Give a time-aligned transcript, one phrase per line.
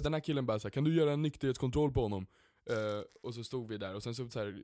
[0.00, 2.26] De- Den här killen bara såhär, kan du göra en nykterhetskontroll på honom?
[2.70, 4.62] Uh, och så stod vi där, och sen så, så här,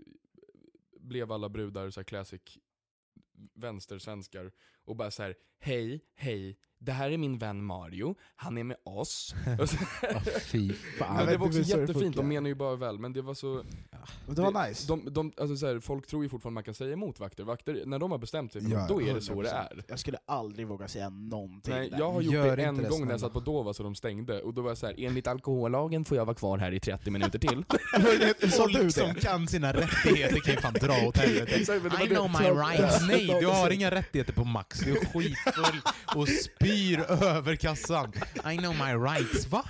[1.00, 2.58] blev alla brudar så här classic
[3.54, 4.52] vänstersvenskar
[4.84, 8.76] och bara så här: hej, hej, det här är min vän Mario, han är med
[8.84, 9.34] oss.
[9.58, 9.76] Så,
[10.40, 11.16] fy fan.
[11.16, 13.64] men det var också jättefint, de menar ju bara väl, men det var så...
[14.26, 14.88] Det var nice.
[14.88, 17.44] De, de, alltså så här, folk tror ju fortfarande man kan säga emot vakter.
[17.44, 19.52] vakter när de har bestämt sig för Ja, då är det så det 100%.
[19.52, 19.84] är.
[19.88, 21.98] Jag skulle aldrig våga säga någonting Nej, där.
[21.98, 24.42] jag har gjort Gör det en gång när jag satt på Dova så de stängde,
[24.42, 27.10] och då var jag så här: enligt alkohollagen får jag vara kvar här i 30
[27.10, 27.64] minuter till.
[28.56, 31.72] Folk som kan sina rättigheter kan ju fan dra åt helvete.
[32.04, 33.06] I know my rights.
[33.08, 34.80] Nej, du har inga rättigheter på Max.
[34.80, 35.80] Du är skitfull
[36.16, 36.65] och spyr
[37.08, 38.12] över kassan.
[38.52, 39.46] I know my rights.
[39.46, 39.64] Va?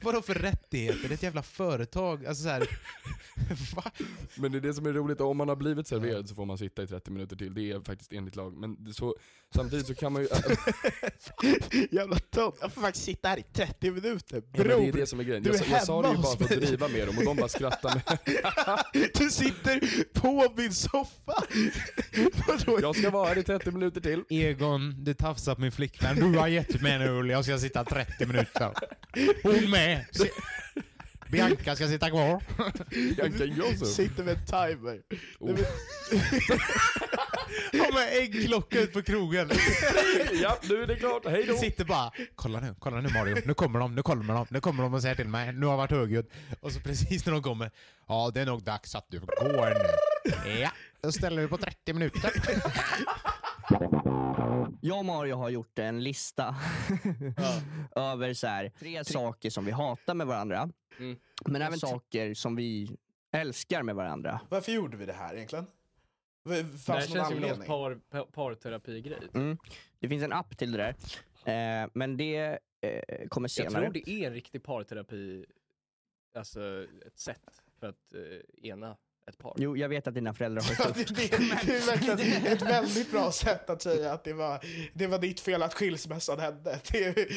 [0.00, 0.98] Vadå för rättigheter?
[1.02, 2.26] Det är ett jävla företag.
[2.26, 2.68] Alltså så här.
[3.76, 3.90] Va?
[4.34, 6.58] Men det är det som är roligt, om man har blivit serverad så får man
[6.58, 8.56] sitta i 30 minuter till, det är faktiskt enligt lag.
[8.56, 9.14] Men det, så,
[9.54, 10.28] samtidigt så kan man ju...
[11.90, 12.54] Jävla tönt.
[12.60, 14.42] Jag får faktiskt sitta här i 30 minuter.
[14.52, 15.42] Ja, Bror, det är det som är grejen.
[15.42, 17.24] du Jag, är sa- jag sa det ju bara för att driva med dem, och
[17.24, 18.18] de bara skrattar med.
[19.14, 21.44] du sitter på min soffa!
[22.80, 24.24] Jag ska vara här i 30 minuter till.
[24.28, 26.19] Egon, du tafsar på min flickvän.
[26.20, 28.70] Du har gett mig en öl, jag ska sitta 30 minuter.
[29.42, 30.04] Hon med.
[30.12, 30.30] Se-
[31.28, 32.42] Bianca ska sitta kvar.
[33.16, 33.84] Bianca Ingrosso.
[33.86, 35.00] Sitter med timer.
[35.38, 35.50] Oh.
[37.72, 39.50] Har med äggklocka ut på krogen.
[40.42, 41.22] Ja, nu är det klart.
[41.26, 41.56] Hej då.
[41.56, 44.82] Sitter bara, kolla nu, kolla nu Mario, nu kommer de, nu kommer de, nu kommer
[44.82, 46.26] de och säger till mig, nu har jag varit högljudd.
[46.60, 47.70] Och så precis när de kommer,
[48.08, 49.90] ja det är nog dags att du går nu.
[50.60, 50.70] Ja,
[51.00, 52.30] då ställer vi på 30 minuter.
[54.80, 56.54] Jag och Mario har gjort en lista
[57.96, 60.70] över så här, tre saker som vi hatar med varandra.
[60.98, 61.18] Mm.
[61.46, 62.96] Men även saker som vi
[63.32, 64.40] älskar med varandra.
[64.48, 65.66] Varför gjorde vi det här egentligen?
[66.44, 67.66] V- Det här Fanns någon känns ju som någon anledning?
[67.66, 69.28] par, par, parterapi-grej.
[69.34, 69.58] Mm.
[69.98, 70.94] Det finns en app till det där.
[71.84, 73.82] Eh, men det eh, kommer Jag senare.
[73.84, 75.46] tror det är en riktig parterapi,
[76.34, 77.42] alltså ett sätt
[77.80, 79.54] för att eh, ena ett par.
[79.58, 81.36] Jo, jag vet att dina föräldrar har Ja, det det,
[82.06, 84.64] det, det är ett väldigt bra sätt att säga att det var,
[84.94, 86.80] det var ditt fel att skilsmässan hände.
[86.92, 87.28] Det, är-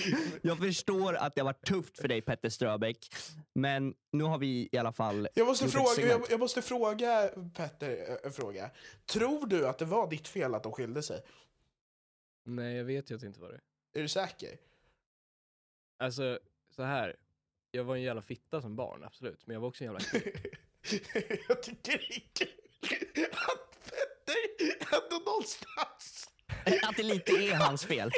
[0.42, 3.10] Jag förstår att det har varit tufft för dig Petter Ströbeck,
[3.56, 7.90] men nu har vi i alla fall jag, måste fråga, jag, jag måste fråga Petter
[8.10, 8.70] eh, en fråga.
[9.06, 11.22] Tror du att det var ditt fel att de skilde sig?
[12.46, 13.60] Nej, jag vet ju att det inte var det.
[14.00, 14.58] Är du säker?
[16.00, 16.40] Alltså,
[16.76, 17.16] så här.
[17.72, 19.48] Jag var en jävla fitta som barn, absolut.
[19.48, 20.32] Men jag var också en jävla kille.
[21.48, 22.22] jag tycker det är
[22.88, 26.30] kul att Petter ändå någonstans...
[26.84, 28.12] Att det lite är hans fel.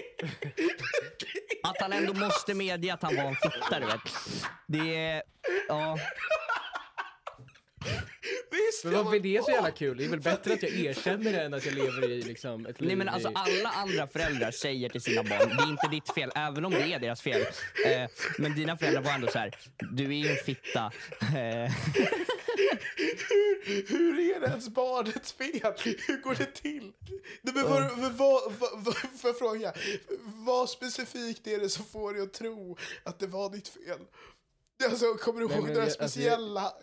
[1.63, 3.99] Att han ändå måste medge att han var en fitta, du vet.
[4.67, 5.23] Det är...
[5.67, 5.97] Ja.
[8.65, 9.97] Visst, Men varför är det så jävla kul?
[9.97, 12.81] Det är väl bättre att jag erkänner det än att jag lever i liksom ett
[12.81, 13.33] liv Nej men alltså i...
[13.35, 16.93] alla andra föräldrar säger till sina barn, det är inte ditt fel, även om det
[16.93, 17.41] är deras fel.
[17.85, 19.55] Eh, men dina föräldrar var ändå så här,
[19.91, 20.91] du är ju en fitta.
[21.21, 21.71] Eh,
[23.65, 25.73] Hur hur är det ens barnets fel?
[26.07, 26.91] Hur går det till?
[27.41, 29.73] Nej, men vad, vad, vad, vad, fråga,
[30.21, 33.99] vad specifikt är det som får dig att tro att det var ditt fel?
[34.83, 36.73] Alltså, kommer du ihåg några jag- alltså, speciella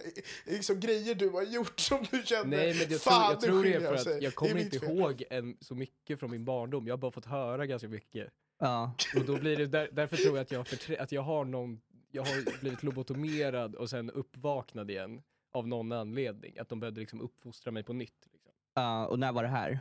[0.46, 3.64] liksom, grejer du har gjort som du kände, Nej men jag tror, fan jag tror
[3.64, 4.16] det för sig.
[4.16, 4.90] att jag kommer inte fel.
[4.98, 6.86] ihåg en, så mycket från min barndom.
[6.86, 8.32] Jag har bara fått höra ganska mycket.
[8.58, 8.94] Ja.
[9.16, 11.80] Och då blir det, där, därför tror jag att jag, förträ, att jag har någon,
[12.10, 15.22] jag har blivit lobotomerad och sen uppvaknad igen
[15.52, 16.58] av någon anledning.
[16.58, 18.26] Att de behövde liksom uppfostra mig på nytt.
[18.32, 18.52] Liksom.
[18.74, 19.80] Ja, och när var det här?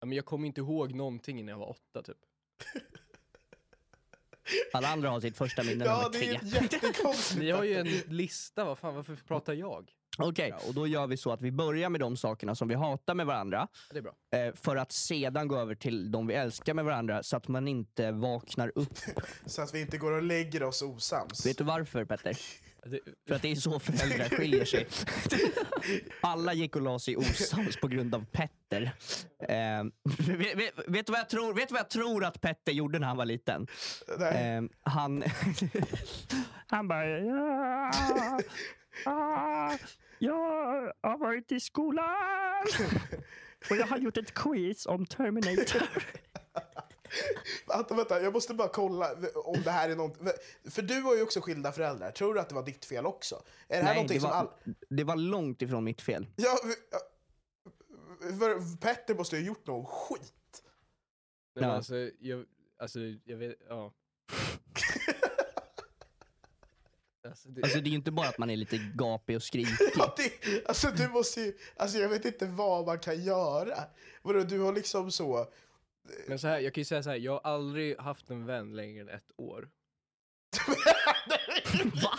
[0.00, 2.16] Ja, men jag kommer inte ihåg någonting innan jag var åtta typ.
[4.72, 6.28] Alla andra har sitt första minne Ja, det tre.
[6.28, 7.40] är jättekonstigt.
[7.40, 9.90] Ni har ju en lista, vad fan varför pratar jag?
[10.20, 13.14] Okej, och då gör vi så att vi börjar med de sakerna som vi hatar
[13.14, 13.68] med varandra.
[13.90, 14.12] Det är bra.
[14.32, 17.68] Eh, för att sedan gå över till de vi älskar med varandra så att man
[17.68, 18.98] inte vaknar upp.
[19.46, 21.46] Så att vi inte går och lägger oss osams.
[21.46, 22.38] Vet du varför Petter?
[23.28, 24.86] För att det är så föräldrar skiljer sig.
[26.20, 28.92] Alla gick och la sig osams på grund av Petter.
[29.48, 29.84] Eh,
[30.36, 32.98] vet, vet, vet, du vad jag tror, vet du vad jag tror att Petter gjorde
[32.98, 33.66] när han var liten?
[34.20, 35.24] Eh, han...
[36.66, 37.08] han bara...
[39.04, 39.78] Ja, ah,
[40.18, 42.66] jag har varit i skolan
[43.70, 45.82] och jag har gjort ett quiz om Terminator.
[47.66, 50.18] Vänta, vänta, jag måste bara kolla om det här är något...
[50.70, 52.10] För du har ju också skilda föräldrar.
[52.10, 53.42] Tror du att det var ditt fel också?
[53.68, 54.48] Är det här Nej, det som var, all...
[54.88, 56.26] det var långt ifrån mitt fel.
[56.36, 56.58] Ja,
[58.20, 60.32] för Petter måste ju ha gjort någon skit.
[61.54, 61.72] Nej, Ja.
[61.76, 62.44] alltså, jag,
[62.78, 63.92] alltså, jag vet, ja.
[67.28, 69.74] Alltså, det, Alltså det är ju inte bara att man är lite gapig och skrikig.
[69.96, 71.58] Ja, det, alltså du måste ju...
[71.76, 73.78] Alltså jag vet inte vad man kan göra.
[74.22, 75.46] Vadå, du har liksom så...
[76.26, 78.76] men så här, jag kan ju säga så här, jag har aldrig haft en vän
[78.76, 79.68] längre än ett år.
[82.02, 82.18] Va?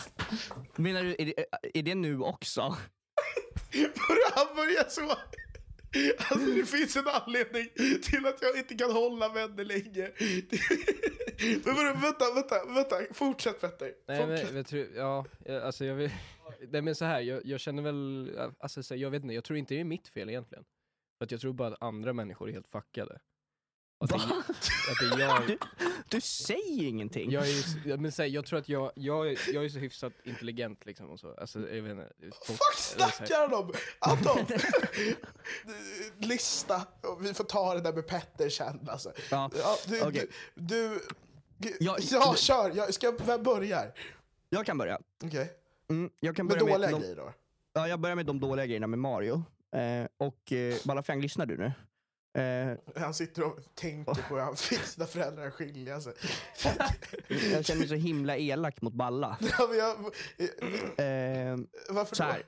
[0.76, 2.62] Menar du, är det, är det nu också?
[3.74, 5.16] Vadå, han börjar så...
[6.18, 7.70] Alltså det finns en anledning
[8.02, 10.12] till att jag inte kan hålla vänner länge.
[11.66, 13.14] Men vänta, vänta, vänta.
[13.14, 13.94] Fortsätt Petter.
[14.08, 15.26] Nej men jag tror, ja,
[15.64, 16.12] alltså jag vet,
[16.70, 19.44] nej men så här, jag, jag känner väl, alltså så här, jag vet inte, jag
[19.44, 20.66] tror inte det är mitt fel egentligen.
[21.18, 23.20] För att jag tror bara att andra människor är helt fuckade.
[24.02, 24.36] Och att, det,
[24.92, 25.58] att det jag, Du,
[26.10, 27.32] du säger ingenting.
[27.32, 30.86] jag är men här, jag tror att jag, jag, är- jag är så hyfsat intelligent
[30.86, 32.10] liksom och så, alltså jag vet inte.
[32.46, 33.74] folk- Fuck snackar han om?
[34.00, 34.46] Anton!
[36.18, 36.82] Lista.
[37.22, 39.12] Vi får ta det där med Petter sen alltså.
[39.32, 40.28] Ja, Ja, du, okej.
[40.56, 41.00] du,
[41.58, 41.98] du, Ja,
[42.36, 42.72] kör.
[42.76, 43.94] Jag ska, vem börjar?
[44.50, 45.00] Jag kan börja.
[45.24, 45.54] Okej.
[45.90, 47.34] Mm, jag kan Med dåliga de, grejer då?
[47.74, 49.44] Ja, jag börjar med de dåliga grejerna med Mario.
[49.76, 51.72] Eh, och eh, Balafang, lyssnar du nu?
[52.34, 56.14] Eh, Han sitter och tänker på hur han fick sina föräldrar skilja sig.
[57.52, 59.38] jag känner mig så himla elak mot Balla.
[59.60, 59.96] Ja, men jag,
[60.98, 61.58] Eh,
[61.90, 62.30] varför så då?
[62.30, 62.44] här.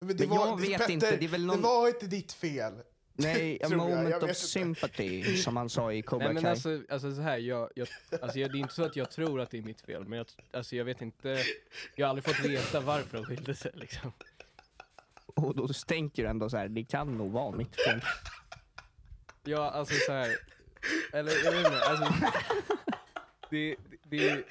[0.00, 2.72] Men Men jag vet inte, det är väl någon- det var inte ditt fel.
[3.12, 4.34] nej, a Tror jag, jag moment of inte.
[4.34, 6.50] sympathy, som han sa i Cobra Nej men Kai.
[6.50, 7.88] alltså, alltså så här, jag, jag,
[8.22, 10.18] alltså jag, det är inte så att jag tror att det är mitt fel, men
[10.18, 11.38] jag, alltså jag vet inte,
[11.96, 14.12] jag har aldrig fått veta varför de skilde sig liksom.
[15.34, 18.00] Och då tänker du ändå så här, det kan nog vara mitt fel.
[19.44, 20.36] Ja, alltså så här.
[21.12, 22.14] Eller jag vet inte, alltså.
[23.50, 23.76] Det,
[24.10, 24.44] det, det,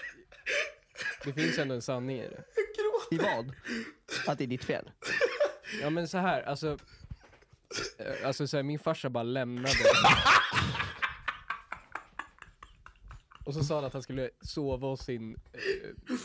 [1.26, 2.44] det finns ändå en sanning i det.
[3.12, 3.54] I vad?
[4.28, 4.92] Att det är ditt fel?
[5.82, 6.78] Ja men så här, alltså.
[7.98, 9.76] eh, Alltså så här, min farsa bara lämnade.
[13.46, 16.16] Och så sa han att han skulle sova hos sin, eh,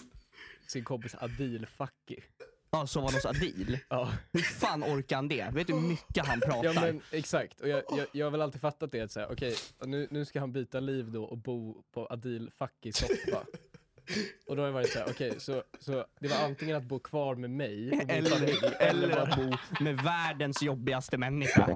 [0.66, 2.22] sin kompis Adil Fakki.
[2.70, 3.78] Ja, som var hos Adil.
[3.88, 4.12] Ja.
[4.32, 5.50] Hur fan orkar han det?
[5.52, 6.64] Vet du hur mycket han pratar?
[6.64, 9.54] Ja men exakt, och jag, jag, jag har väl alltid fattat det att säga, okej,
[9.84, 13.44] nu, nu ska han byta liv då och bo på Adil Fackis soffa.
[14.46, 17.34] Och då har det varit såhär, okej, så, så det var antingen att bo kvar
[17.34, 21.66] med mig och familj, eller, eller att bo med världens jobbigaste människa.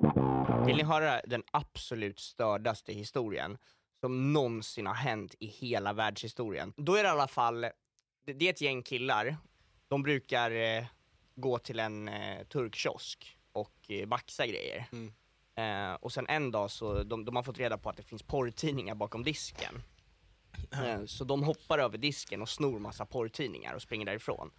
[0.66, 3.58] Vill ni höra den absolut stördaste historien
[4.00, 6.72] som någonsin har hänt i hela världshistorien?
[6.76, 9.37] Då är det i alla fall, det, det är ett gäng killar,
[9.92, 10.84] de brukar eh,
[11.34, 14.87] gå till en eh, turkkiosk och eh, baxa grejer.
[15.54, 18.22] Eh, och sen en dag så, de, de har fått reda på att det finns
[18.22, 19.82] porrtidningar bakom disken.
[20.72, 24.50] Eh, så de hoppar över disken och snor massa porrtidningar och springer därifrån.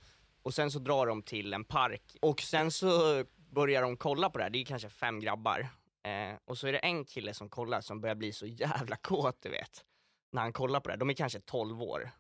[0.43, 4.37] Och sen så drar de till en park och sen så börjar de kolla på
[4.37, 5.67] det här, det är kanske fem grabbar.
[6.03, 9.37] Eh, och så är det en kille som kollar som börjar bli så jävla kåt
[9.41, 9.85] du vet.
[10.31, 12.11] När han kollar på det här, de är kanske 12 år.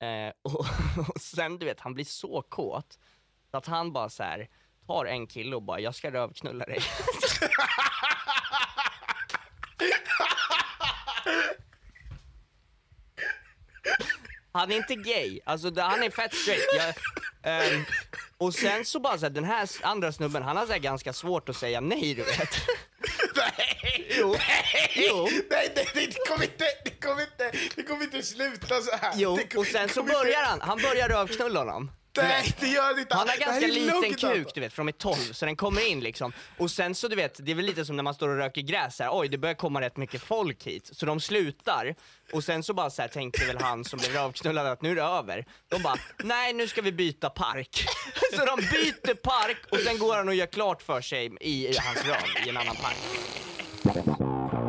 [0.00, 0.60] Eh, och,
[1.14, 2.98] och sen du vet, han blir så kåt
[3.50, 4.48] så att han bara så här
[4.86, 6.80] tar en kille och bara, jag ska rövknulla dig.
[14.52, 16.94] Han är inte gay, alltså han är fett straight.
[17.42, 17.84] Jag, um,
[18.38, 21.48] Och sen så bara så här, den här andra snubben, han har så ganska svårt
[21.48, 22.54] att säga nej du vet.
[23.58, 24.06] Nej!
[24.18, 24.36] Jo.
[24.94, 25.28] Jo.
[25.50, 29.12] Nej, nej, nej, det kommer inte, det kommer inte, det kommer inte sluta så här.
[29.16, 31.90] Jo, och sen så börjar han, han börjar rövknulla honom.
[32.16, 33.14] Nej, det gör det inte.
[33.14, 34.54] Han har ganska är liten kuk alltså.
[34.54, 36.32] du vet, från ett 12, så den kommer in liksom.
[36.58, 38.60] Och sen så du vet, det är väl lite som när man står och röker
[38.60, 39.08] gräs här.
[39.12, 40.90] oj det börjar komma rätt mycket folk hit.
[40.92, 41.94] Så de slutar,
[42.32, 44.96] och sen så bara så här tänkte väl han som blev rövknullad att nu är
[44.96, 45.46] det över.
[45.68, 47.84] De bara, nej nu ska vi byta park.
[48.36, 51.76] Så de byter park, och sen går han och gör klart för sig i, i
[51.78, 52.96] hans röv i en annan park.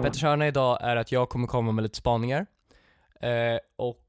[0.03, 2.45] Petters hörna idag är att jag kommer komma med lite spaningar.
[3.21, 4.05] Eh, och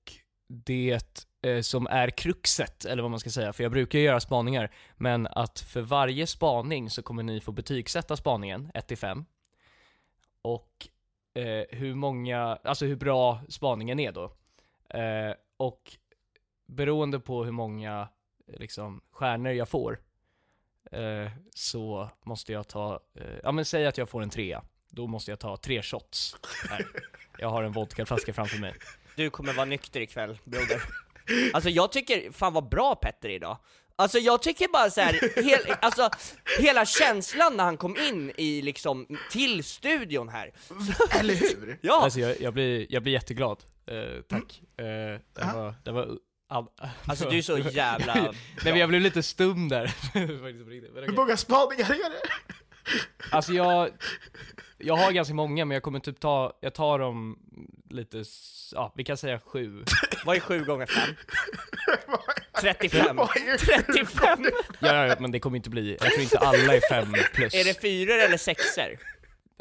[0.49, 1.01] det
[1.43, 4.71] Eh, som är kruxet, eller vad man ska säga, för jag brukar ju göra spaningar,
[4.97, 9.25] men att för varje spaning så kommer ni få betygsätta spaningen, 1-5.
[10.43, 10.89] Och
[11.35, 14.25] eh, hur många, alltså hur bra spaningen är då.
[14.99, 15.97] Eh, och
[16.67, 18.09] beroende på hur många
[18.47, 20.01] liksom, stjärnor jag får,
[20.93, 25.07] eh, så måste jag ta, eh, ja men säg att jag får en trea då
[25.07, 26.37] måste jag ta tre shots
[26.71, 26.87] här.
[27.39, 28.75] Jag har en vodkaflaska framför mig.
[29.17, 30.83] Du kommer vara nykter ikväll, broder.
[31.53, 33.59] Alltså jag tycker, fan vad bra Petter idag.
[33.97, 36.11] Alltså jag tycker bara så här, hel, alltså
[36.59, 40.53] hela känslan när han kom in i liksom, till studion här.
[41.21, 41.79] Eller hur?
[41.83, 42.03] Ja!
[42.03, 43.59] Alltså jag, jag, blir, jag blir jätteglad.
[43.87, 44.63] Eh, tack.
[44.77, 46.09] Eh, det var, det var,
[46.49, 46.67] all,
[47.07, 48.33] Alltså du är så jävla Nej
[48.65, 49.95] men jag blev lite stum där.
[51.07, 52.55] Hur många spaningar är det?
[53.31, 53.91] Alltså jag,
[54.79, 57.39] jag har ganska många men jag kommer typ ta, jag tar dem
[57.91, 58.25] lite,
[58.73, 59.85] ja vi kan säga sju.
[60.25, 61.15] Vad är sju gånger fem?
[62.61, 63.17] 35.
[63.17, 64.45] Vad är 35!
[64.81, 67.55] Ja, ja, men det kommer inte bli, jag tror inte alla är fem plus.
[67.55, 68.99] Är det fyror eller sexor?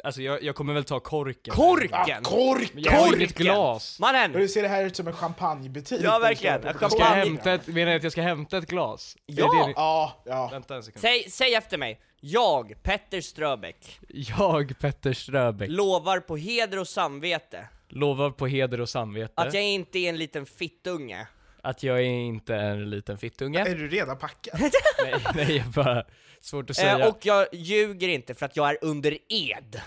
[0.04, 1.54] Alltså jag, jag kommer väl ta korken.
[1.54, 2.22] Korken!
[2.22, 2.70] Kork!
[2.74, 3.20] Men jag har Korken!
[3.20, 3.98] inget glas.
[4.00, 4.32] Mannen!
[4.32, 6.00] Du ser det här ut som en champagnebutik.
[6.04, 6.60] Ja, verkligen.
[6.64, 7.24] Jag Ska jag Champagne.
[7.24, 9.16] hämta ett, menar du att jag ska hämta ett glas?
[9.26, 9.52] Är Ja!
[9.52, 10.48] det det ni- Ja, ja.
[10.52, 11.00] Vänta en sekund.
[11.00, 12.00] Säg, säg efter mig.
[12.20, 18.88] Jag, Petter Ströbeck, Jag, Petter Ströbeck, lovar på heder och samvete lovar på heder och
[18.88, 21.26] samvete att jag inte är en liten fittunge.
[21.62, 23.60] Att jag är inte en liten fittunge.
[23.60, 24.60] Är du redan packad?
[25.02, 26.04] nej, nej, jag bara,
[26.40, 26.98] svårt att säga.
[26.98, 27.16] Eh, och...
[27.16, 29.80] och jag ljuger inte för att jag är under ed.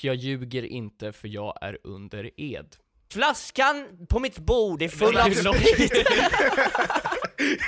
[0.00, 2.76] jag ljuger inte för jag är under ed.
[3.12, 6.06] Flaskan på mitt bord är full av sprit.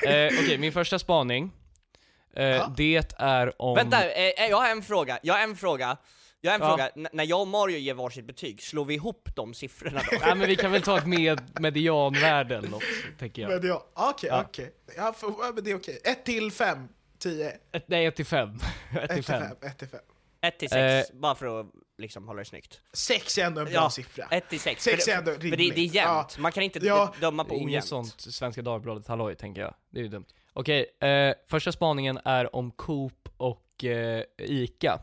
[0.06, 1.52] Eh, Okej, min första spaning.
[2.37, 3.75] Eh, Det är om...
[3.75, 5.18] Vänta, eh, jag har en fråga.
[5.22, 5.96] Jag har en fråga.
[6.40, 6.68] Jag har en Ja.
[6.68, 6.88] fråga.
[6.88, 10.18] N- när jag och Mario ger varsitt betyg, slår vi ihop de siffrorna då?
[10.20, 12.82] Nej men vi kan väl ta ett med, medianvärde eller något,
[13.18, 13.50] tänker jag.
[13.50, 14.44] Men ja, okej, Ja.
[14.49, 14.73] okej.
[14.97, 16.00] Ja, för- ja, men det är okej.
[16.04, 17.52] Ett till fem, tio.
[17.73, 18.59] Ett, nej, 1 till 5.
[18.92, 19.42] 1 Ett till till 5.
[19.42, 20.00] fem, ett till fem.
[20.40, 21.16] 1 till 6, Eh.
[21.20, 21.66] bara för att
[21.99, 22.80] liksom hålla det snyggt.
[22.92, 24.26] Sex är ändå en bra Ja, siffra.
[24.30, 24.85] 1 till 6.
[24.85, 25.94] Sex för, är ändå det- för det, det är rimligt.
[25.94, 26.42] jämnt, Ja.
[26.42, 27.14] man kan inte Ja.
[27.20, 27.87] döma på Inget ojämnt.
[27.87, 29.75] sånt Svenska Dagbladet halloj, tänker jag.
[29.90, 30.26] Det är ju dumt.
[30.52, 35.00] Okej, eh, första spaningen är om Coop och eh, ICA.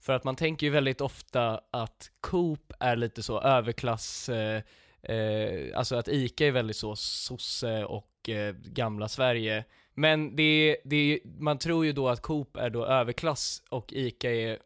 [0.00, 4.62] För att man tänker ju väldigt ofta att Coop är lite så överklass, eh,
[5.02, 9.64] eh, alltså att ICA är väldigt så sosse och eh, gamla Sverige.
[9.94, 14.58] Men det, det, man tror ju då att Coop är då överklass och ICA är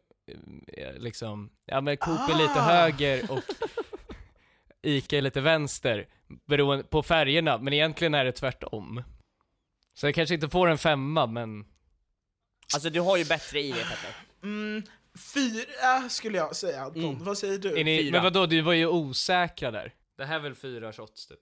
[0.67, 2.61] eh, liksom, ja men Coop är lite Ah.
[2.61, 3.43] höger och
[4.81, 6.07] Ica är lite vänster,
[6.45, 9.03] beroende på färgerna, men egentligen är det tvärtom.
[9.93, 11.65] Så jag kanske inte får en femma, men
[12.73, 14.15] Alltså du har ju bättre i det Petter.
[14.43, 14.83] Mm,
[15.17, 17.03] fyra skulle jag säga Anton.
[17.03, 17.23] Mm.
[17.23, 17.79] Vad säger du?
[17.79, 19.93] är ni, men vadå, du var ju osäkra där.
[20.17, 21.39] Det här är väl fyra shots typ?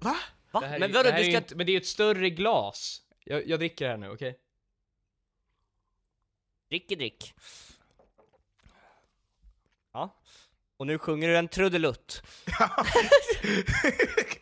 [0.00, 0.16] Va?
[0.50, 0.60] Va?
[0.60, 1.38] Det här är, Men ju- vadå, det här du är ju ska...
[1.38, 3.02] inte, men det är ju ett större glas.
[3.24, 4.38] Jag, jag dricker här nu, okej?
[6.68, 7.34] Drick i drick.
[9.92, 10.20] Ja.
[10.80, 12.22] Och nu sjunger du en trudelutt.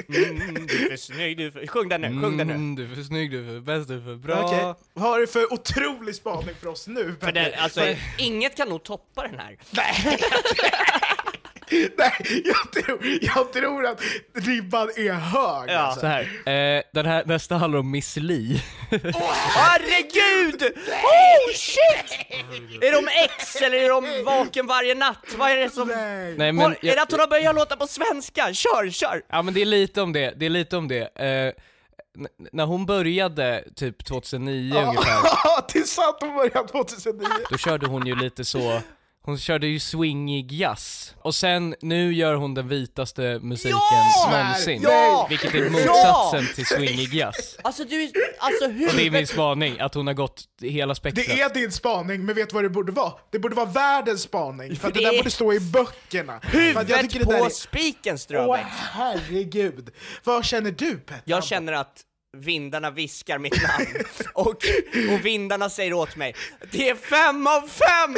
[0.09, 1.67] mm, du är för snygg, du är för...
[1.67, 2.55] Sjung den nu, sjung den nu.
[2.55, 4.45] Mm, du är för snygg, du är för bäst, du är för bra.
[4.45, 7.17] Okej, vad har du för otrolig spaning för oss nu?
[7.21, 7.81] För den, alltså,
[8.19, 9.57] inget kan nog toppa den här.
[9.71, 10.19] Nej,
[11.99, 14.03] Nej jag, tror, jag tror att
[14.35, 15.71] ribban är hög.
[15.71, 15.79] Ja.
[15.79, 16.01] alltså.
[16.01, 18.63] Så här, eh, den här nästa handlar om Miss Li.
[19.97, 20.63] Herregud!
[20.87, 22.13] Oh shit!
[22.83, 25.27] Är de ex eller är de vaken varje natt?
[25.39, 25.89] Vad är det som...
[25.89, 26.35] Nej.
[26.39, 28.55] Nej, Har, men, är det att hon har börjat låta på svenska?
[28.55, 29.23] Kör, kör!
[29.31, 31.01] Ja men det är lite om det, det är lite om det.
[31.01, 31.27] Eh,
[32.19, 37.29] n- när hon började, typ 2009 ungefär, Ja, det är sant, hon började 2009.
[37.51, 38.81] då körde hon ju lite så,
[39.27, 41.15] hon körde ju swingig jazz.
[41.23, 44.29] Och sen, nu gör hon den vitaste musiken Ja!
[44.31, 44.81] någonsin.
[44.83, 45.27] Ja!
[45.31, 45.71] Vilket är Ja!
[45.71, 47.59] motsatsen till swingig jazz.
[47.65, 51.27] Alltså du, alltså Och det är min spaning, att hon har gått hela spektrat.
[51.27, 53.13] Det är din spaning, men vet du vad det borde vara?
[53.31, 56.41] Det borde vara världens spaning, för att det, Det där är- borde stå i böckerna.
[56.41, 57.49] För att jag Huvudet på är...
[57.51, 58.67] spiken Åh Ströbeck.
[58.93, 59.91] herregud!
[60.25, 61.23] Vad känner du Petter?
[61.25, 62.03] Jag känner att
[62.41, 63.87] vindarna viskar mitt namn.
[64.35, 64.65] Och,
[65.13, 66.35] och vindarna säger åt mig,
[66.71, 68.13] det är fem av fem!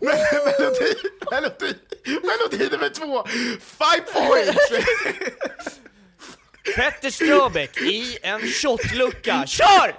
[0.00, 0.94] melodi,
[1.30, 3.26] melodi, melodi nummer två,
[3.60, 4.70] five points!
[6.76, 9.94] Petter Ströbeck i en shotlucka, kör!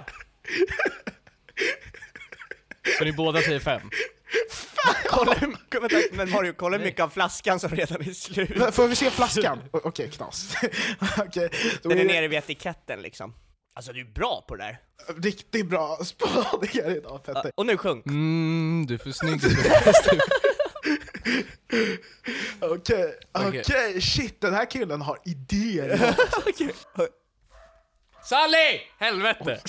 [2.98, 3.90] Så ni båda säger fem?
[5.08, 8.74] Kolla, hur- vänta, men Mario, kolla hur mycket av flaskan som redan är slut.
[8.74, 9.58] Får vi se flaskan?
[9.72, 10.54] O- Okej, knas.
[11.82, 13.34] Då Den är nere vid etiketten liksom.
[13.74, 14.78] Alltså du är bra på det där.
[15.22, 17.52] riktigt bra spaningar idag Petter.
[17.54, 18.02] Och nu sjung.
[18.06, 19.40] Mm, du är för snygg.
[22.60, 24.00] Okej, Okej.
[24.00, 26.14] shit den här killen har idéer.
[28.24, 28.80] Sally!
[28.98, 29.60] Helvete!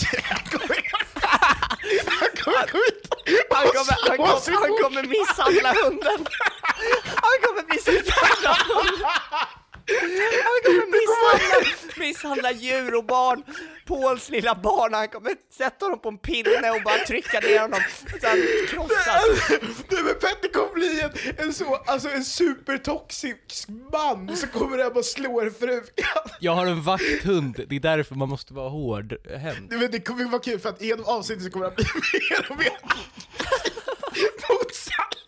[2.44, 3.08] Kommer gå ut
[3.50, 6.28] Han kommer, han, kommer, han kommer misshandla hunden!
[7.26, 9.61] Han kommer misshandla hunden!
[9.88, 13.44] Han kommer misshandla, misshandla djur och barn,
[13.88, 17.80] Pauls lilla barn, han kommer sätta honom på en pinne och bara trycka ner honom
[18.22, 18.38] så han
[18.70, 19.50] krossas.
[19.90, 24.92] Nej men Petter kommer bli en, en, så, alltså en supertoxisk man som kommer hem
[24.92, 26.24] och slår frugan.
[26.40, 29.70] Jag har en vakthund, det är därför man måste vara hårdhänt.
[29.70, 31.86] Nej, men det kommer vara kul för att genom avsnittet så kommer han bli
[32.30, 32.78] mer och mer
[34.50, 35.22] mot Sally.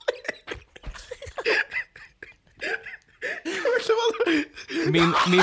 [4.91, 5.41] Min, min...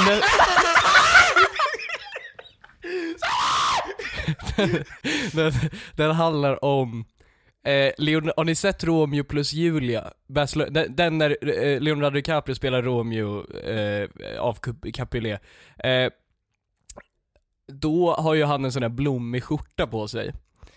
[4.57, 4.85] den,
[5.33, 5.53] den,
[5.97, 7.05] den handlar om
[7.65, 10.13] Eh, Leon, har ni sett Romeo plus Julia?
[10.29, 14.09] Bachelor, den, den när eh, Leonardo DiCaprio spelar Romeo eh,
[14.41, 15.43] av Cap- Capulet.
[15.85, 16.13] Eh,
[17.73, 20.33] då har ju han en sån här blommig skjorta på sig.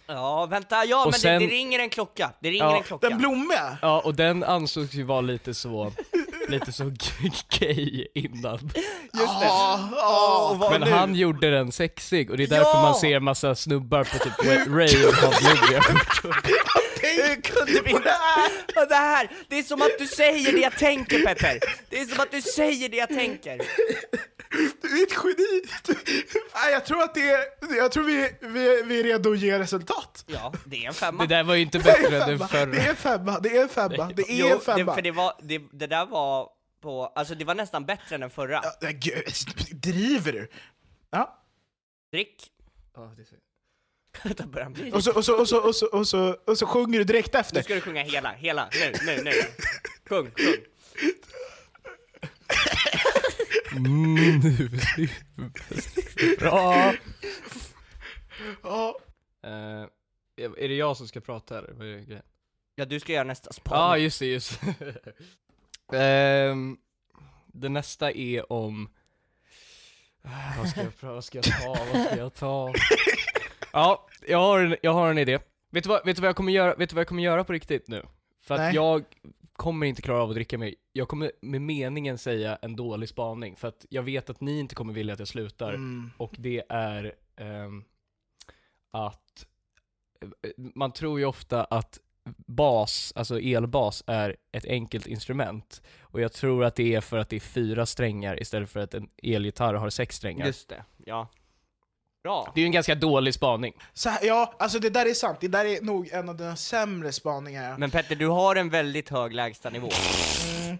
[0.08, 2.84] Ja, vänta, ja Och men sen- det, det ringer en klocka, det ringer Ja, en
[2.84, 3.10] klocka.
[3.10, 3.78] Den blommiga?
[3.82, 5.92] Ja, och den ansågs ju vara lite så,
[6.48, 6.92] lite så
[7.60, 8.60] gay innan.
[9.14, 9.50] Just det.
[10.50, 10.90] Och vad Men nu?
[10.92, 12.82] han gjorde den sexig och det är därför Ja!
[12.82, 14.34] man ser massa snubbar på typ
[14.68, 15.82] Ray och har blodiga.
[17.02, 18.14] Hur kunde vi inte...
[18.76, 21.60] Ja, Det här, det är som att du säger det jag tänker Petter!
[21.90, 23.62] Det är som att du säger det jag tänker!
[24.82, 25.62] Du är ett geni!
[26.72, 27.46] Jag tror att det är,
[27.78, 30.24] jag tror vi, vi, vi är redo att ge resultat.
[30.28, 31.26] Ja, det är en femma.
[31.26, 32.90] Det där var ju inte Det är bättre än den femma, det är förra.
[32.90, 34.96] en femma, det är en femma, det är Jo, en det, femma.
[34.96, 36.50] för det, var, det, det där var
[36.82, 38.62] på, alltså det var nästan bättre än den förra.
[38.82, 39.24] Nej, gud,
[39.72, 40.48] driver du?
[41.12, 41.40] Ja.
[42.12, 42.50] Drick.
[44.46, 46.66] Börjar han bli Och så, och, så, och, så, och, så, och, så, och så
[46.68, 47.56] sjunger du direkt efter.
[47.56, 49.32] Nu ska du sjunga hela, hela, nu, nu, nu.
[50.10, 50.56] Sjung, sjung.
[53.72, 54.70] Mm, du
[56.18, 56.94] är bra.
[58.64, 59.00] Ja.
[59.44, 59.86] Eh,
[60.38, 61.72] är det jag som ska prata eller?
[61.74, 62.24] Vad är det grejen?
[62.76, 63.82] Ja, du ska göra nästa Ja, spaning.
[63.84, 65.14] ah, just det, just det.
[65.98, 66.78] Ehm,
[67.48, 68.90] Det nästa är om...
[70.24, 72.74] Ah, Vad ska jag, vad ska jag ta, vad ska jag ta?
[73.74, 75.40] Ja, jag har en, jag har en idé.
[75.72, 77.44] Vet du, vad, vet, du vad jag kommer göra, vet du vad jag kommer göra
[77.44, 78.06] på riktigt nu?
[78.42, 78.76] För att Nej.
[78.76, 79.04] jag
[79.54, 80.76] kommer inte klara av att dricka mig.
[80.92, 84.76] Jag kommer med meningen säga en dålig spaning, för att jag vet att ni inte
[84.76, 85.74] kommer vilja att jag slutar.
[85.74, 86.12] Mm.
[86.18, 87.84] Och det är ehm,
[88.92, 89.46] att
[90.22, 92.00] eh, man tror ju ofta att
[92.48, 95.82] bas, alltså elbas, är ett enkelt instrument.
[96.02, 98.94] Och jag tror att det är för att det är fyra strängar istället för att
[98.94, 100.46] en elgitarr har sex strängar.
[100.46, 101.28] Just det, ja.
[102.24, 102.52] Bra.
[102.56, 103.74] Det är ju en ganska dålig spaning.
[103.94, 105.38] Så här, ja, alltså det där är sant.
[105.42, 107.78] Det där är nog en av dina sämre spaningar.
[107.78, 109.90] Men Petter, du har en väldigt hög lägstanivå.
[110.64, 110.78] Mm.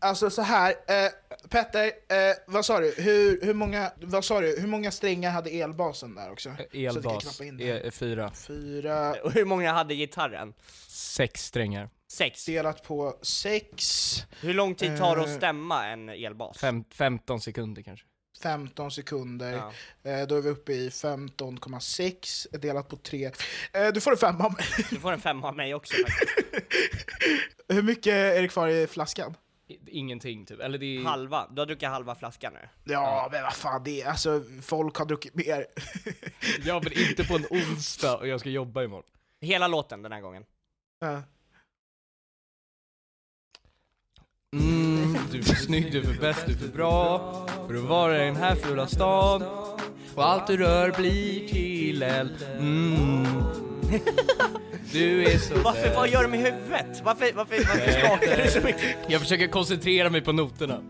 [0.00, 1.10] Alltså så här, eh,
[1.48, 2.94] Petter, eh, vad sa du?
[2.98, 4.60] Hur, hur, många, vad sa du?
[4.60, 6.50] Hur många strängar hade elbasen där också?
[6.72, 8.30] Elbas är fyra.
[8.34, 10.54] Fyra Och hur många hade gitarren?
[10.88, 11.88] Sex strängar.
[12.08, 12.44] Sex.
[12.44, 15.28] delat på sex, Hur lång tid tar det Eh.
[15.30, 16.58] att stämma en elbas?
[16.58, 18.06] Fem, 15 sekunder kanske.
[18.42, 19.52] 15 sekunder.
[19.52, 20.10] Ja.
[20.10, 23.30] Eh, då är vi uppe i 15,6 delat på 3.
[23.72, 24.64] Eh, du får en femma av mig.
[24.90, 25.94] Du får en femma av mig också.
[27.68, 29.36] Hur mycket är det kvar i flaskan?
[29.86, 31.04] Ingenting typ, eller det är...
[31.04, 32.92] Halva, du har druckit halva flaskan nu.
[32.92, 35.66] Ja, men vad fan, det är, alltså, folk har druckit mer.
[36.64, 39.06] Ja men inte på en onsdag och jag ska jobba imorgon.
[39.40, 40.44] Hela låten den här gången.
[41.00, 41.22] Ja.
[44.56, 44.91] Mm,
[45.30, 48.22] du är för snygg, du är för bäst, du är för bra För att vara
[48.22, 49.42] i den här fula stan
[50.14, 53.26] Och allt du rör blir till eld mm.
[54.92, 57.02] Du är så Varför, vad gör du med huvudet?
[57.04, 58.96] Varför, varför, varför skakar du så mycket?
[59.08, 60.82] Jag försöker koncentrera mig på noterna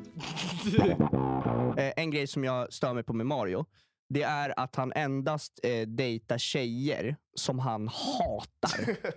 [1.77, 3.65] Eh, en grej som jag stör mig på med Mario,
[4.09, 8.97] det är att han endast eh, dejtar tjejer som han hatar.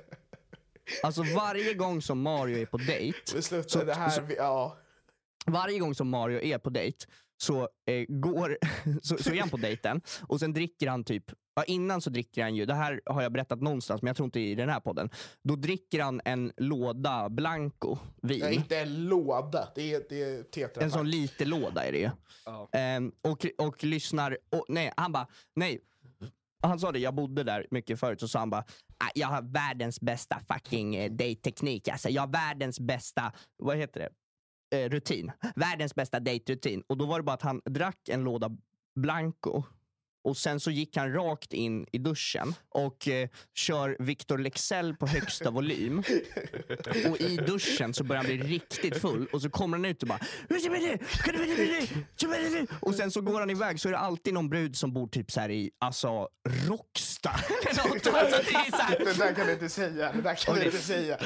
[1.03, 4.35] Alltså varje gång som Mario är på dejt, Men sluta, Så- det här, så- vi-
[4.35, 4.77] ja.
[5.45, 7.05] Varje gång som Mario är på dejt,
[7.37, 8.57] så, eh, går,
[9.01, 11.23] så, så är han på dejten och sen dricker han typ,
[11.55, 14.25] ja, innan så dricker han ju, det här har jag berättat någonstans men jag tror
[14.25, 15.09] inte i den här podden.
[15.43, 18.39] Då dricker han en låda Blanco vin.
[18.39, 21.97] Ja, inte en låda, det är, det är Tetra En sån liten låda är det
[21.99, 22.09] ju.
[22.45, 22.69] Ja.
[22.71, 25.79] Ehm, och, och lyssnar, och, nej han bara, nej.
[26.61, 28.63] Han sa det, jag bodde där mycket förut, så sa han bara,
[28.97, 31.87] "Ah, jag har världens bästa fucking eh, date-teknik.
[31.87, 34.09] Alltså, jag har världens bästa, vad heter det?
[34.75, 35.31] Eh, rutin.
[35.55, 36.83] Världens bästa dejtrutin.
[36.87, 38.51] Och då var det bara att han drack en låda
[38.95, 39.63] Blanco
[40.25, 45.07] och sen så gick han rakt in i duschen och eh, kör Victor Lexell på
[45.07, 46.03] högsta volym.
[47.09, 50.07] Och i duschen så börjar han bli riktigt full och så kommer han ut och
[50.09, 50.19] bara
[52.79, 55.31] och sen så går han iväg så är det alltid någon brud som bor typ
[55.31, 56.07] så här i alltså
[56.67, 58.07] något.
[58.07, 61.17] Alltså, det så Det där kan du inte säga, det där kan du inte säga.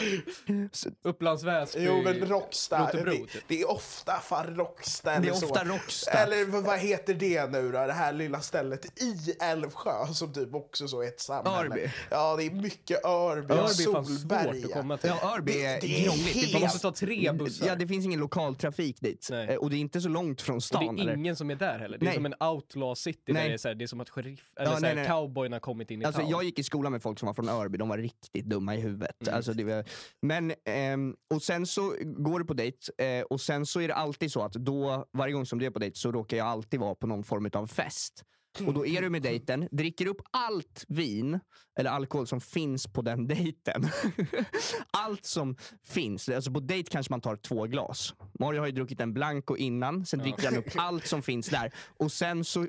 [1.04, 3.44] Upplands Väsby, Jo men Rocksta, Rotebro, det, typ.
[3.48, 5.46] det är ofta fan Rocksta eller Det är så.
[5.46, 6.12] ofta Råcksta.
[6.12, 10.54] Eller vad, vad heter det nu då, det här lilla stället i Älvsjö som typ
[10.56, 11.58] också så är ett samhälle.
[11.58, 11.92] Örby.
[12.12, 14.66] Ja det är mycket Örby, Örby och är fan svårt Solberga.
[14.66, 15.10] att komma till.
[15.22, 16.54] Ja, Örby är Det- det är krångligt.
[16.54, 17.68] Man måste ta tre bussar.
[17.68, 19.28] ja, det finns ingen lokaltrafik dit.
[19.32, 19.48] Nej.
[19.48, 20.96] Eh, Och det är inte så långt från och stan.
[20.96, 21.18] det är eller?
[21.18, 21.98] ingen som är där heller.
[21.98, 22.16] Det är Nej.
[22.16, 23.42] som en outlaw city Nej.
[23.44, 25.08] där det är, så här, det är som att sheriff, eller Ja, så här, nej.
[25.08, 26.32] cowboyna har kommit in i Alltså, town.
[26.32, 28.80] jag gick i skolan med folk som var från Örby, de var riktigt dumma i
[28.80, 29.22] huvudet.
[29.22, 29.36] Mm.
[29.36, 29.86] Alltså, var,
[30.22, 33.96] men, ehm, och sen så går du på dejt eh, och sen så är det
[33.96, 36.80] alltid så att då, varje gång som du är på dejt så råkar jag alltid
[36.80, 38.24] vara på någon form av fest.
[38.66, 41.40] Och då är du med dejten, dricker upp allt vin
[41.80, 43.90] eller alkohol som finns på den dejten.
[44.92, 45.56] allt som
[45.88, 46.30] finns.
[46.30, 48.14] Alltså på dejt kanske man tar två glas.
[48.40, 51.74] Mario har ju druckit en blanco innan, sen dricker han upp allt som finns där.
[51.98, 52.68] Och sen så eh,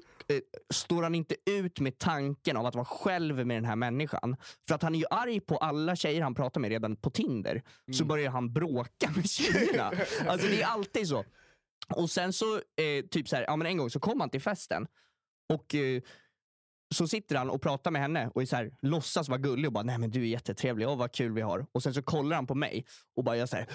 [0.75, 4.37] står han inte ut med tanken av att vara själv med den här människan.
[4.69, 7.63] För att han är ju arg på alla tjejer han pratar med redan på Tinder.
[7.93, 9.93] Så börjar han bråka med tjejerna.
[10.29, 11.25] Alltså det är alltid så.
[11.95, 14.41] Och sen så, eh, typ så här, ja men en gång så kom han till
[14.41, 14.87] festen
[15.51, 16.03] och eh,
[16.95, 19.73] så sitter han och pratar med henne och är så här, låtsas vara gullig och
[19.73, 21.67] bara nej men du är jättetrevlig, och vad kul vi har.
[21.73, 22.87] Och sen så kollar han på mig
[23.17, 23.67] och bara gör så här,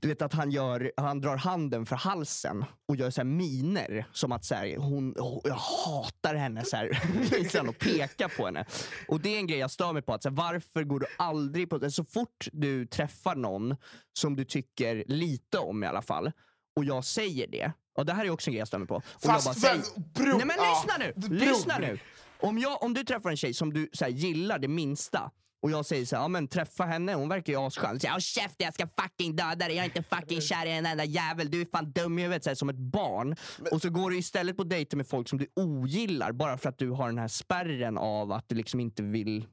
[0.00, 4.06] du vet att han, gör, han drar handen för halsen och gör så här miner
[4.12, 7.02] som att så här, hon, oh, jag hatar henne så här.
[7.38, 8.64] Liksom, och pekar på henne.
[9.08, 11.06] Och det är en grej jag stör mig på, att så här, varför går du
[11.18, 13.76] aldrig på, så fort du träffar någon
[14.18, 16.32] som du tycker lite om i alla fall
[16.76, 18.94] och jag säger det, och det här är också en grej jag mig på.
[18.96, 21.12] Och Fast jag bara säger, vem- bror, Nej men lyssna nu!
[21.16, 21.38] bror.
[21.38, 21.98] Lyssna nu!
[22.40, 25.30] Om, jag, om du träffar en tjej som du så här, gillar det minsta
[25.62, 27.98] och jag säger så här, ja men träffa henne, hon verkar ju asskön.
[28.02, 30.86] Jag, "Håll käften jag ska fucking döda dig, jag är inte fucking kär i en
[30.86, 33.36] enda jävel, du är fan dum i huvudet, så här, som ett barn.
[33.70, 36.78] Och så går du istället på dejter med folk som du ogillar bara för att
[36.78, 39.46] du har den här spärren av att du liksom inte vill,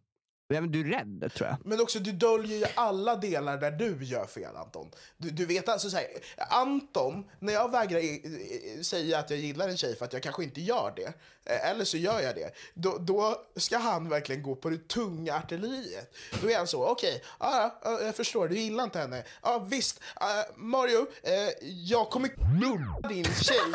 [0.55, 1.57] ja, men du är rädd tror jag.
[1.65, 4.91] Men också, du döljer ju alla delar där du gör fel, Anton.
[5.17, 6.07] Du, du vet alltså, så här,
[6.49, 10.23] Anton, när jag vägrar i- i- säga att jag gillar en tjej för att jag
[10.23, 11.13] kanske inte gör det,
[11.53, 15.35] eh, eller så gör jag det, då, då ska han verkligen gå på det tunga
[15.35, 16.15] artilleriet.
[16.41, 19.23] Då är han så, okej, ja, ah, jag förstår, du gillar inte henne.
[19.43, 23.71] Ja, visst, eh, Mario, eh, jag kommer knulla din tjej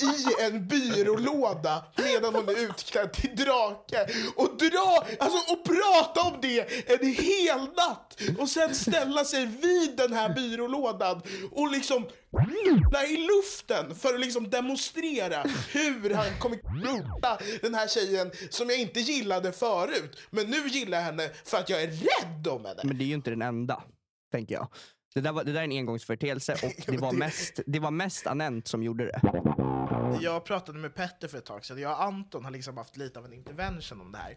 [0.00, 5.64] i en byrålåda medan hon är utklädd till drake och dra, alltså och
[6.00, 11.70] prata om det en hel natt och sen ställa sig vid den här byrålådan och
[11.70, 12.08] liksom
[13.08, 18.78] i luften för att liksom demonstrera hur han kommer knulla den här tjejen som jag
[18.78, 22.80] inte gillade förut men nu gillar jag henne för att jag är rädd om henne.
[22.84, 23.82] Men det är ju inte den enda,
[24.32, 24.68] tänker jag.
[25.14, 28.26] Det där, var, det där är en engångsföreteelse och det var mest, det var mest
[28.26, 29.20] Anent som gjorde det.
[30.20, 31.80] Jag pratade med Petter för ett tag sedan.
[31.80, 34.36] Jag och Anton har liksom haft lite av en intervention om det här.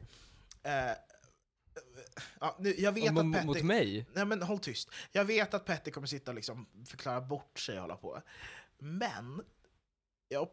[0.64, 0.96] Eh,
[2.40, 3.48] ja, nu, jag vet Om- att mot- Petter...
[3.48, 4.06] mot mig?
[4.14, 4.90] Nej men håll tyst.
[5.12, 8.22] Jag vet att Petter kommer sitta och liksom förklara bort sig och hålla på.
[8.80, 9.42] Men
[10.30, 10.48] jag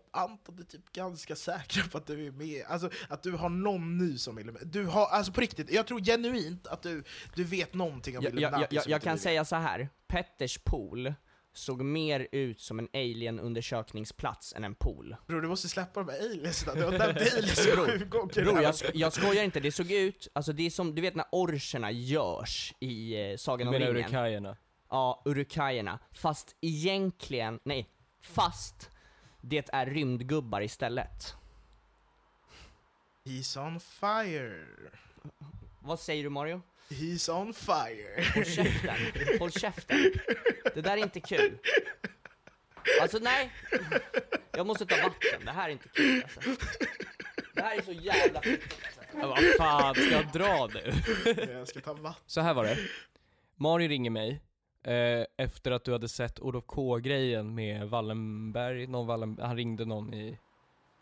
[0.59, 2.65] är typ ganska säkra på att du är med.
[2.69, 4.67] Alltså att du har någon ny som vill med.
[4.67, 7.05] Du har, alltså på riktigt, jag tror genuint att du,
[7.35, 9.89] du vet någonting om Jag, jag, jag, jag, jag kan säga så här.
[10.07, 11.15] Petters pool
[11.61, 15.17] såg mer ut som en alien-undersökningsplats än en pool.
[15.27, 17.03] Bror du måste släppa de här aliensna, du har nämnt
[17.35, 18.45] aliens sju gånger.
[18.45, 21.15] Bror, jag, sk- jag skojar inte, det såg ut, alltså det är som, du vet
[21.15, 24.09] när orcherna görs i eh, Sagan Du om menar ringen?
[24.09, 24.57] urkajerna?
[24.91, 25.99] Ja, urukajerna.
[26.13, 27.89] Fast egentligen, nej,
[28.23, 28.91] fast
[29.41, 31.35] det är rymdgubbar istället.
[33.25, 34.67] He's on fire.
[35.83, 36.63] Vad säger du Mario?
[36.91, 38.25] He's on fire.
[38.35, 40.13] Håll käften, håll käften.
[40.75, 41.59] Det där är inte kul.
[43.03, 43.53] Alltså nej,
[44.53, 46.41] jag måste ta vatten, det här är inte kul alltså.
[47.55, 49.19] Det här är så jävla fittigt alltså.
[49.21, 50.93] Ja, vad fan, ska jag dra nu?
[51.53, 52.23] jag ska ta vatten.
[52.27, 52.77] Så här var det.
[53.57, 54.41] Mario ringer mig
[54.83, 60.15] Eh, efter att du hade sett Olof K-grejen med Wallenberg, någon Wallen, han ringde någon
[60.15, 60.39] i...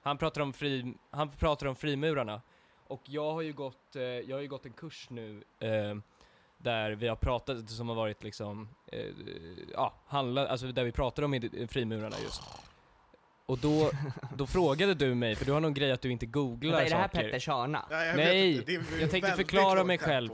[0.02, 2.42] Han pratade om, fri, han pratade om frimurarna.
[2.88, 5.96] Och jag har ju gått, eh, jag har ju gått en kurs nu eh,
[6.58, 9.06] där vi har pratat, som har varit liksom, eh,
[9.74, 12.42] ja, handla, alltså där vi pratade om i- frimurarna just.
[13.46, 13.90] Och då,
[14.36, 16.90] då frågade du mig, för du har någon grej att du inte googlar Vänta, är
[16.90, 17.22] det här saker.
[17.24, 17.86] Petters hörna?
[17.90, 20.30] Ja, jag vet Nej, är jag tänkte förklara mig själv.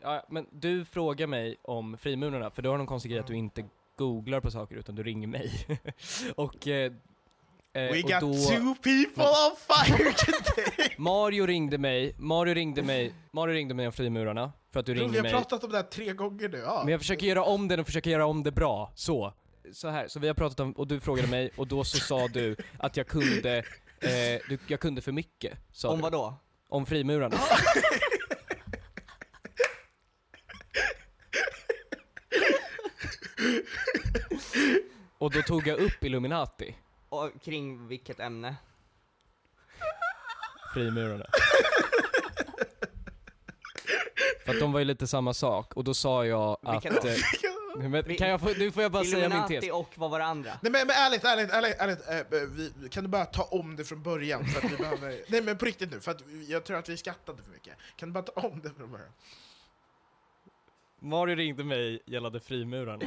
[0.00, 3.34] Ja, men du frågar mig om frimurarna, för du har någon konstig grej att du
[3.36, 3.64] inte
[3.96, 5.66] googlar på saker utan du ringer mig.
[6.36, 6.92] och, eh,
[7.76, 10.94] We och got då, two people on fire today!
[10.98, 15.00] Mario ringde mig, Mario ringde mig, Mario ringde mig om frimurarna, för att du Vi
[15.00, 15.32] ringde har mig.
[15.32, 16.58] pratat om det här tre gånger nu.
[16.58, 16.80] Ja.
[16.84, 19.34] Men jag försöker göra om det och försöker göra om det bra, så.
[19.72, 22.28] Så här, så vi har pratat om, och du frågade mig, och då så sa
[22.28, 23.56] du att jag kunde,
[24.00, 26.34] eh, du, jag kunde för mycket, sa Om vad då?
[26.68, 27.36] Om frimurarna.
[35.18, 36.74] Och då tog jag upp Illuminati,
[37.08, 38.56] Och kring vilket ämne?
[40.76, 41.26] frimurarna.
[44.44, 46.82] För att de var ju lite samma sak, och då sa jag att...
[46.82, 46.88] Då?
[46.88, 49.50] eh, men, kan jag få, nu får jag bara säga min tes.
[49.50, 50.50] Illuminati och vad var det andra?
[50.62, 53.84] Nej men, men ärligt, ärligt, ärligt, ärligt eh, vi, kan du bara ta om det
[53.84, 54.46] från början?
[54.46, 56.96] För att vi behöver, nej men på riktigt nu, för att jag tror att vi
[56.96, 57.74] skattade för mycket.
[57.96, 59.12] Kan du bara ta om det från början?
[61.00, 63.04] Mario ringde mig gällande frimurarna.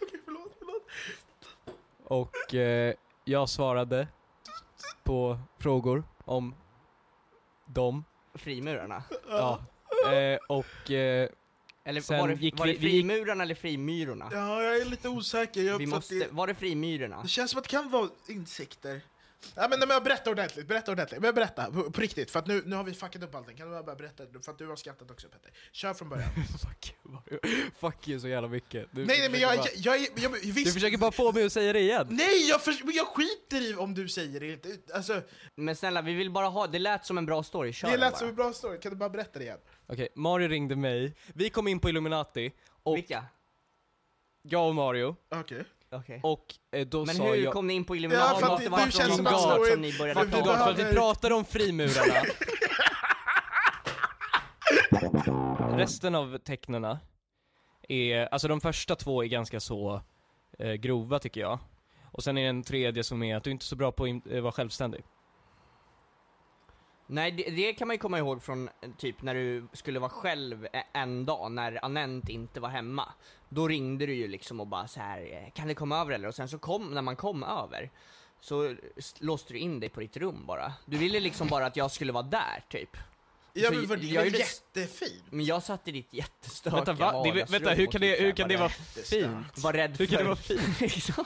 [0.00, 0.86] Okej, förlåt, förlåt.
[2.08, 2.94] Och eh,
[3.24, 4.08] jag svarade
[5.02, 6.54] på frågor om
[7.66, 8.04] dem.
[8.34, 9.02] Frimurarna?
[9.28, 9.60] Ja.
[10.12, 11.28] Eh, och eh,
[11.84, 14.28] Eller Sen var det, gick var vi- det vi gick- frimurarna eller frimyrorna?
[14.32, 15.62] Ja, jag är lite osäker.
[15.62, 17.22] Jag Vi måste, det, var det frimyrorna?
[17.22, 19.00] det känns som att det kan vara insekter.
[19.54, 21.20] Ja, men, nej, men berätta ordentligt, berätta ordentligt.
[21.20, 23.56] Men berätta, på, på riktigt, för att nu, nu har vi fuckat upp allting.
[23.56, 25.52] Kan du bara berätta, för att du har skattat också Petter.
[25.72, 26.28] Kör från början.
[26.68, 27.40] fuck, you,
[27.80, 28.88] fuck you så jävla mycket.
[28.92, 31.46] Du nej, nej, men jag, bara, jag, jag, jag Du visst, försöker bara få mig
[31.46, 32.06] att säga det igen.
[32.10, 34.78] Nej, jag, för, men jag skiter i om du säger det inte.
[34.94, 35.22] Alltså,
[35.54, 38.12] Men snälla, vi vill bara ha, det lät som en bra story, kör det lät
[38.12, 38.18] bara.
[38.18, 39.58] som en bra story, kan du bara berätta det igen?
[39.86, 41.14] Okej, Mario ringde mig.
[41.34, 42.52] Vi kom in på Illuminati.
[42.82, 43.24] Och Vilka?
[44.42, 45.16] jag och Mario.
[45.30, 45.64] Okej.
[45.92, 46.20] Okej.
[46.22, 47.52] Och eh, då Men sa hur jag...
[47.52, 48.40] kom ni in på Ja, Illuminati?
[48.40, 50.70] för det att det- du känns någon som att som ni började God, God, för
[50.70, 52.22] att vi pratade om frimurarna.
[55.76, 56.98] Resten av tecknena
[57.88, 60.02] är, alltså de första två är ganska så
[60.58, 61.58] eh, grova tycker jag.
[62.12, 64.04] Och sen är det en tredje som är att du inte är så bra på
[64.04, 65.04] att eh, vara självständig.
[67.10, 70.10] Nej, det, det kan man ju komma ihåg från eh, typ när du skulle vara
[70.10, 73.12] själv e- en dag, när Anent inte var hemma.
[73.48, 76.28] Då ringde du ju liksom och bara så här, eh, kan du komma över eller?
[76.28, 77.90] Och sen så kom, när man kom över,
[78.40, 78.76] så
[79.18, 80.72] låste du in dig på ditt rum bara.
[80.86, 82.96] Du ville liksom bara att jag skulle vara där, typ.
[83.52, 85.24] Ja men för det jag är gjorde- jättefint.
[85.30, 87.22] Men jag satt i ditt jättestökiga Vänta, va?
[87.24, 89.58] Det, vänta, hur och kan typ det, hur kan det vara fint?
[89.58, 90.18] Var rädd Hur kan för...
[90.24, 91.16] det vara fint?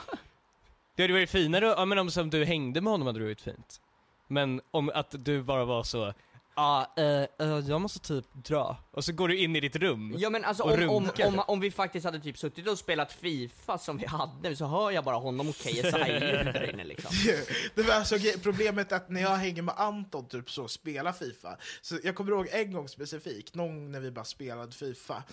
[0.95, 3.41] Det hade varit finare, ja men om som du hängde med honom hade det varit
[3.41, 3.81] fint.
[4.27, 6.13] Men om att du bara var så,
[6.55, 8.77] ja, ah, eh, eh, jag måste typ dra.
[8.91, 10.15] Och så går du in i ditt rum.
[10.17, 11.27] Ja men alltså Och om, om, runkade.
[11.29, 14.91] om, om vi faktiskt hade typ suttit och spelat FIFA som vi hade, så hör
[14.91, 17.11] jag bara honom och KSI där inne liksom.
[17.75, 21.57] Det var alltså ge- problemet att när jag hänger med Anton typ så spelar Fifa,
[21.81, 25.23] så jag kommer ihåg en gång specifikt, någon gång när vi bara spelade Fifa,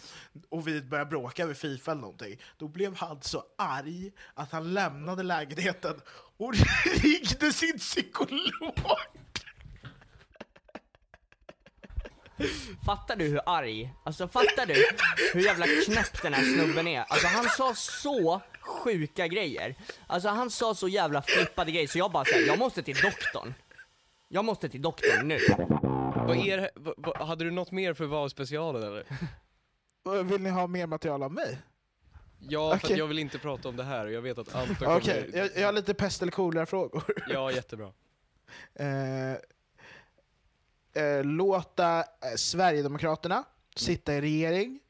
[0.49, 4.75] och vi började bråka över Fifa eller någonting, då blev han så arg att han
[4.75, 6.01] lämnade lägenheten
[6.37, 6.53] och
[7.03, 8.75] ringde sin psykolog.
[12.87, 14.75] Fattar du hur arg, alltså fattar du
[15.33, 17.01] hur jävla knäpp den här snubben är?
[17.01, 19.75] Alltså han sa så sjuka grejer.
[20.07, 23.55] Alltså han sa så jävla flippade grejer så jag bara säger jag måste till doktorn.
[24.29, 25.39] Jag måste till doktorn nu.
[26.27, 29.05] Vad är vad, vad, hade du något mer för valspecialen eller?
[30.23, 31.59] Vill ni ha mer material av mig?
[32.49, 32.93] Ja, för Okej.
[32.93, 35.39] att jag vill inte prata om det här och jag vet att Anton Okej, kommer...
[35.39, 37.05] jag, jag har lite pest eller kolera-frågor.
[37.29, 37.87] Ja, jättebra.
[38.75, 38.87] eh,
[40.95, 42.05] eh, låta eh,
[42.37, 43.45] Sverigedemokraterna
[43.77, 44.81] sitta i regering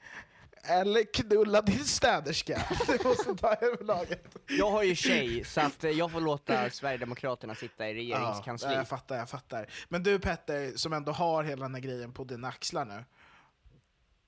[0.62, 2.62] eller knulla din städerska.
[2.86, 4.36] Det måste ta över laget.
[4.48, 8.68] Jag har ju tjej så att eh, jag får låta Sverigedemokraterna sitta i regeringskansli.
[8.68, 9.66] Ja, jag fattar, jag fattar.
[9.88, 13.04] Men du Petter, som ändå har hela den här grejen på dina axlar nu.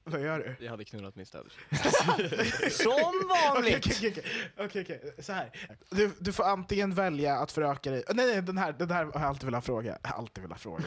[0.04, 0.64] Vad gör du?
[0.64, 1.60] Jag hade knullat min städerska.
[2.70, 3.86] Som Okej, vanligt!
[3.86, 4.24] okej, okej,
[4.58, 5.14] okej, okej.
[5.18, 5.50] Så här.
[5.90, 8.04] Du, du får antingen välja att föröka dig...
[8.14, 9.98] Nej, nej, den här, den här har jag alltid velat fråga.
[10.02, 10.84] Jag har alltid velat fråga.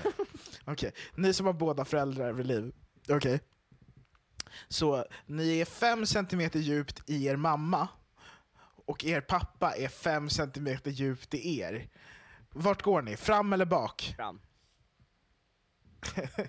[0.66, 2.74] Okej, ni som har båda föräldrar vid liv.
[3.10, 3.40] Okej.
[4.68, 7.88] Så ni är fem centimeter djupt i er mamma,
[8.86, 11.88] och er pappa är fem centimeter djupt i er.
[12.50, 13.18] Vart går ni?
[13.18, 14.14] Fram eller bak?
[14.18, 14.42] Fram.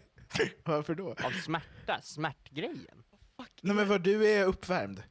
[0.64, 1.10] Varför då?
[1.10, 3.02] Av smärta, smärtgrejen.
[3.62, 5.02] Nej men vad du är uppvärmd.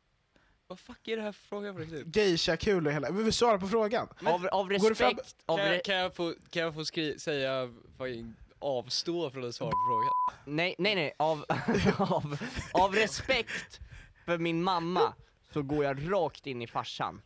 [0.68, 2.16] Vad fuck är det här för fråga på riktigt?
[2.16, 3.12] Geisha-kul och hela...
[3.12, 4.08] Vi vill svara på frågan.
[4.26, 6.74] Av, av Går det fram- respekt, av Kan re- jag, kan jag få, kan jag
[6.74, 8.34] få skri- säga, fucking,
[8.66, 10.56] avstå från att svara på frågan?
[10.56, 11.46] nej, nej, nej, av,
[11.98, 12.38] av,
[12.74, 13.80] av respekt
[14.26, 15.14] för min mamma
[15.54, 17.22] så går jag rakt in i farsan.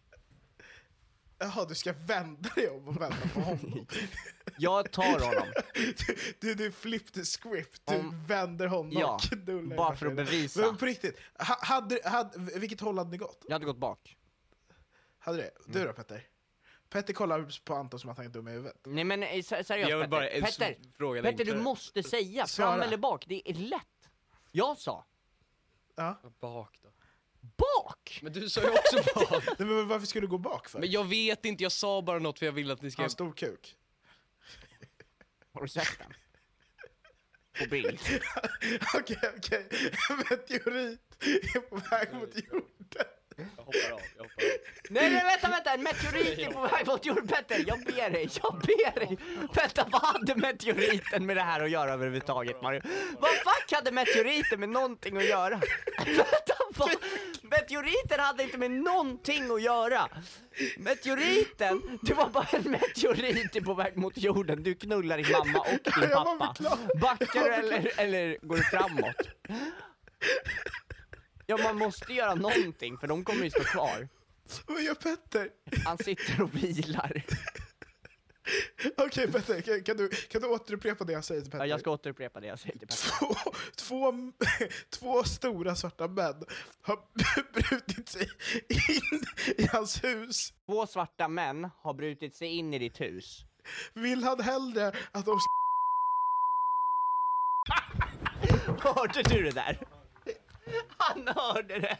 [1.42, 3.88] Jaha, du ska vända dig om och vända på honom.
[4.58, 5.54] Jag tar honom,
[6.40, 10.16] Du, du flip the script, du Om- vänder honom Ja, och knullar bara för att
[10.16, 10.62] bevisa.
[10.62, 13.46] Men på riktigt, ha, hade, hade, vilket håll hade ni gått?
[13.48, 14.16] jag hade gått bak.
[15.20, 15.52] Hade det?
[15.66, 16.24] Du då Petter?
[16.90, 18.76] Petter kollar på Anton som att han är dum i huvudet.
[18.86, 21.56] Nej men eh, se- seriöst Jag vill bara Petter, en Petter, s- fråga Petter du
[21.56, 22.72] måste säga Svara.
[22.72, 24.10] fram eller bak, det är lätt.
[24.52, 25.06] Jag sa
[25.96, 26.22] Ja.
[26.40, 26.90] Bak då.
[27.42, 28.20] bak!
[28.24, 29.44] Men du sa ju också bak.
[29.60, 30.80] Nej, men varför skulle du gå bak för?
[30.80, 33.02] Men jag vet inte, jag sa bara något för jag vill att ni ska...
[33.02, 33.76] Han har stor kuk.
[35.54, 36.14] Har du sett den?
[37.60, 38.00] På bild.
[38.96, 39.68] Okej, okej.
[40.30, 41.02] Meteorit
[41.56, 42.79] är på väg mot jorden.
[43.58, 44.50] Jag hoppar av, jag hoppar av.
[44.90, 48.30] Nej nej vänta vänta, en meteorit är på väg mot jorden Petter, jag ber dig,
[48.44, 49.18] jag ber dig!
[49.54, 52.82] Vänta vad hade meteoriten med det här att göra överhuvudtaget Mario?
[53.20, 55.62] Vad fuck hade meteoriten med någonting att göra?
[56.06, 56.90] Vänta vad?
[57.42, 60.10] Meteoriten hade inte med någonting att göra!
[60.78, 66.02] Meteoriten, det var bara en meteorit på väg mot jorden, du knullar din mamma och
[66.02, 66.56] din pappa.
[67.02, 69.16] Backar du eller, eller går du framåt?
[71.50, 74.10] Ja man måste göra någonting för de kommer ju stå kvar.
[74.68, 75.50] Vad gör Petter?
[75.86, 77.24] Han sitter och vilar.
[78.98, 81.66] Okej Petter, kan, kan, du, kan du återupprepa det jag säger till Petter?
[81.66, 83.10] Ja, jag ska återupprepa det jag säger till Petter.
[83.20, 83.36] Två,
[83.76, 84.14] två,
[85.00, 86.44] två stora svarta män
[86.82, 87.00] har
[87.54, 88.30] brutit sig
[88.70, 89.22] in
[89.58, 90.54] i hans hus.
[90.66, 93.46] Två svarta män har brutit sig in i ditt hus.
[93.94, 95.40] Vill han hellre att de.
[98.80, 99.99] Hörde du det där?
[100.98, 101.98] Han hörde det!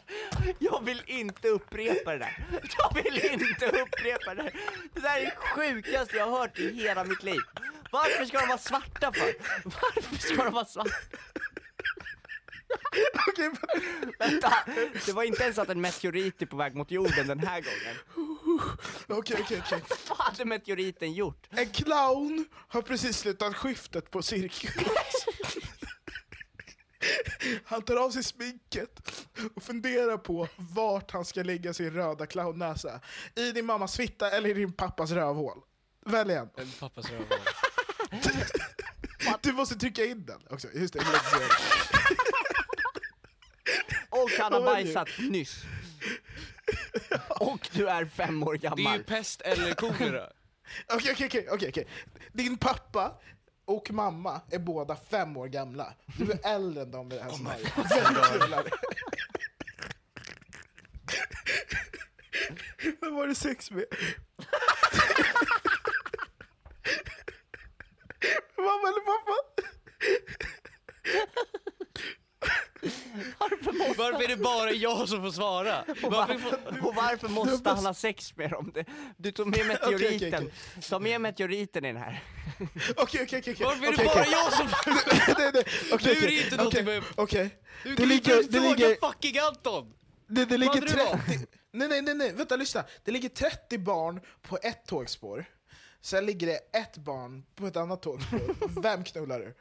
[0.58, 2.46] Jag vill inte upprepa det där.
[2.78, 4.52] Jag vill inte upprepa det där.
[4.94, 7.40] Det där är det sjukaste jag har hört i hela mitt liv.
[7.90, 9.34] Varför ska de vara svarta för?
[9.64, 10.90] Varför ska de vara svarta?
[13.28, 13.50] Okej,
[14.18, 14.52] Vänta,
[15.06, 17.96] det var inte ens att en meteorit är på väg mot jorden den här gången.
[19.08, 19.82] okej, okej, okej.
[20.08, 21.46] Vad hade meteoriten gjort?
[21.50, 24.70] En clown har precis slutat skiftet på cirkus.
[27.64, 29.00] Han tar av sig sminket
[29.54, 33.00] och funderar på vart han ska lägga sin röda clownnäsa.
[33.34, 35.58] I din mammas fitta eller i din pappas rövhål.
[36.06, 36.50] Välj en.
[36.56, 37.38] En pappas rövhål.
[39.42, 40.68] Du måste trycka in den också.
[40.74, 41.00] Just det.
[44.10, 45.62] Och han har bajsat nyss.
[47.28, 49.04] Och du är fem år Det är ju gammal.
[49.04, 50.26] pest eller kolera.
[50.94, 51.86] Okej, okej, okej.
[52.32, 53.12] Din pappa
[53.70, 55.94] och mamma är båda fem år gamla.
[56.18, 57.72] Du är äldre än dem i det här scenariot.
[57.76, 58.70] Vem knullar du?
[63.00, 63.84] Vem var det sex med?
[68.56, 69.34] Mamma eller pappa?
[73.96, 75.84] Varför är det bara jag som får svara?
[76.02, 76.86] Varför får...
[76.88, 78.70] Och varför måste han ha sex med dem?
[78.74, 78.84] Det-
[79.16, 80.34] Du tog med meteoriten.
[80.74, 82.22] okej, Ta med meteoriten i den här.
[82.96, 83.56] Okej, okej, okej.
[83.60, 84.68] Varför är det bara jag som...
[85.38, 87.50] Nej, nej, okej, Nu är inte någonting med- Okej.
[87.84, 89.92] Du kan ju ligger, inte fråga ligger, fucking Anton!
[90.28, 91.26] det, det ligger hade det varit?
[91.26, 92.84] 30, nej, nej, nej, nej, vänta, lyssna.
[93.04, 95.44] Det ligger 30 barn på ett tågspår.
[96.00, 98.80] Sen ligger det ett barn på ett annat tågspår.
[98.82, 99.54] Vem knullar du?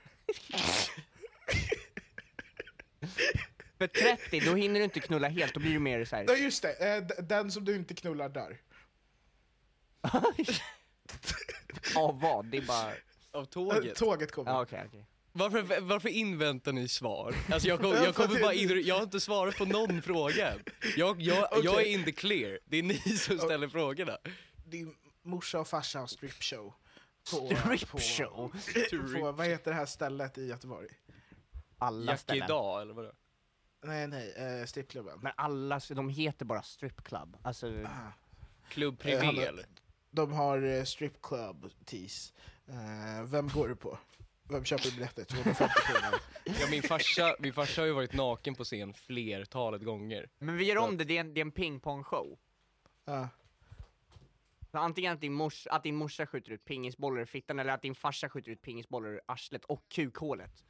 [3.78, 6.36] För 30, då hinner du inte knulla helt, då blir du mer Ja, såhär...
[6.36, 6.98] just det.
[6.98, 8.58] Eh, Den som du inte knullar dör.
[11.96, 12.46] Av vad?
[12.46, 12.92] Det är bara...
[13.32, 13.96] Av Eh, tåget.
[13.96, 14.52] Tåget kommer.
[14.52, 15.06] Ja, okej, okej.
[15.32, 17.36] Varför, varför inväntar ni svar?
[17.52, 20.54] Alltså jag, kom, Ja, jag kommer bara in, jag har inte svarat på någon fråga.
[20.98, 24.18] Jag, jag, jag är in the clear, det är ni som ställer frågorna.
[24.66, 26.74] Din morsa och farsa har stripshow.
[27.32, 28.52] På, Strip på, show?
[29.20, 30.88] på, vad heter det här stället i Göteborg?
[31.80, 32.44] Alla Jack ställen.
[32.46, 33.12] idag eller vadå?
[33.84, 35.20] Nej, nej, eh, strippklubben.
[35.22, 37.38] Men alla, de heter bara strip club.
[37.42, 38.12] Alltså, Ah.
[38.70, 39.66] Klubb Eh, privé han- eller?
[40.12, 42.34] De har eh, strip club tees.
[42.68, 43.98] Eh, vem går du på?
[44.44, 45.24] Vem köper biljetter?
[45.24, 46.20] 250 kronor.
[46.62, 50.30] Ja, min, farsa, min farsa har ju varit naken på scen flertalet gånger.
[50.40, 52.40] men vi gör om det, det är en, det är en pingpongshow.
[53.06, 53.30] Ja.
[54.72, 57.82] Så antingen att din, mors, att din morsa skjuter ut pingisbollar i fittan eller att
[57.82, 60.64] din farsa skjuter ut pingisbollar i arslet och kukhålet.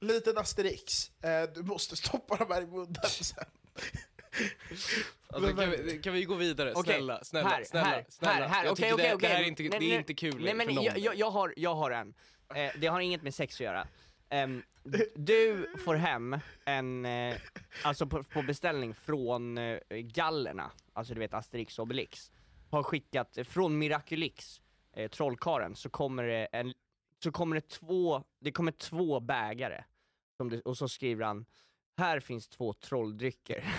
[0.00, 1.10] Liten asterix.
[1.22, 3.44] Eh, du måste stoppa dem här i munnen sen.
[5.28, 6.72] Alltså, kan, vi, kan vi gå vidare?
[6.74, 8.32] Okej, Snälla, snälla, här, snälla, här, snälla.
[8.34, 8.64] Här, här.
[8.64, 9.28] Jag tycker okej, det, okej.
[9.28, 10.84] det här är inte, Nej, det nej, är inte kul Nej men för någon.
[10.84, 12.14] jag, jag, har, jag har en.
[12.54, 13.86] Eh, det har inget med sex att göra.
[14.28, 14.62] Ehm,
[15.14, 17.36] du får hem en, eh,
[17.82, 22.30] alltså på, på beställning från eh, gallerna, alltså du vet Asterix och Obelix,
[22.70, 24.60] har skickat, eh, från Miraculix,
[24.96, 26.74] eh, trollkaren, så kommer det en,
[27.22, 29.84] så kommer det två, det kommer två bägare,
[30.36, 31.46] som det, och så skriver han,
[31.98, 33.64] här finns två trolldrycker.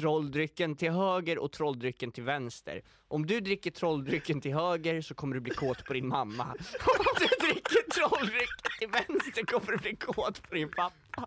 [0.00, 2.82] Trolldrycken till höger och trolldrycken till vänster.
[3.08, 6.44] Om du dricker trolldrycken till höger så kommer du bli kåt på din mamma.
[6.86, 11.24] Om du dricker trolldrycken till vänster kommer du bli kåt på din pappa.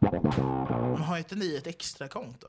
[0.92, 2.48] Men har inte ni ett extra konto?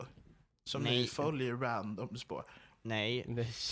[0.64, 0.98] Som Nej.
[0.98, 2.44] ni följer random spår?
[2.82, 3.26] Nej,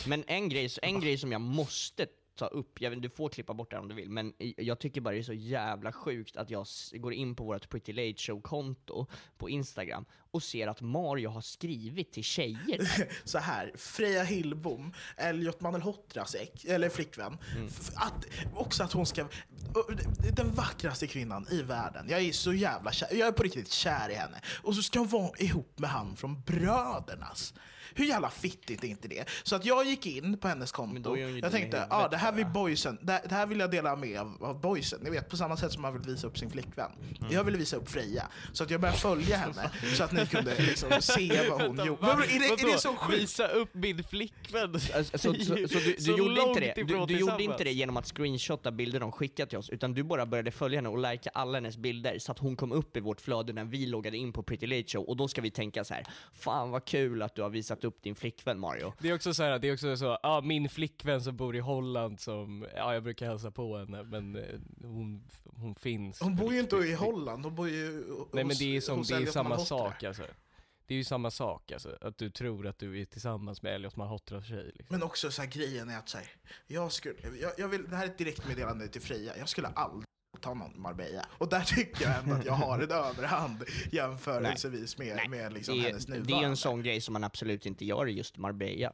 [0.07, 2.07] men en grej, en grej som jag måste
[2.39, 5.01] ta upp, jag vet, du får klippa bort det om du vill, men jag tycker
[5.01, 9.07] bara det är så jävla sjukt att jag går in på vårt Pretty Late Show-konto
[9.39, 13.09] på Instagram och ser att Mario har skrivit till tjejer.
[13.28, 17.39] Så här, Freja Hillbom, Elliot Mandelhotras ex, eller flickvän.
[17.68, 19.28] F- Att, också att hon ska...
[20.36, 22.07] Den vackraste kvinnan i världen.
[22.11, 23.09] Jag är så jävla kär.
[23.14, 24.41] Jag är på riktigt kär i henne.
[24.62, 27.55] Och så ska hon vara ihop med han från Brödernas.
[27.95, 29.24] Hur jävla fittigt är inte det?
[29.43, 31.16] Så att jag gick in på hennes konto.
[31.16, 33.97] Jag tänkte, ja ah, det här vill bara." boysen, det, det här vill jag dela
[33.97, 35.01] med av, boysen.
[35.03, 36.91] Ni vet, på samma sätt som man vill visa upp sin flickvän.
[37.20, 37.32] Mm.
[37.32, 38.28] Jag ville visa upp Freja.
[38.53, 42.03] Så att jag började följa henne så att ni kunde liksom se vad hon gjorde.
[42.03, 43.22] Men Är det, är det så sjukt?
[43.22, 44.74] Visa upp min flickvän.
[44.74, 47.72] Alltså, så, så, så, du, du, Så gjorde inte det, du, du gjorde inte det
[47.72, 50.99] genom att screenshotta bilder de skickat till oss, utan du bara började följa henne och
[50.99, 54.16] likea alla hennes bilder så att hon kom upp i vårt flöde när vi loggade
[54.16, 57.22] in på Pretty Late Show, och då ska vi tänka så här: fan vad kul
[57.22, 58.93] att du har visat upp din flickvän Mario.
[58.99, 61.61] Det är också så här, det är också så, ja min flickvän som bor i
[61.61, 66.20] Holland som, ja jag brukar hälsa på henne men eh, hon, hon finns.
[66.20, 68.99] Hon bor ju inte i Holland, hon bor ju Nej men hos- det är, som,
[68.99, 69.66] hos det är samma Malhotra.
[69.79, 70.22] sak alltså.
[70.87, 73.97] Det är ju samma sak alltså, att du tror att du är tillsammans med Elliot
[73.97, 74.87] Malhotras tjej liksom.
[74.97, 76.26] Men också så här, grejen är att så här,
[76.66, 80.05] jag skulle, jag, jag vill, det här är ett direktmeddelande till Freja, jag skulle aldrig
[80.41, 81.26] ta någon Marbella.
[81.39, 85.81] Och där tycker jag ändå att jag har en överhand jämförelsevis med, med liksom det,
[85.81, 86.49] hennes är, det är nuvarande.
[86.49, 88.91] en sån grej som man absolut inte gör i just Marbella.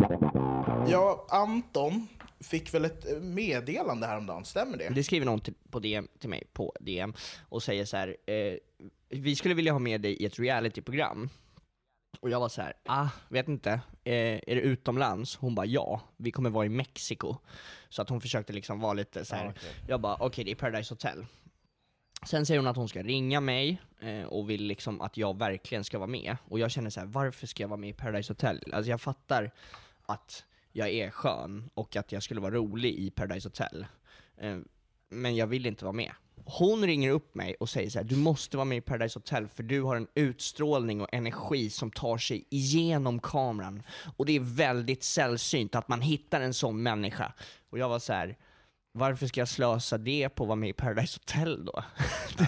[0.89, 2.09] Ja, Anton
[2.41, 4.89] fick väl ett eh, meddelande häromdagen, stämmer det?
[4.89, 7.15] Det skriver någon till, på DM, till mig på DM
[7.49, 8.17] och säger så här.
[8.27, 8.55] Eh,
[9.09, 11.29] vi skulle vilja ha med dig i ett realityprogram.
[12.21, 13.71] Och jag var så här, ah, vet inte,
[14.05, 14.15] eh,
[14.47, 15.37] är det utomlands?
[15.37, 17.37] Hon bara ja, vi kommer vara i Mexiko.
[17.89, 19.45] Så att hon försökte liksom vara lite så här.
[19.45, 19.71] Ja, okej.
[19.89, 21.27] jag bara okej det är Paradise Hotel.
[22.27, 25.85] Sen säger hon att hon ska ringa mig eh, och vill liksom att jag verkligen
[25.85, 26.37] ska vara med.
[26.49, 28.61] Och jag känner så här, varför ska jag vara med i Paradise Hotel?
[28.73, 29.51] Alltså jag fattar
[30.07, 33.87] att jag är skön och att jag skulle vara rolig i Paradise Hotel.
[34.37, 34.59] Eh,
[35.09, 36.13] men jag vill inte vara med.
[36.45, 39.49] Hon ringer upp mig och säger så här: du måste vara med i Paradise Hotel
[39.49, 43.83] för du har en utstrålning och energi som tar sig igenom kameran.
[44.17, 47.33] Och det är väldigt sällsynt att man hittar en sån människa.
[47.71, 48.37] Och jag var så här:
[48.93, 51.85] varför ska jag slösa det på att vara med i Paradise Hotel då?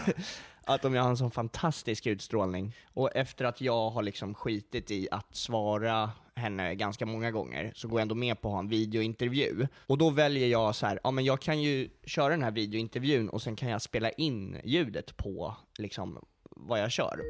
[0.67, 2.77] att om jag har en sån fantastisk utstrålning.
[2.95, 7.89] Och efter att jag har liksom skitit i att svara henne ganska många gånger, så
[7.89, 9.67] går jag ändå med på att ha en videointervju.
[9.87, 13.29] Och då väljer jag så här, ja men jag kan ju köra den här videointervjun
[13.29, 17.21] och sen kan jag spela in ljudet på liksom vad jag kör.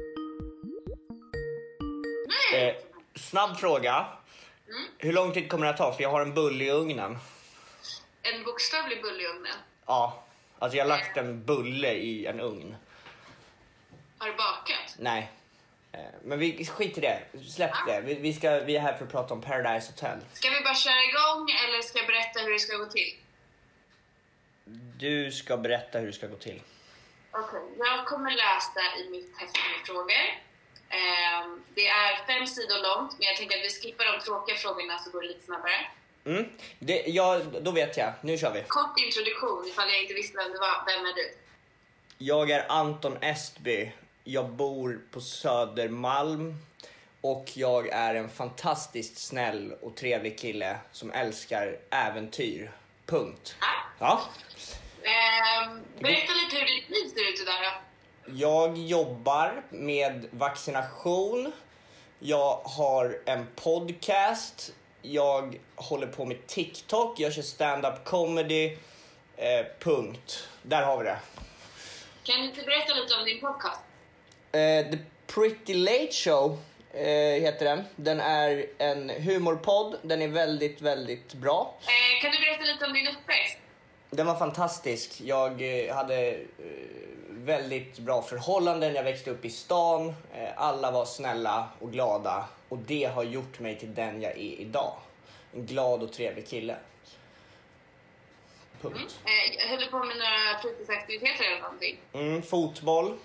[2.55, 2.75] Eh,
[3.15, 4.05] snabb fråga.
[4.97, 5.93] Hur lång tid kommer det att ta?
[5.93, 7.17] För jag har en bulle i ugnen.
[8.21, 9.55] En bokstavlig bulle i ugnen.
[9.85, 10.23] Ja,
[10.59, 12.75] alltså jag har lagt en bulle i en ugn.
[14.17, 14.95] Har du bakat?
[14.99, 15.31] Nej.
[15.97, 18.01] Eh, Men vi skiter i det, släpp det.
[18.01, 20.17] Vi, vi, ska, vi är här för att prata om Paradise Hotel.
[20.33, 23.15] Ska vi bara köra igång eller ska jag berätta hur det ska gå till?
[24.99, 26.61] Du ska berätta hur det ska gå till.
[27.31, 30.23] Okej, jag kommer läsa i mitt häfte med frågor.
[30.89, 34.97] Ehm, det är fem sidor långt, men jag tänker att vi skippar de tråkiga frågorna
[34.99, 35.87] så går det lite snabbare.
[36.25, 36.49] Mm.
[36.79, 38.13] Det, ja, då vet jag.
[38.21, 38.63] Nu kör vi.
[38.67, 40.83] Kort introduktion ifall jag inte visste vem du var.
[40.85, 41.33] Vem är du?
[42.17, 43.91] Jag är Anton Estby.
[44.29, 46.55] Jag bor på Södermalm.
[47.21, 52.71] Och jag är en fantastiskt snäll och trevlig kille som älskar äventyr.
[53.05, 53.55] Punkt.
[53.99, 54.21] Ja.
[55.03, 57.81] Ehm, berätta lite hur ditt liv ser ut idag då.
[58.37, 61.51] Jag jobbar med vaccination.
[62.19, 64.73] Jag har en podcast.
[65.01, 67.19] Jag håller på med TikTok.
[67.19, 68.77] Jag kör stand-up comedy.
[69.37, 70.49] Eh, punkt.
[70.61, 71.19] Där har vi det.
[72.23, 73.86] Kan du inte berätta lite om din podcast?
[74.51, 76.57] Eh, The Pretty Late Show
[76.93, 77.83] eh, heter den.
[77.95, 79.95] Den är en humorpodd.
[80.01, 81.75] Den är väldigt, väldigt bra.
[81.81, 83.57] Eh, kan du berätta lite om din uppväxt?
[84.09, 85.21] Den var fantastisk.
[85.21, 86.37] Jag eh, hade eh,
[87.29, 90.13] väldigt bra förhållanden, jag växte upp i stan,
[90.55, 94.93] alla var snälla och glada och det har gjort mig till den jag är idag.
[95.53, 96.75] En glad och trevlig kille.
[98.81, 99.19] Punkt.
[99.25, 101.97] Eh, höll du på med några fritidsaktiviteter eller någonting?
[102.13, 103.17] Mm, fotboll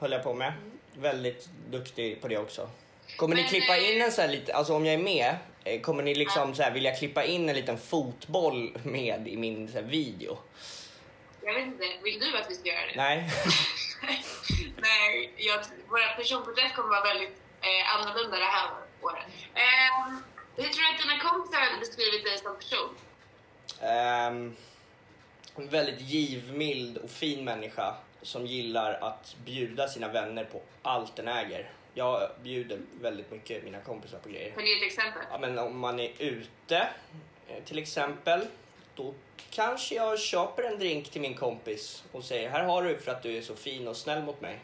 [0.00, 0.52] höll jag på med.
[0.94, 2.70] Väldigt duktig på det också.
[3.16, 5.36] Kommer ni Men, klippa eh, in en sån här lite, alltså om jag är med,
[5.64, 9.68] eh, kommer ni liksom så här vilja klippa in en liten fotboll med i min
[9.68, 10.38] så här, video?
[11.42, 12.96] Jag vet inte, vill du att vi ska göra det?
[12.96, 13.30] Nej?
[14.76, 18.70] Nej, jag, våra personporträtt kommer vara väldigt eh, annorlunda det här
[19.02, 19.24] året.
[19.54, 20.12] Eh,
[20.56, 22.96] hur tror du att dina kompisar hade beskrivit dig som person?
[23.82, 24.56] Ehm,
[25.56, 31.28] en väldigt givmild och fin människa som gillar att bjuda sina vänner på allt den
[31.28, 31.70] äger.
[31.94, 34.50] Jag bjuder väldigt mycket mina kompisar på grejer.
[34.50, 35.22] Kan du ge ett exempel?
[35.30, 36.88] Ja, men om man är ute
[37.48, 38.46] eh, till exempel,
[38.94, 39.14] då
[39.50, 43.22] kanske jag köper en drink till min kompis och säger här har du för att
[43.22, 44.58] du är så fin och snäll mot mig.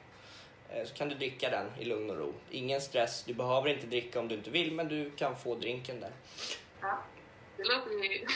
[0.71, 2.33] Eh, Så kan du dricka den i lugn och ro.
[2.51, 6.01] Ingen stress, du behöver inte dricka om du inte vill men du kan få drinken
[6.01, 6.11] där.
[6.81, 6.99] Ja,
[7.57, 8.27] det låter ju...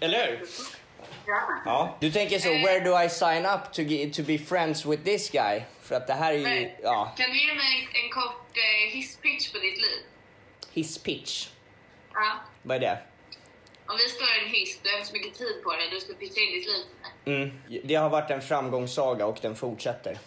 [0.00, 0.46] Eller hur?
[1.64, 1.96] Ja.
[2.00, 5.30] Du tänker så, where do I sign up to, ge- to be friends with this
[5.30, 5.62] guy?
[5.82, 8.92] För att det här är ju, ja, Kan du ge mig en, en kort eh,
[8.94, 10.00] hisspitch på ditt liv?
[10.72, 11.48] his pitch.
[12.14, 12.32] Ja.
[12.62, 12.98] Vad är det?
[13.86, 16.00] Om vi står i en hiss, du har inte så mycket tid på dig, du
[16.00, 17.40] ska pitcha in ditt liv till mig.
[17.42, 17.82] Mm.
[17.88, 20.18] Det har varit en framgångssaga och den fortsätter.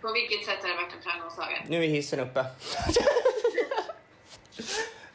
[0.00, 1.62] På vilket sätt har det varit en framgångssaga?
[1.68, 2.44] Nu är hissen uppe.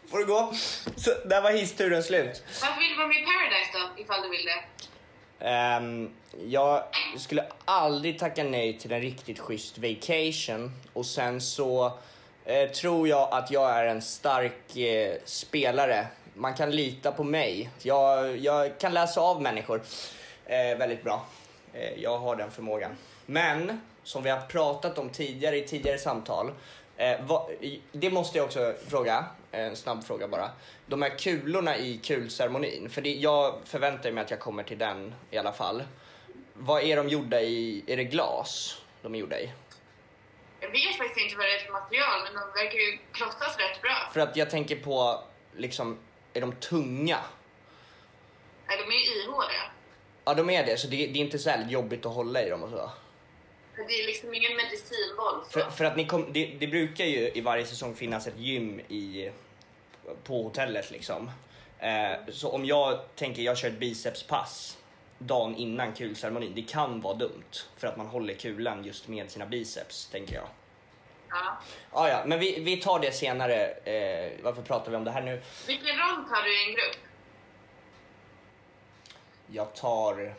[0.08, 0.54] Får du gå?
[0.96, 2.44] Så, där var hissturen slut.
[2.62, 4.64] Varför vill du vara med i Paradise då, ifall du vill det?
[5.46, 6.10] Ehm,
[6.48, 6.84] jag
[7.18, 11.98] skulle aldrig tacka nej till en riktigt schysst vacation och sen så
[12.46, 16.08] eh, tror jag att jag är en stark eh, spelare.
[16.34, 17.70] Man kan lita på mig.
[17.82, 19.82] Jag, jag kan läsa av människor
[20.46, 21.26] eh, väldigt bra.
[21.74, 22.92] Eh, jag har den förmågan.
[23.26, 26.52] Men som vi har pratat om tidigare i tidigare samtal.
[26.98, 29.26] Eh, vad, i- det måste jag också fråga,
[29.66, 30.52] en snabb fråga bara.
[30.86, 35.16] De här kulorna i kulceremonin, för det, jag förväntar mig att jag kommer till den
[35.32, 35.84] i alla fall.
[36.54, 37.84] Vad är de gjorda i?
[37.88, 39.52] Är det glas de är gjorda i?
[40.60, 43.82] Jag vet faktiskt inte vad det är för material, men de verkar ju krossas rätt
[43.82, 44.10] bra.
[44.14, 45.24] För att jag tänker på,
[45.56, 45.98] liksom,
[46.34, 47.18] är de tunga?
[48.68, 49.72] Nej, de är ju ihåliga.
[50.26, 52.64] Ja, de är det, så det, det är inte så jobbigt att hålla i dem
[52.64, 52.92] och så.
[53.76, 55.46] Det är liksom ingen medicinboll.
[55.50, 58.80] För, för att ni kom, det, det brukar ju i varje säsong finnas ett gym
[58.80, 59.32] i,
[60.24, 61.32] på hotellet liksom.
[61.80, 64.78] Eh, så om jag tänker jag kör ett bicepspass
[65.20, 67.54] dagen innan kulceremonin, det kan vara dumt.
[67.78, 70.48] För att man håller kulan just med sina biceps, tänker jag.
[71.30, 71.58] Ja.
[71.92, 73.66] Ah, ja, men vi, vi tar det senare.
[73.66, 75.42] Eh, varför pratar vi om det här nu?
[75.68, 76.98] Vilken roll tar du i en grupp?
[79.48, 80.34] Jag tar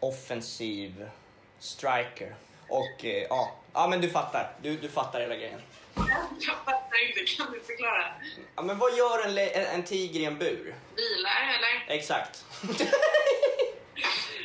[0.00, 1.10] offensiv
[1.58, 2.34] striker.
[2.68, 4.52] Och eh, ja, ja men du fattar.
[4.62, 5.60] Du, du fattar hela grejen.
[6.40, 8.04] Jag fattar inte, kan du förklara?
[8.56, 9.38] Ja, men vad gör en,
[9.74, 10.74] en, tiger i en bur?
[10.96, 11.94] Bilar, eller?
[11.94, 12.44] Exakt.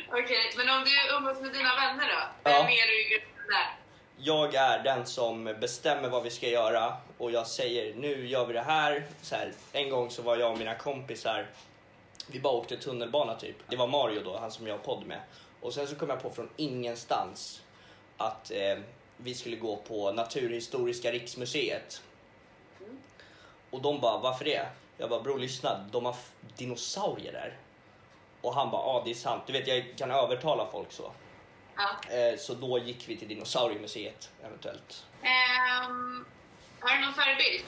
[0.08, 2.50] Okej, men om du umgås med dina vänner då?
[2.50, 2.58] Ja.
[2.58, 3.76] Vem är du i gruppen där?
[4.16, 8.52] Jag är den som bestämmer vad vi ska göra och jag säger nu gör vi
[8.52, 9.06] det här.
[9.22, 11.46] Så här en gång så var jag och mina kompisar,
[12.26, 13.56] vi bara åkte tunnelbana typ.
[13.68, 15.20] Det var Mario då, han som jag har podd med.
[15.60, 17.62] Och sen så kom jag på från ingenstans
[18.16, 18.78] att eh,
[19.16, 22.02] vi skulle gå på Naturhistoriska riksmuseet.
[23.70, 24.66] Och de bara, varför det?
[24.96, 26.16] Jag bara, bror lyssna, de har
[26.56, 27.56] dinosaurier där.
[28.40, 29.42] Och han bara, ja det är sant.
[29.46, 31.12] Du vet, jag kan övertala folk så.
[31.76, 32.14] Ja.
[32.16, 35.06] Eh, så då gick vi till dinosauriemuseet eventuellt.
[35.22, 36.24] Ehm,
[36.80, 37.64] har du någon förebild?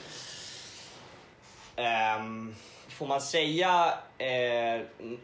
[1.75, 2.55] Ehm,
[2.89, 4.81] får man säga, eh,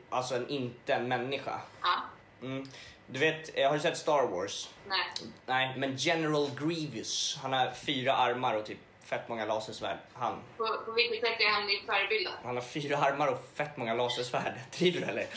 [0.10, 1.62] alltså en, inte en människa?
[1.82, 2.02] Ja.
[2.42, 2.70] Mm.
[3.08, 4.70] Du vet, eh, har du sett Star Wars?
[4.88, 5.30] Nej.
[5.46, 9.98] Nej, men General Grievous, han har fyra armar och typ fett många lasersvärd.
[10.14, 10.40] Han.
[10.58, 12.32] På, på vilket sätt är han din förebild då?
[12.44, 14.54] Han har fyra armar och fett många lasersvärd.
[14.78, 15.28] Driver du eller?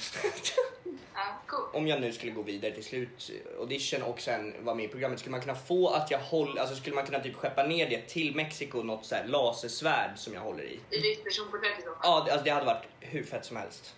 [1.15, 1.65] Ja, cool.
[1.73, 4.89] Om jag nu skulle gå vidare till slut eh, audition och sen vara med i
[4.89, 7.91] programmet, skulle man kunna få att jag håller, alltså skulle man kunna typ skeppa ner
[7.91, 10.81] det till Mexiko, något så här lasersvärd som jag håller i?
[10.91, 11.99] I ditt personporträtt i så fall.
[12.03, 13.95] Ja, det, alltså det hade varit hur fett som helst.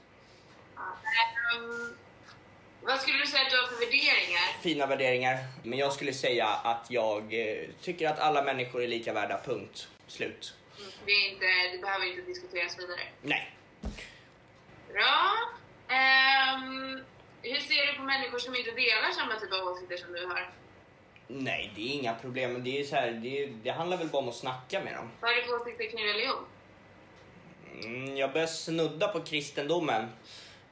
[0.77, 1.95] Ehm,
[2.83, 4.63] vad skulle du säga att du har för värderingar?
[4.63, 5.39] Fina värderingar.
[5.63, 9.89] Men jag skulle säga att jag eh, tycker att alla människor är lika värda, punkt.
[10.07, 10.55] Slut.
[10.79, 13.01] Mm, Det, är inte, det behöver inte diskuteras vidare.
[13.23, 13.55] Nej.
[14.93, 15.35] Bra.
[15.97, 17.05] Ehm,
[17.43, 20.51] hur ser du på människor som inte delar samma typ av åsikter som du har?
[21.27, 22.65] Nej, det är inga problem.
[22.65, 25.11] Det, är så här, det, det handlar väl bara om att snacka med dem.
[25.21, 26.45] Vad har du för åsikter kring religion?
[27.85, 30.09] Mm, jag börjar snudda på kristendomen.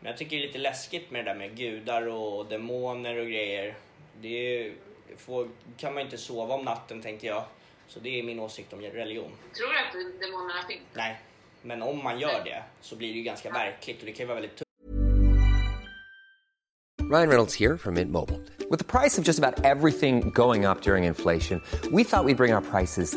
[0.01, 3.27] Men jag tycker det är lite läskigt med det där med gudar och demoner och
[3.27, 3.75] grejer.
[4.21, 4.73] Det
[5.17, 7.45] får, kan man inte sova om natten tänker jag.
[7.89, 9.31] Så det är min åsikt om religion.
[9.53, 10.83] Tror du att demonerna finns?
[10.95, 11.21] Nej,
[11.63, 14.27] men om man gör det så blir det ju ganska verkligt och det kan ju
[14.27, 14.63] vara väldigt
[17.09, 18.43] Ryan Reynolds here from Mint Mobile.
[18.69, 22.53] With the price of just about everything going up during inflation, we thought we'd bring
[22.53, 23.17] our prices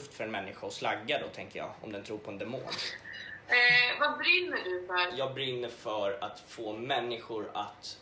[0.00, 2.60] Tufft för en människa att slagga då tänker jag, om den tror på en demon.
[2.60, 5.18] Eh, vad brinner du för?
[5.18, 7.98] Jag brinner för att få människor att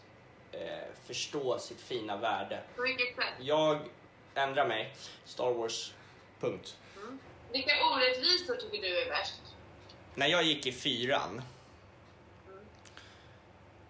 [0.53, 0.61] eh,
[1.07, 2.63] förstå sitt fina värde.
[2.77, 3.35] På vilket sätt?
[3.41, 3.79] Jag
[4.35, 4.95] ändrar mig.
[5.25, 5.93] Star Wars.
[6.41, 6.77] Punkt.
[7.53, 9.41] Vilka orättvisor tycker du är värst?
[10.15, 11.43] När jag gick i fyran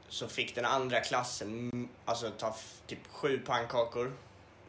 [0.09, 2.57] så fick den andra klassen mm, alltså ta
[2.87, 4.13] typ sju pannkakor.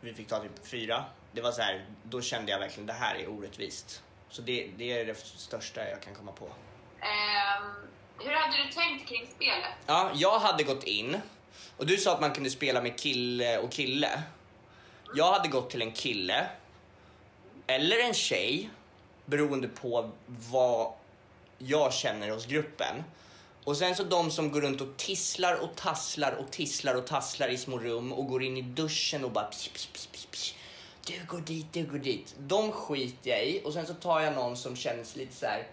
[0.01, 1.05] Vi fick ta typ fyra.
[1.31, 4.01] Det var så här, då kände jag verkligen det här är orättvist.
[4.29, 6.45] Så det, det är det största jag kan komma på.
[6.45, 7.71] Ehm,
[8.19, 9.73] hur hade du tänkt kring spelet?
[9.85, 11.17] Ja, jag hade gått in
[11.77, 14.23] och du sa att man kunde spela med kille och kille.
[15.15, 16.47] Jag hade gått till en kille
[17.67, 18.69] eller en tjej
[19.25, 20.93] beroende på vad
[21.57, 23.03] jag känner hos gruppen.
[23.63, 27.47] Och sen så de som går runt och tisslar och tasslar och tisslar och tasslar
[27.47, 30.08] i små rum och går in i duschen och bara psh, psh, psh.
[31.09, 32.35] Du går dit, du går dit.
[32.39, 35.67] De skiter jag i och sen så tar jag någon som känns lite så här.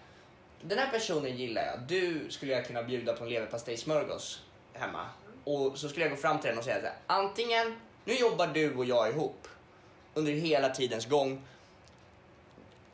[0.61, 1.79] Den här personen gillar jag.
[1.87, 4.41] Du skulle jag kunna bjuda på en leverpastejsmörgås
[4.73, 5.05] hemma.
[5.43, 6.95] Och så skulle jag gå fram till den och säga så här.
[7.07, 9.47] Antingen, nu jobbar du och jag ihop
[10.13, 11.41] under hela tidens gång.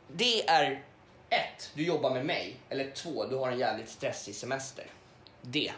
[0.08, 0.84] Det är
[1.28, 2.56] ett, du jobbar med mig.
[2.68, 4.86] Eller två, du har en jävligt stressig semester.
[5.42, 5.72] Det.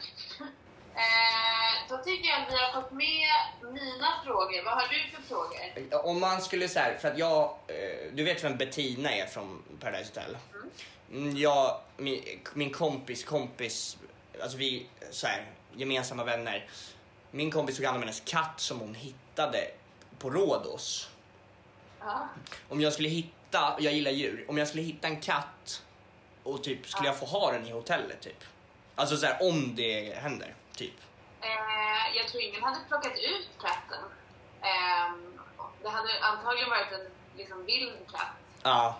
[0.96, 4.64] Eh, då tycker jag att vi har fått med mina frågor.
[4.64, 6.06] Vad har du för frågor?
[6.06, 9.62] Om man skulle så här, för att jag, eh, du vet vem Bettina är från
[9.80, 10.36] Paradise Hotel?
[11.12, 12.22] Mm, Jag, min,
[12.54, 13.96] min kompis kompis,
[14.42, 15.44] alltså vi så här,
[15.74, 16.68] gemensamma vänner.
[17.30, 19.70] Min kompis tog hand om hennes katt som hon hittade
[20.18, 21.10] på Rhodos.
[22.00, 22.28] Ja.
[22.68, 25.82] Om jag skulle hitta, jag gillar djur, om jag skulle hitta en katt
[26.42, 28.44] och typ skulle jag få ha den i hotellet typ?
[28.94, 30.94] Alltså så här, om det händer, typ.
[31.40, 34.04] Eh, jag tror ingen hade plockat ut katten.
[34.62, 35.38] Ehm,
[35.82, 37.06] det hade antagligen varit en
[37.36, 38.26] liksom, vild katt.
[38.62, 38.96] Ja.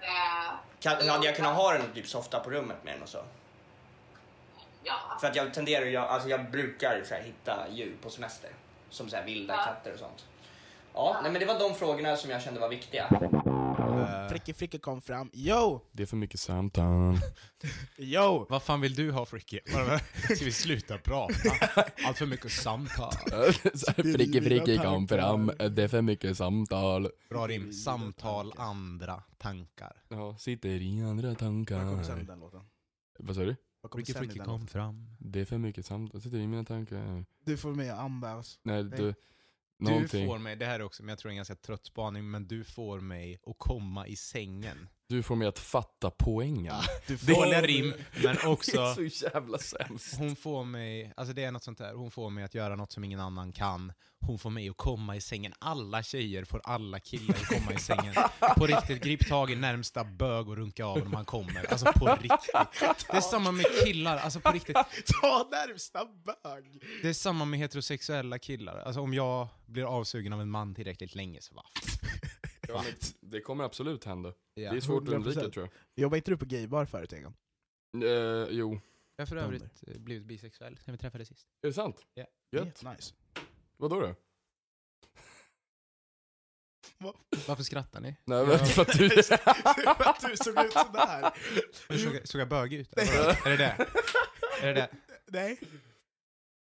[0.00, 3.08] Eh, Kan, hade jag kunnat ha den och typ softa på rummet med den och
[3.08, 3.24] så?
[4.82, 4.94] ja.
[5.20, 8.50] För att jag tenderar, jag, alltså jag brukar så här, hitta djur på semester.
[8.90, 9.64] Som så här, vilda Ja.
[9.64, 10.24] katter och sånt.
[10.94, 13.08] Ja, nej men det var de frågorna som jag kände var viktiga.
[14.30, 15.30] Fricke Fricke kom fram.
[15.32, 15.80] Yo!
[15.92, 17.18] Det är för mycket samtal.
[17.98, 18.46] Yo!
[18.48, 19.60] Vad fan vill du ha Fricky?
[20.36, 21.34] Ska vi sluta prata?
[22.06, 23.12] Allt för mycket samtal.
[23.94, 27.08] Fricke Fricke kom fram, det är för mycket samtal.
[27.28, 27.72] Bra rim.
[27.72, 30.02] Samtal, andra tankar.
[30.08, 32.26] Ja, sitter i andra Vad kommer sen tankar.
[32.26, 32.60] den låten?
[33.18, 33.56] Vad sa du?
[33.80, 35.16] Vad kommer Fricky Fricky kom fram.
[35.18, 37.24] Det är för mycket samtal, sitter i mina tankar.
[37.44, 38.58] Du får med andas.
[38.62, 39.14] Nej, Nej.
[39.78, 39.84] Du...
[39.84, 40.26] Du Någonting.
[40.26, 42.30] får mig, det här är också, men jag tror det är en ganska trött spaning,
[42.30, 44.88] men du får mig att komma i sängen.
[45.14, 46.74] Du får mig att fatta poängen.
[47.06, 50.14] Du Det håller rim, men Det också är så jävla sämst.
[50.18, 52.92] hon får mig, alltså det är något sånt där, hon får mig att göra något
[52.92, 53.92] som ingen annan kan.
[54.20, 55.52] Hon får mig att komma i sängen.
[55.58, 58.14] Alla tjejer får alla killar att komma i sängen.
[58.56, 61.70] På riktigt, grip tag i närmsta bög och runka av när man kommer.
[61.70, 62.52] Alltså på riktigt.
[63.10, 64.76] Det är samma med killar, alltså på riktigt.
[65.20, 66.82] Ta närmsta bög!
[67.02, 68.76] Det är samma med heterosexuella killar.
[68.78, 71.62] Alltså om jag blir avsugen av en man tillräckligt länge så va.
[72.68, 72.94] Ja, men
[73.30, 74.32] det kommer absolut hända.
[74.54, 74.70] Ja.
[74.70, 75.50] Det är svårt att undvika 100%.
[75.50, 77.34] tror Jobbar inte du på gaybar förut en gång?
[77.92, 78.02] jag.
[78.42, 78.80] Eh, jo.
[79.16, 81.48] Jag har för övrigt eh, blivit bisexuell sen vi träffades sist.
[81.62, 82.06] Är det sant?
[82.14, 82.26] Ja.
[82.52, 82.82] Gött.
[82.84, 83.14] Nice.
[83.76, 84.14] Vadå då?
[87.46, 88.16] Varför skrattar ni?
[88.24, 89.08] Nej men för att du...
[89.22, 91.32] För att du såg ut sådär.
[91.88, 92.92] Men Såg, jag- såg jag bög ut?
[92.98, 93.30] Eller vadå?
[93.44, 93.86] är det det?
[94.62, 94.88] Är det det?
[95.26, 95.58] Nej.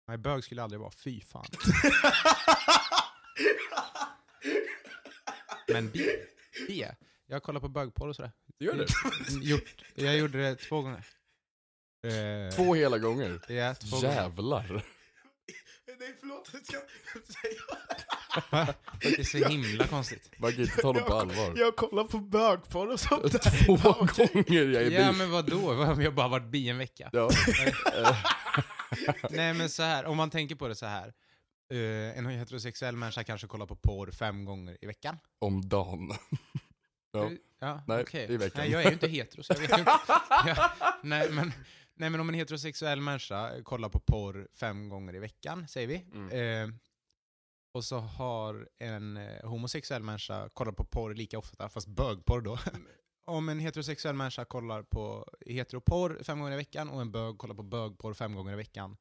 [0.08, 0.90] Nej, bög skulle jag aldrig vara.
[0.90, 1.46] Fy fan.
[5.72, 6.08] Men bi?
[6.68, 6.86] Bi?
[7.26, 8.32] Jag kollar på bögporr och sådär.
[8.58, 8.86] Gör du?
[9.34, 11.06] Mm, Gjort, jag gjorde det två gånger.
[12.06, 13.40] Eh, Två hela gånger?
[13.48, 14.14] Ja, två gånger.
[14.14, 14.82] Jävlar.
[15.98, 16.78] Nej förlåt, jag ska
[17.32, 18.74] säga.
[19.00, 20.30] Det är så himla konstigt.
[20.38, 21.52] Man kan inte ta dem på allvar.
[21.56, 23.64] Jag kollar på bögporr och sånt där.
[23.64, 25.18] Två gånger jag är Ja bi.
[25.18, 25.94] men vadå?
[25.94, 27.10] Vi har bara varit bi en vecka.
[27.12, 27.30] Ja.
[29.30, 31.12] Nej men så här, om man tänker på det så här.
[31.70, 35.18] Eh, en heterosexuell människa kanske kollar på porr fem gånger i veckan.
[35.38, 36.12] Om dagen.
[37.12, 37.30] Ja.
[37.58, 38.32] Ja, Nej, okej.
[38.32, 38.60] i veckan.
[38.60, 39.90] Nej, jag är ju inte hetero så jag vet inte.
[40.46, 41.52] Ja, nej, men,
[41.94, 46.04] nej men om en heterosexuell människa kollar på porr fem gånger i veckan, säger vi.
[46.12, 46.68] Mm.
[46.68, 46.74] Eh,
[47.72, 52.58] och så har en eh, homosexuell människa kollat på porr lika ofta, fast bögporr då.
[53.24, 57.54] om en heterosexuell människa kollar på heteroporr fem gånger i veckan och en bög kollar
[57.54, 58.96] på bögporr fem gånger i veckan,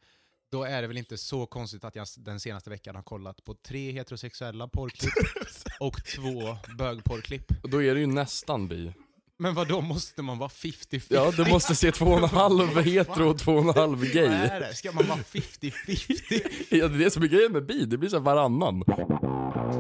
[0.56, 3.54] då är det väl inte så konstigt att jag den senaste veckan har kollat på
[3.54, 5.14] tre heterosexuella porrklipp
[5.80, 7.52] och två bögporrklipp.
[7.64, 8.94] Och då är det ju nästan bi.
[9.38, 11.06] Men vad då måste man vara 50-50?
[11.10, 14.28] Ja, du måste se två och en halv hetero och två och en halv gay.
[14.28, 14.74] Vad är det?
[14.74, 16.68] Ska man vara 50-50?
[16.76, 18.84] Ja, det är det som är grejen med bi, det blir så varannan.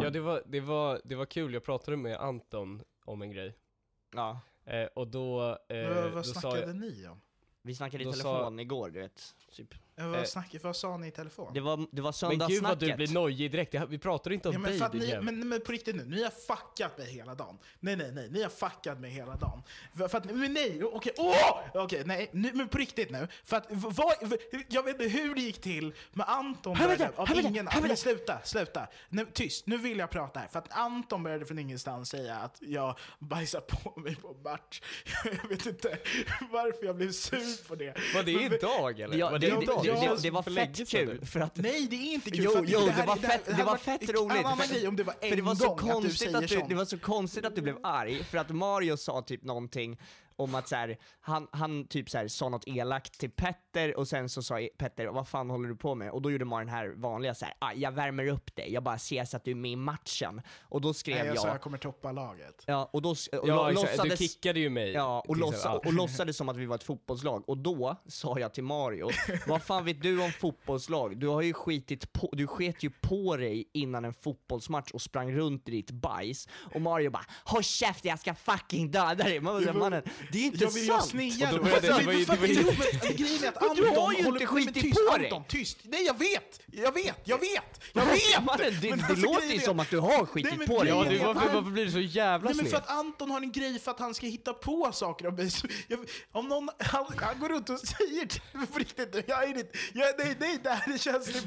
[0.02, 3.56] Ja det var, det, var, det var kul, jag pratade med Anton om en grej.
[4.16, 4.40] Ja.
[4.66, 7.22] Eh, och då, eh, vad då snackade jag, ni om?
[7.62, 9.36] Vi snackade i Då sa- telefon igår, du vet.
[9.52, 9.74] Typ.
[9.98, 11.54] Ja, Vad, Eh, snack, vad sa ni i telefon?
[11.54, 12.50] Det var, det var Men söndagssnacket.
[12.50, 14.92] gud vad du blir nojig direkt, vi pratar inte om Ja, men, dig för att
[14.92, 17.58] din ni, men, men på riktigt nu, ni har fuckat mig hela dagen.
[17.80, 19.64] Nej, nej, nej, ni har fuckat mig hela dagen.
[19.98, 21.60] För, för att, men nej, okej, åh!
[21.74, 23.28] Okej, nej, nu, men på riktigt nu.
[23.44, 24.14] För att, vad,
[24.70, 27.98] jag vet inte hur det gick till med Anton började, av hör ingen, hör men
[27.98, 28.88] sluta, sluta.
[29.10, 30.48] Nu, tyst, nu vill jag prata här.
[30.48, 34.82] För att Anton började från ingenstans säga att jag bajsar på mig på match.
[35.42, 35.98] Jag vet inte
[36.52, 37.94] varför jag blev sur på det.
[38.16, 39.18] Var det Men- idag eller?
[39.18, 39.85] Ja, var det, det, idag?
[39.86, 42.44] Det, det, det var fett kul, för att Nej, det är inte kul.
[42.44, 44.10] Jo, för att jo det det, här- var det fett, det här var var fett
[44.10, 44.38] roligt.
[44.82, 46.98] För- om det var en för det var så konstigt att du, det var så
[46.98, 49.98] konstigt att du blev arg, för att Mario sa typ någonting
[50.36, 54.08] om att så här, han, han typ så här, sa något elakt till Petter och
[54.08, 56.12] sen så sa Petter vad fan håller du på med?
[56.12, 58.84] Och då gjorde Mario den här vanliga så här, ah, jag värmer upp dig, jag
[58.84, 60.42] bara ser så att du är med i matchen.
[60.62, 62.64] Och då skrev Nej, jag sa jag, jag kommer toppa laget.
[62.68, 64.92] Ja, och då och Ja exakt, du låtsades, kickade ju mig.
[64.92, 67.50] Ja, och, låtsa, och låtsades som att vi var ett fotbollslag.
[67.50, 69.10] Och då sa jag till Mario,
[69.48, 71.18] vad fan vet du om fotbollslag?
[71.18, 75.32] Du har ju skitit på, du sket ju på dig innan en fotbollsmatch och sprang
[75.32, 76.48] runt i ditt bajs.
[76.74, 79.40] Och Mario bara, håll käften jag ska fucking döda dig!
[79.40, 81.06] Man mannen, det är inte jag sant!
[81.06, 81.64] snea Och då då.
[81.64, 83.62] började- Men det var ju- för att- det var ju- jo, men Grejen är att
[83.62, 85.26] Men du Anton har ju inte skitit på dig.
[85.26, 85.78] Anton, tyst!
[85.84, 86.60] Nej jag vet!
[86.72, 87.80] Jag vet, jag vet!
[87.94, 88.44] Jag vet!
[88.46, 90.84] Mannen, det, Men det alltså, låter ju som att du har skitit Nej, men på
[90.84, 90.90] dig.
[90.94, 92.82] Ja, du, varför, varför blir du så jävla Nej men för sned?
[92.82, 95.50] att Anton har en grej för att han ska hitta på saker om mig.
[95.88, 96.00] Jag,
[96.32, 99.48] om någon, han, han går runt och säger till mig på riktigt nu, jag är
[99.48, 101.46] inte, jag, nej, nej, det här är känsligt.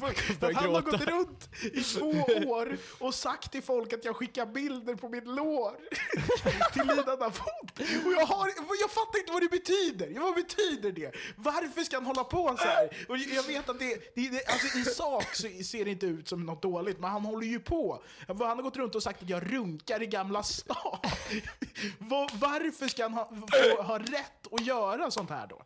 [0.55, 2.11] Han har gått runt i två
[2.51, 5.73] år och sagt till folk att jag skickar bilder på mitt lår
[6.73, 7.79] till lidande fot.
[8.07, 10.21] Och jag, har, jag fattar inte vad det betyder.
[10.21, 11.15] Vad betyder det?
[11.37, 13.07] Varför ska han hålla på så här?
[13.09, 16.29] Och jag vet att det, det, det alltså i sak så ser det inte ut
[16.29, 18.03] som något dåligt, men han håller ju på.
[18.27, 20.99] Han har gått runt och sagt att jag runkar i Gamla stan.
[21.99, 23.33] Var- Varför ska han ha,
[23.75, 25.57] få, ha rätt att göra sånt här då?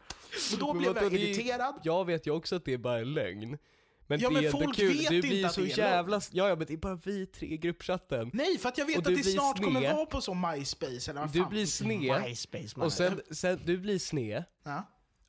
[0.52, 1.80] Och då blev jag är- irriterad.
[1.84, 3.58] Jag vet ju också att det är bara en lögn.
[4.06, 6.20] Men Ja, men folk kul, vet du inte blir att så det är jävla...
[6.32, 8.30] Ja, ja men det är bara vi tre i gruppchatten.
[8.32, 9.94] Nej, för att jag vet att du det snart kommer sned.
[9.94, 11.50] vara på så MySpace eller vad Du fan.
[11.50, 12.86] blir sned, MySpace, mannen.
[12.86, 14.82] och sen, sen, du blir sned, Ja.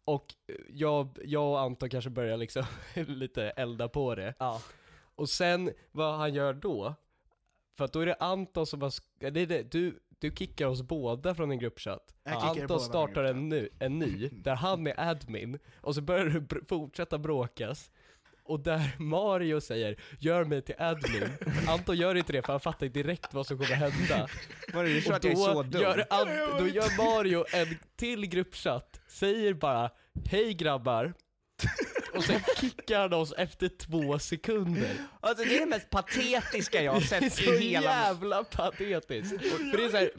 [0.05, 0.25] och
[0.69, 2.65] jag, jag och Anton kanske börjar liksom
[2.95, 4.33] lite elda på det.
[4.39, 4.61] Ja.
[5.15, 6.95] Och sen, vad han gör då,
[7.77, 8.93] för att då är det Anton som har,
[9.31, 12.13] det det, du, du kickar oss båda från en gruppchatt.
[12.23, 17.17] Anton startar en, ny, en ny, där han är admin, och så börjar br- fortsätta
[17.17, 17.91] bråkas.
[18.45, 21.29] Och där Mario säger 'Gör mig till admin'
[21.69, 24.27] Anton gör inte det för han fattar direkt vad som kommer hända.
[24.73, 25.81] Vadå, du tror Och att jag är så då dum?
[25.81, 29.89] gör, Ant- då gör Mario en till gruppchatt, säger bara
[30.29, 31.13] 'Hej grabbar'
[32.15, 34.95] Och sen kickar han oss efter två sekunder.
[35.19, 37.81] Alltså det är det mest patetiska jag har Det är sett så i hela...
[37.91, 39.41] jävla patetiskt!
[39.71, 40.11] För det är såhär,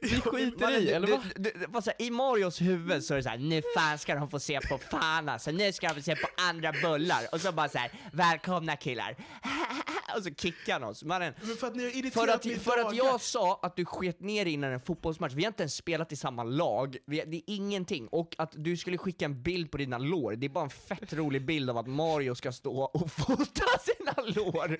[0.00, 1.22] vi skiter i, eller du- va?
[1.36, 4.40] du- du- vad I Marios huvud så är det såhär, nu fan ska de få
[4.40, 7.26] se på fan alltså, nu ska de få se på andra bullar.
[7.32, 9.16] Och så bara såhär, välkomna killar.
[10.16, 11.04] Och så kickar han oss.
[11.04, 14.20] Mannen, Men för att ni har för att, för att jag sa att du sket
[14.20, 17.42] ner innan en fotbollsmatch, vi har inte ens spelat i samma lag, vi, det är
[17.46, 18.08] ingenting.
[18.08, 21.12] Och att du skulle skicka en bild på dina lår, det är bara en fett
[21.12, 24.78] rolig bild av att Mario ska stå och fota sina lår.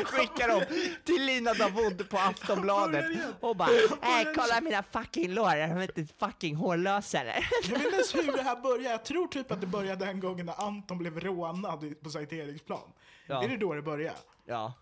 [0.00, 0.62] Och skicka dem
[1.04, 3.04] till Lina Davud på Aftonbladet
[3.40, 7.48] och bara äh, kolla mina fucking lår, är de inte fucking hårlösa eller?
[7.64, 8.90] Jag vet inte ens hur det här började.
[8.90, 12.92] Jag tror typ att det började den gången när Anton blev rånad på Sankt Eriksplan.
[13.26, 13.44] Ja.
[13.44, 14.18] Är det då det började?
[14.46, 14.72] Ja.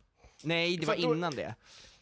[0.42, 1.54] Nej, det var då- innan det.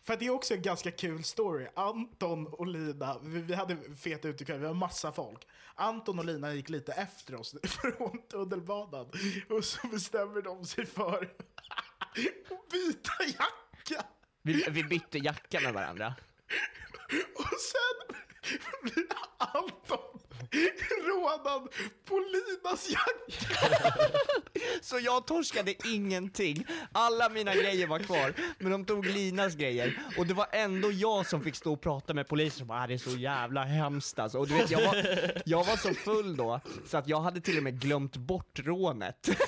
[0.04, 1.66] För att det är också en ganska kul story.
[1.74, 5.38] Anton och Lina, vi, vi hade fet utekväll, vi var massa folk.
[5.74, 9.06] Anton och Lina gick lite efter oss från tunnelbanan.
[9.48, 11.28] Och så bestämmer de sig för
[12.70, 14.06] byta jacka.
[14.42, 16.14] Vi, vi bytte jacka med varandra.
[17.34, 18.16] Och sen
[18.82, 19.04] blir
[19.38, 20.20] Anton
[21.06, 21.68] rånad
[22.04, 23.94] på Linas jacka.
[24.82, 26.66] Så jag torskade ingenting.
[26.92, 29.98] Alla mina grejer var kvar, men de tog Linas grejer.
[30.18, 32.94] Och det var ändå jag som fick stå och prata med polisen bara, "Ah, det
[32.94, 34.38] är så jävla hemskt alltså.
[34.38, 37.56] Och du vet, jag var, jag var så full då, så att jag hade till
[37.56, 39.28] och med glömt bort rånet.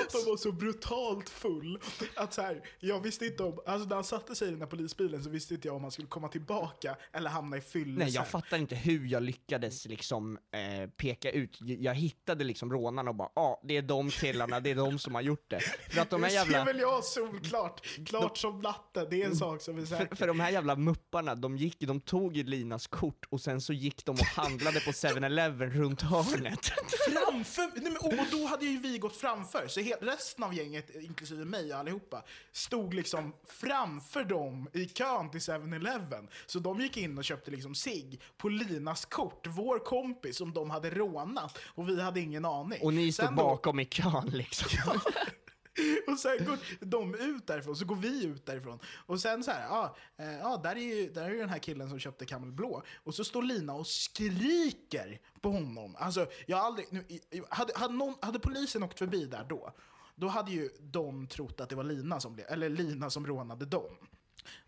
[0.00, 1.80] Anton var så brutalt full
[2.14, 4.68] att så här, jag visste inte om, alltså när han satte sig i den här
[4.68, 8.14] polisbilen så visste inte jag om han skulle komma tillbaka eller hamna i fylla Nej,
[8.14, 13.16] jag fattar inte hur jag lyckades liksom eh, peka ut, jag hittade liksom rånarna och
[13.16, 15.60] bara, ja, ah, det är de killarna, det är de som har gjort det.
[15.90, 16.58] För att de här det jävla...
[16.58, 20.06] ser väl jag solklart, klart som natten, det är en sak som är säker.
[20.06, 23.60] För, för de här jävla mupparna, de, gick, de tog ju Linas kort och sen
[23.60, 26.66] så gick de och handlade på 7-Eleven runt hörnet.
[27.08, 30.96] Framför, nej men, och då hade ju vi gått framför, så he- resten av gänget,
[30.96, 32.22] inklusive mig allihopa,
[32.52, 36.28] stod liksom framför dem i kön till 7-Eleven.
[36.46, 40.70] Så de gick in och köpte liksom sig på Linas kort, vår kompis som de
[40.70, 42.82] hade rånat, och vi hade ingen aning.
[42.82, 44.68] Och ni stod Sen då- bakom i kön liksom.
[46.06, 48.78] Och sen går de ut därifrån, så går vi ut därifrån.
[49.06, 51.58] Och sen så här, ja, eh, ja där, är ju, där är ju den här
[51.58, 52.82] killen som köpte Camel Blå.
[53.04, 55.96] Och så står Lina och skriker på honom.
[55.98, 57.04] Alltså, jag aldrig, nu,
[57.48, 59.72] hade, hade, någon, hade polisen åkt förbi där då,
[60.14, 63.66] då hade ju de trott att det var Lina som, blev, eller Lina som rånade
[63.66, 63.96] dem.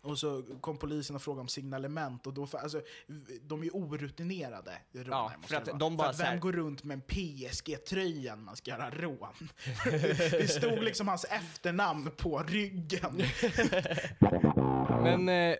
[0.01, 2.81] Och så kom polisen och frågade om signalement och då, alltså,
[3.41, 5.07] de är orutinerade rånare,
[5.41, 8.35] Ja, för att de bara för att så här- vem går runt med en PSG-tröja
[8.35, 9.49] när man ska göra rån?
[10.31, 13.21] det stod liksom hans efternamn på ryggen.
[14.87, 15.55] Men eh, eh,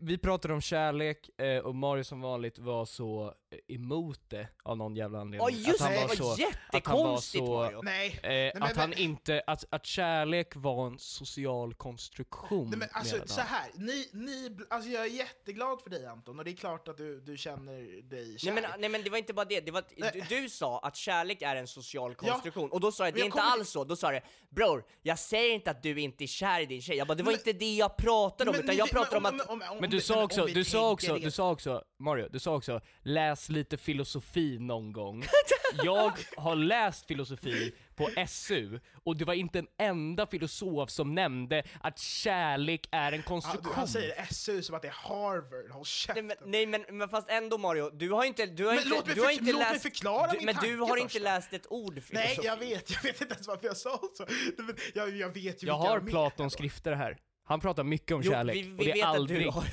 [0.00, 4.76] vi pratade om kärlek eh, och Mario som vanligt var så eh, emot det av
[4.76, 5.48] någon jävla anledning.
[5.50, 7.80] Ja, just att han det, var det så, var att han var jättekonstigt, så, Mario.
[7.82, 12.70] Nej, Eh, men- att han men- inte, att, att kärlek var en social konstruktion.
[12.70, 16.44] Nej, men alltså, så här, ni, ni, alltså jag är jätteglad för dig Anton, och
[16.44, 18.52] det är klart att du, du känner dig kär.
[18.52, 20.96] Nej men, nej men det var inte bara det, det var du, du sa att
[20.96, 23.70] kärlek är en social konstruktion, och då sa jag men det är jag inte alls
[23.70, 26.82] så, då sa det Bror, jag säger inte att du inte är kär i din
[26.82, 29.42] tjej, jag bara, det var inte det jag pratade om, Men utan jag men pratade
[29.44, 32.54] om att Men du sa också, du sa också, du sa också, Mario, du sa
[32.54, 35.24] också, läs lite filosofi någon gång.
[35.84, 41.62] Jag har läst filosofi på SU, och det var inte en enda filosof som nämnde
[41.80, 43.72] att kärlek är en konstruktion.
[43.74, 46.26] han säger SU som att det är Harvard, håll käften.
[46.26, 48.88] Nej men, nej, men, men fast ändå Mario, du har inte, du har Men inte,
[48.94, 51.12] låt mig du har inte låt mig läst, förklara du, min Men du har inte
[51.12, 51.22] först.
[51.22, 52.46] läst ett ord Nej, filosofi.
[52.46, 54.26] jag vet, jag vet inte ens varför jag sa så.
[54.58, 56.00] Nej, Jag, jag vet ju Jag har.
[56.00, 57.18] Platons skrifter här.
[57.44, 59.40] Han pratar mycket om Jo, kärlek, vi, vi och det vet är att aldrig...
[59.42, 59.62] du har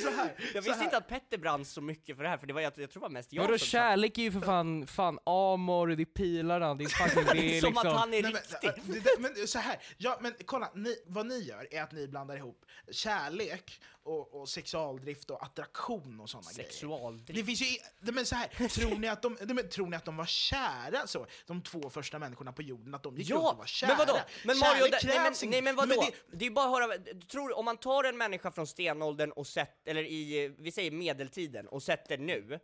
[0.00, 0.84] så här, Jag så visste här.
[0.84, 3.00] inte att Petter brann så mycket för det här, för det var, jag, jag tror
[3.00, 6.04] det var mest jag Vadå som kärlek är ju för fan, fan amor, det är
[6.04, 7.76] pilarna, det är fucking, det är Som liksom...
[7.88, 8.68] att han är Nej, men, riktig.
[8.68, 11.92] äh, det, det, men så här, ja, men kolla, ni, vad ni gör är att
[11.92, 16.70] ni blandar ihop kärlek och, och sexualdrift och attraktion och sådana grejer.
[16.70, 17.34] Sexualdrift.
[17.34, 17.66] Det finns ju,
[18.00, 20.26] nej, men så här, tror ni, att de, nej, men, tror ni att de var
[20.26, 21.26] kära så?
[21.46, 23.88] De två första människorna på jorden, att de gick runt och Ja, var kära?
[23.88, 24.18] men vadå?
[24.44, 25.62] Men Mario, Kärlek nej, men, krävs nej inte.
[25.62, 26.00] men vadå?
[26.00, 28.66] det- det, är ju bara att höra, du tror, om man tar en människa från
[28.66, 32.60] stenåldern och sett, eller i, eh, vi säger medeltiden, och sätter nu,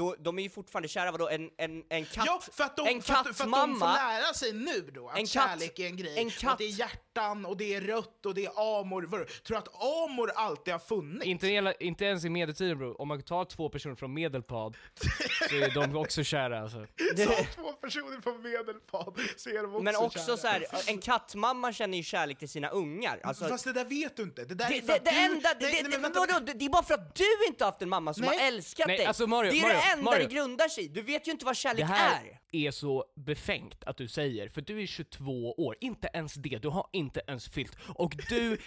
[0.00, 1.28] då, de är ju fortfarande kära, vadå?
[1.28, 3.86] En, en, en katt, Ja, för att de, en för att, för att de får
[3.86, 6.18] lära sig nu då att En katt- kärlek är en grej.
[6.20, 9.02] en och katt- att det är hjärtan och det är rött och det är amor.
[9.02, 9.24] Vadå?
[9.24, 11.26] Tror du att amor alltid har funnits?
[11.26, 14.76] Inte, hela, inte ens i medeltiden bror, om man tar två personer från Medelpad
[15.48, 16.86] så är de också kära alltså.
[17.16, 20.36] Så två personer på medelpad så är de också men också kära.
[20.36, 23.20] så här, en kattmamma känner ju kärlek till sina ungar.
[23.24, 24.44] Alltså, Fast det där vet du inte.
[24.44, 25.16] Det där det, är för det, att det du...
[25.16, 27.24] enda, det, nej, det, nej, det, men vadå, det, det är bara för att du
[27.48, 28.38] inte har haft en mamma som Nej.
[28.38, 29.06] har älskat Nej, dig.
[29.06, 30.28] alltså Mario, det är Mario, det enda Mario.
[30.28, 30.88] det grundar sig.
[30.88, 32.39] Du vet ju inte vad kärlek här är.
[32.52, 36.68] Är så befängt att du säger, för du är 22 år, inte ens det, du
[36.68, 38.58] har inte ens fyllt, och du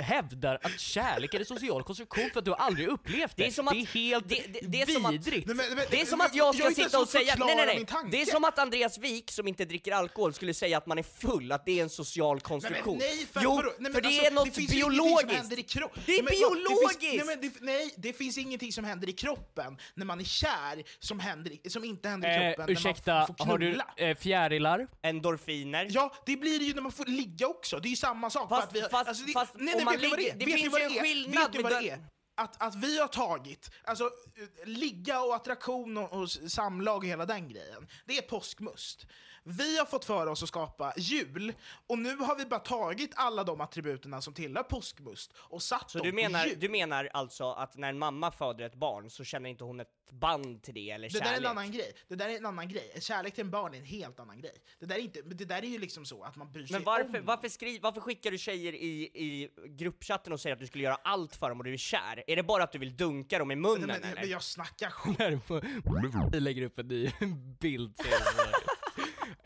[0.00, 3.42] hävdar att kärlek är en social konstruktion för att du har aldrig upplevt det.
[3.42, 5.46] Det är som att- det är helt det- det- det är som att- vidrigt.
[5.46, 7.66] Nej, men- men- Det är som att jag ska inte sitta och säga, nej nej
[7.66, 10.98] nej, det är som att Andreas Wik som inte dricker alkohol skulle säga att man
[10.98, 12.98] är full, att det är en social konstruktion.
[12.98, 13.68] Nej, men nej, för, jo, vadå?
[13.68, 15.32] nej, men för det alltså, är något det biologiskt.
[15.32, 16.02] händer i kroppen.
[16.06, 17.00] Det är men, biologiskt!
[17.00, 20.20] Det finns, nej, men det, nej, det finns ingenting som händer i kroppen när man
[20.20, 23.66] är kär som, händer, som inte händer i Eh, kroppen när ursäkta, får har du
[23.68, 23.86] knulla.
[23.96, 24.86] eh, fjärilar?
[25.02, 25.86] Endorfiner.
[25.90, 27.78] Ja, det blir det ju när man får ligga också.
[27.80, 28.48] Det är ju samma sak.
[28.48, 30.22] Fast- att vi, fast- alltså, det, fast nej, om nej, man vet ni vad det
[30.22, 30.38] ligger- är?
[30.38, 31.02] det Vet ni finns vad ju det en är?
[31.08, 32.06] skillnad Vet ni vad med det den- är?
[32.36, 37.26] att, att vi har tagit, alltså eh, ligga och attraktion och, och samlag och hela
[37.26, 39.06] den grejen, det är påskmust.
[39.46, 41.52] Vi har fått för oss att skapa jul,
[41.86, 45.98] och nu har vi bara tagit alla de attributerna som tillhör påskmust och satt Så
[45.98, 46.56] dem du på menar, jul.
[46.60, 49.88] du menar alltså att när en mamma föder ett barn så känner inte hon ett
[50.10, 51.36] band till det eller Det där kärlek?
[51.38, 51.92] är en annan grej.
[52.08, 52.92] Det där är en annan grej.
[53.00, 54.54] Kärlek till en barn är en helt annan grej.
[54.78, 56.84] Det där är, inte, det där är ju liksom så att man bryr sig Men
[56.84, 60.66] varför, om varför, skri, varför skickar du tjejer i, i gruppchatten och säger att du
[60.66, 62.24] skulle göra allt för dem och du är kär?
[62.26, 64.14] Är det bara att du vill dunka dem i munnen men, eller?
[64.20, 66.32] men jag snackar skit.
[66.32, 67.10] Vi lägger upp en ny
[67.60, 68.04] bild till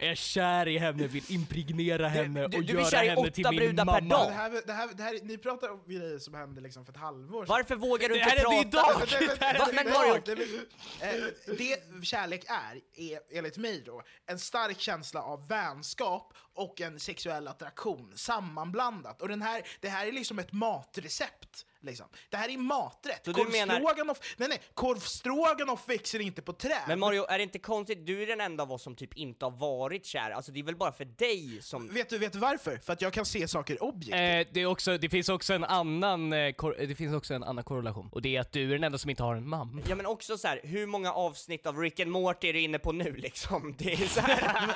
[0.01, 3.21] Jag är kär i henne, vill impregnera henne och du är göra kär i henne
[3.21, 4.17] åtta till min brudar per mamma.
[4.19, 4.29] dag.
[4.29, 6.99] Det här, det här, det här, ni pratar om grejer som hände liksom för ett
[6.99, 7.49] halvår sedan.
[7.49, 8.61] Varför vågar du Det inte här är prata?
[8.61, 9.09] idag!
[9.39, 10.23] Det här är idag!
[10.27, 12.81] Det, eh, det kärlek är,
[13.13, 19.23] är, enligt mig då, en stark känsla av vänskap och en sexuell attraktion sammanblandat.
[19.23, 21.65] Och den här, det här är liksom ett matrecept.
[21.81, 22.07] Liksom.
[22.31, 23.25] Det här är maträtt.
[23.25, 26.83] Så du menar- Korvstroganoff, nej nej, korvstroganoff växer inte på träd.
[26.89, 28.07] Men Mario, är det inte konstigt?
[28.07, 30.65] Du är den enda av oss som typ inte har varit kär, alltså det är
[30.65, 31.89] väl bara för dig som...
[31.89, 32.77] Vet du, vet du varför?
[32.77, 34.15] För att jag kan se saker objektivt.
[34.15, 37.65] Eh, det, är också, det finns också en annan eh, det finns också en annan
[37.65, 39.83] korrelation, och det är att du är den enda som inte har en mamma.
[39.89, 42.79] Ja men också så här, hur många avsnitt av Rick and Morty är du inne
[42.79, 43.75] på nu liksom?
[43.79, 44.39] Det är så här.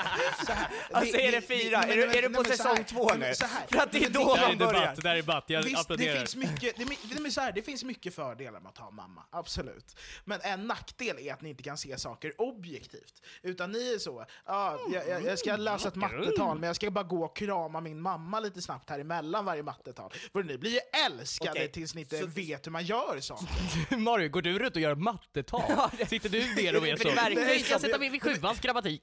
[0.93, 1.72] alltså är det fyra?
[1.81, 3.35] Men- är du, är du på säsong här, två nu?
[3.71, 4.95] För att det är då det- man börjar.
[4.97, 6.17] det där är debatt, jag det applåderar.
[6.19, 9.23] finns, mycket, det, det, det, så här, det finns mycket fördelar med att ha mamma,
[9.31, 9.97] absolut.
[10.25, 13.23] Men en nackdel är att ni inte kan se saker objektivt.
[13.43, 16.91] Utan ni är så, ah, jag, jag, jag ska läsa ett mattetal, men jag ska
[16.91, 20.13] bara gå och krama min mamma lite snabbt här emellan varje mattetal.
[20.33, 23.97] För ni blir ju älskade Okej, tills ni inte så- vet hur man gör saker.
[23.97, 25.63] Mario, går du ut och gör mattetal?
[26.09, 26.97] Sitter du ner och är
[27.67, 27.73] så?
[27.73, 29.03] jag sätta mig vid sjuans grammatik?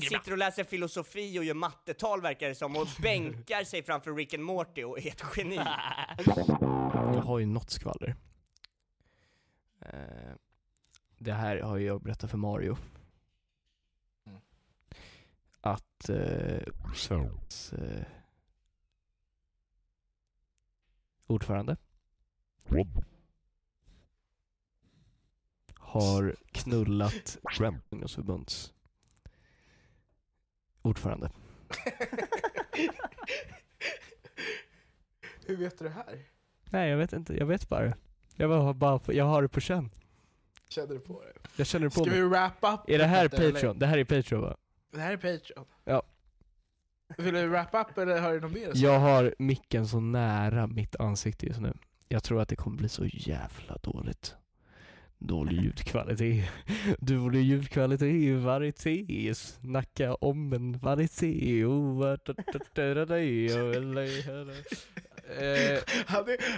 [0.00, 4.34] sitter och läser filosofi och gör mattetal verkar det som, och bänkar sig framför Rick
[4.34, 5.56] and Morty och är ett geni.
[7.14, 8.16] Jag har ju något skvaller.
[9.80, 10.32] Eh,
[11.18, 12.76] det här har jag berättat för Mario.
[15.60, 16.62] Att eh,
[16.94, 18.04] Sveriges eh,
[21.26, 21.76] ordförande
[25.74, 27.38] har knullat
[27.90, 28.72] ungdomsförbunds
[30.82, 31.30] ordförande.
[35.46, 36.18] Hur vet du det här?
[36.64, 37.92] Nej jag vet inte, jag vet bara.
[38.36, 39.90] Jag, bara, bara, jag har det på känn.
[40.68, 41.32] Känner du på det?
[41.56, 42.20] Jag känner det på Ska mig.
[42.22, 42.80] vi wrap up?
[42.90, 43.52] Är det här detta, eller?
[43.52, 43.78] Patreon?
[43.78, 44.56] Det här är Patreon va?
[44.92, 45.64] Det här är Patreon.
[45.84, 46.02] Ja.
[47.18, 48.70] Vill du wrap up eller har du något mer?
[48.74, 51.72] Jag har micken så nära mitt ansikte just nu.
[52.08, 54.34] Jag tror att det kommer bli så jävla dåligt.
[55.20, 56.48] Dålig ljudkvalitet.
[56.98, 59.34] Dålig ljudkvalitet, varieté.
[59.34, 61.64] Snacka om en varieté.
[61.64, 62.16] Oh,
[65.38, 65.78] Eh,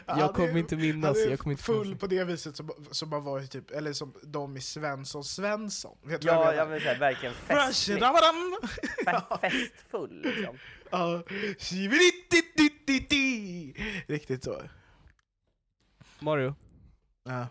[0.07, 1.17] jag kommer inte minnas.
[1.19, 3.71] Han är Jag kommer inte full på det viset som, som man var i typ,
[3.71, 5.99] eller som de i Svensson Svensson.
[6.03, 6.73] Vet Ja, jag jag menar?
[6.73, 7.95] vill säga verkligen festlig.
[9.41, 10.57] Festfull liksom.
[10.91, 11.23] Ja.
[14.07, 14.63] Riktigt så.
[16.21, 16.55] Mario,
[17.25, 17.47] Ja.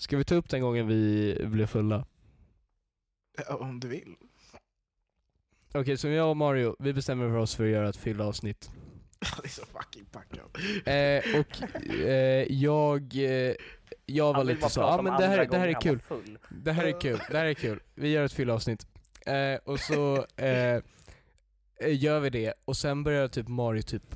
[0.00, 2.06] Ska vi ta upp den gången vi blev fulla?
[3.48, 4.16] Ja, Om du vill.
[5.74, 8.70] Okej, så jag och Mario, vi bestämmer för oss för att göra ett fylla avsnitt.
[9.20, 10.38] Det är så fucking packad.
[10.86, 13.54] Eh, och eh, jag, eh,
[14.06, 16.00] jag var lite så, ja om men det här, det här är kul.
[16.08, 17.80] var full." Det här är kul, det här är kul.
[17.94, 18.86] Vi gör ett fylla avsnitt.
[19.26, 20.82] Eh, och så eh,
[21.88, 24.14] gör vi det, och sen börjar typ Mario typ,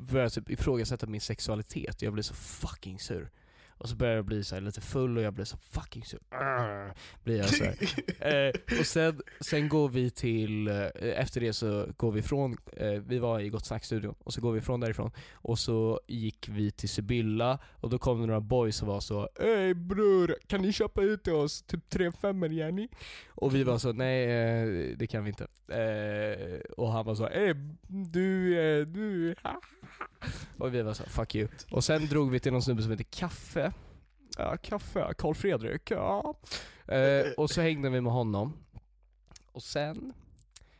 [0.00, 3.30] börjar typ ifrågasätta min sexualitet, jag blir så fucking sur.
[3.78, 6.20] Och så börjar jag bli så lite full och jag blir så fucking sur.
[6.30, 7.64] Arr, blir jag så.
[8.20, 12.90] Eh, och sen, sen går vi till, eh, efter det så går vi ifrån, eh,
[12.90, 16.70] vi var i Gott Snack-studion, och så går vi ifrån därifrån, och så gick vi
[16.70, 20.72] till Sibylla, och då kom det några boys och var så Ey bror, kan ni
[20.72, 22.88] köpa ut till oss typ tre femmor Jenny?
[23.28, 25.46] Och vi var så, nej eh, det kan vi inte.
[25.68, 27.54] Eh, och han var så, ey
[27.88, 29.34] du, eh, du,
[30.58, 31.48] Och vi var så, fuck you.
[31.70, 33.72] Och sen drog vi till någon snubbe som heter Kaffe.
[34.36, 36.34] Ja, Kaffe, Karl Fredrik, ja.
[36.88, 38.64] Eh, och så hängde vi med honom.
[39.52, 40.12] Och sen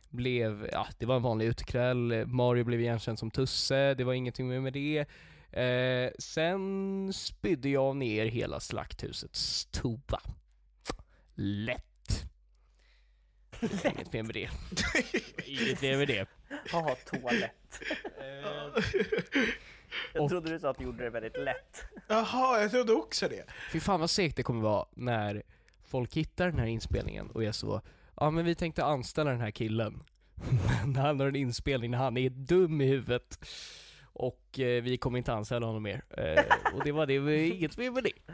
[0.09, 4.49] blev, ja det var en vanlig utekväll, Mario blev igenkänd som Tusse, det var ingenting
[4.49, 5.07] mer med det.
[5.61, 10.21] Eh, sen spydde jag ner hela slakthusets toa.
[11.35, 11.83] Lätt.
[13.61, 14.51] Inget mer med det.
[15.47, 16.27] Inget mer med det.
[16.73, 17.81] Ja, toalett.
[20.15, 21.85] Jag trodde du sa att du gjorde det väldigt lätt.
[22.09, 23.45] Jaha, jag trodde också det.
[23.73, 25.43] Fy fan vad segt det kommer vara när
[25.85, 27.81] folk hittar den här inspelningen och är så
[28.17, 30.03] Ja men vi tänkte anställa den här killen
[30.85, 33.39] Men han har en inspelning när han är dum i huvudet
[34.13, 36.05] Och eh, vi kommer inte anställa honom mer.
[36.11, 36.43] Eh,
[36.75, 38.33] och det var det, var inget mer med det.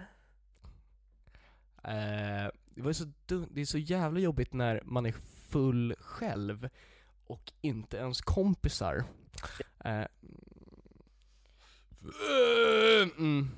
[1.84, 5.14] Eh, det var så dumt, det är så jävla jobbigt när man är
[5.48, 6.68] full själv
[7.26, 9.05] och inte ens kompisar.
[12.05, 13.48] Eh, mm.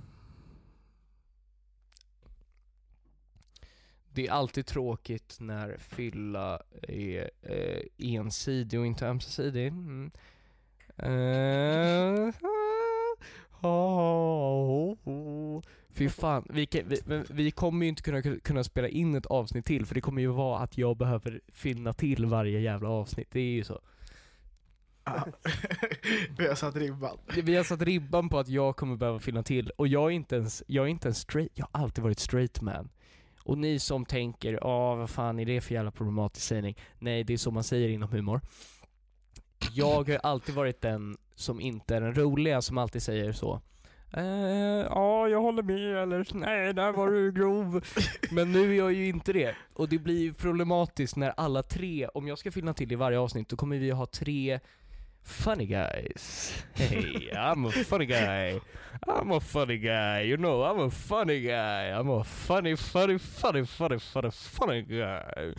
[4.13, 9.67] Det är alltid tråkigt när fylla är eh, ensidig och inte ömsesidig.
[9.67, 10.11] Mm.
[10.97, 12.35] Eh,
[15.91, 19.67] Fy fan, vi, kan, vi, vi kommer ju inte kunna, kunna spela in ett avsnitt
[19.67, 23.41] till för det kommer ju vara att jag behöver finna till varje jävla avsnitt, det
[23.41, 23.81] är ju så.
[26.39, 27.19] Vi har satt ribban.
[27.43, 30.37] Vi har satt ribban på att jag kommer behöva finna till, och jag är inte
[30.37, 32.91] ens, jag är inte ens straight, jag har alltid varit straight man.
[33.45, 36.77] Och ni som tänker, ja vad fan är det för jävla problematisk sägning?
[36.99, 38.41] Nej, det är så man säger inom humor.
[39.73, 43.61] Jag har alltid varit den som inte är den roliga, som alltid säger så.
[44.17, 47.85] Eh, ja, jag håller med, eller nej, där var du grov.
[48.31, 49.55] Men nu är jag ju inte det.
[49.75, 53.19] Och det blir ju problematiskt när alla tre, om jag ska finna till i varje
[53.19, 54.61] avsnitt, då kommer vi ha tre
[55.25, 56.53] funny guys.
[56.75, 58.61] Hey, I'm a funny guy.
[59.09, 60.23] I'm a funny guy.
[60.23, 61.91] You know, I'm a funny guy.
[61.99, 65.55] I'm a funny, funny, funny, funny, funny, funny guy.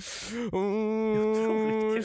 [0.51, 2.03] Mm.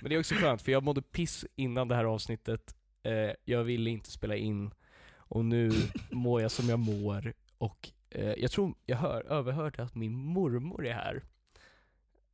[0.00, 2.74] Men det är också skönt, för jag mådde piss innan det här avsnittet.
[3.02, 4.70] Eh, jag ville inte spela in.
[5.16, 5.70] Och nu
[6.10, 7.32] mår jag som jag mår.
[7.58, 11.22] Och eh, jag tror jag hör, överhörde att min mormor är här.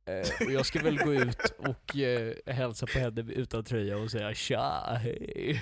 [0.07, 4.11] Eh, och jag ska väl gå ut och eh, hälsa på henne utan tröja och
[4.11, 5.61] säga tja, hej.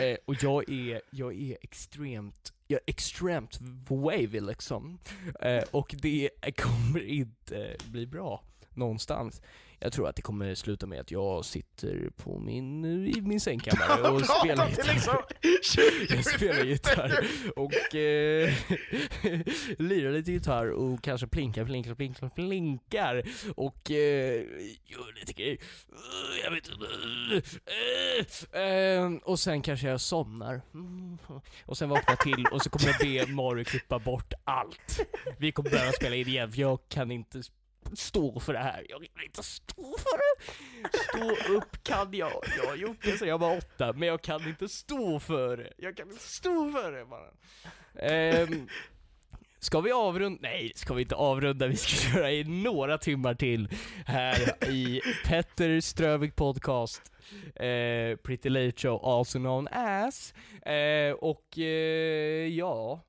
[0.00, 4.98] Eh, och jag är, jag är extremt, jag är extremt wavy liksom.
[5.40, 9.42] Eh, och det kommer inte bli bra någonstans.
[9.84, 14.08] Jag tror att det kommer sluta med att jag sitter på min, i min sängkammare
[14.10, 15.24] och spelar gitarr.
[16.14, 17.26] jag spelar gitarr
[17.56, 18.52] och eh,
[19.78, 23.22] lirar lite gitarr och kanske plinkar, plinkar, plinkar, plinkar
[23.56, 24.42] och eh,
[24.84, 25.58] gör lite grejer.
[26.44, 26.86] Jag vet inte.
[28.58, 30.62] Eh, och sen kanske jag somnar.
[30.74, 31.18] Mm.
[31.66, 35.00] Och sen vaknar jag till och så kommer jag be Mario klippa bort allt.
[35.38, 37.42] Vi kommer börja spela in igen för jag kan inte
[37.94, 38.86] stå för det här.
[38.88, 40.98] Jag kan inte stå för det.
[40.98, 42.42] Stå upp kan jag.
[42.58, 45.72] Jag har gjort det sedan jag var åtta, men jag kan inte stå för det.
[45.76, 47.30] Jag kan inte stå för det bara.
[48.42, 48.68] Um,
[49.64, 50.38] Ska vi avrunda?
[50.42, 51.66] Nej, ska vi inte avrunda.
[51.66, 53.68] Vi ska köra i några timmar till
[54.06, 57.12] här i Petter Strövik podcast.
[57.56, 60.34] Eh, Pretty Late Show, also known as.
[60.66, 63.00] Eh, och eh, ja,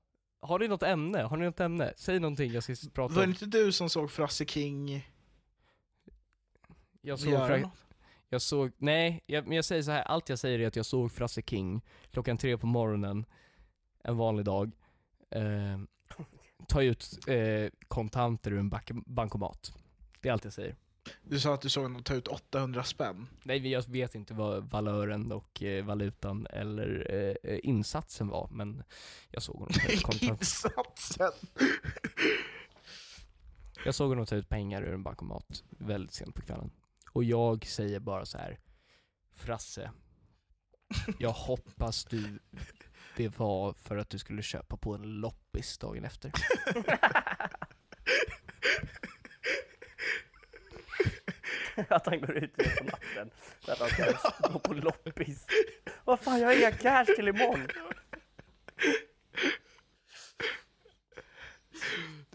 [0.45, 1.21] har ni något ämne?
[1.21, 1.93] Har ni något ämne?
[1.97, 3.29] Säg någonting jag ska prata Var det om.
[3.29, 5.09] inte du som såg Frasse King
[7.01, 7.85] Jag såg, göra Fra- något?
[8.29, 10.01] jag såg, nej, jag, men jag säger så här.
[10.03, 11.81] allt jag säger är att jag såg Frasse King
[12.11, 13.25] klockan tre på morgonen,
[14.03, 14.71] en vanlig dag,
[15.29, 15.79] eh,
[16.67, 19.73] ta ut eh, kontanter ur en bank- bankomat.
[20.21, 20.75] Det är allt jag säger.
[21.23, 23.27] Du sa att du såg honom ta ut 800 spänn.
[23.43, 28.83] Nej, jag vet inte vad valören och eh, valutan eller eh, eh, insatsen var, men
[29.29, 30.33] jag såg honom ta ut kontanter.
[30.33, 31.31] Insatsen!
[33.85, 36.71] Jag såg honom ta ut pengar ur en bankomat väldigt sent på kvällen.
[37.11, 38.59] Och jag säger bara så här.
[39.33, 39.91] Frasse,
[41.19, 42.39] jag hoppas du
[43.15, 46.31] det var för att du skulle köpa på en loppis dagen efter.
[51.89, 55.45] att han går ut på natten för att han ska gå på loppis.
[56.05, 57.67] Vad fan, jag har inga cash till imorgon.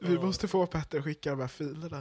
[0.00, 2.00] Vi måste få Petter att skicka de här filerna.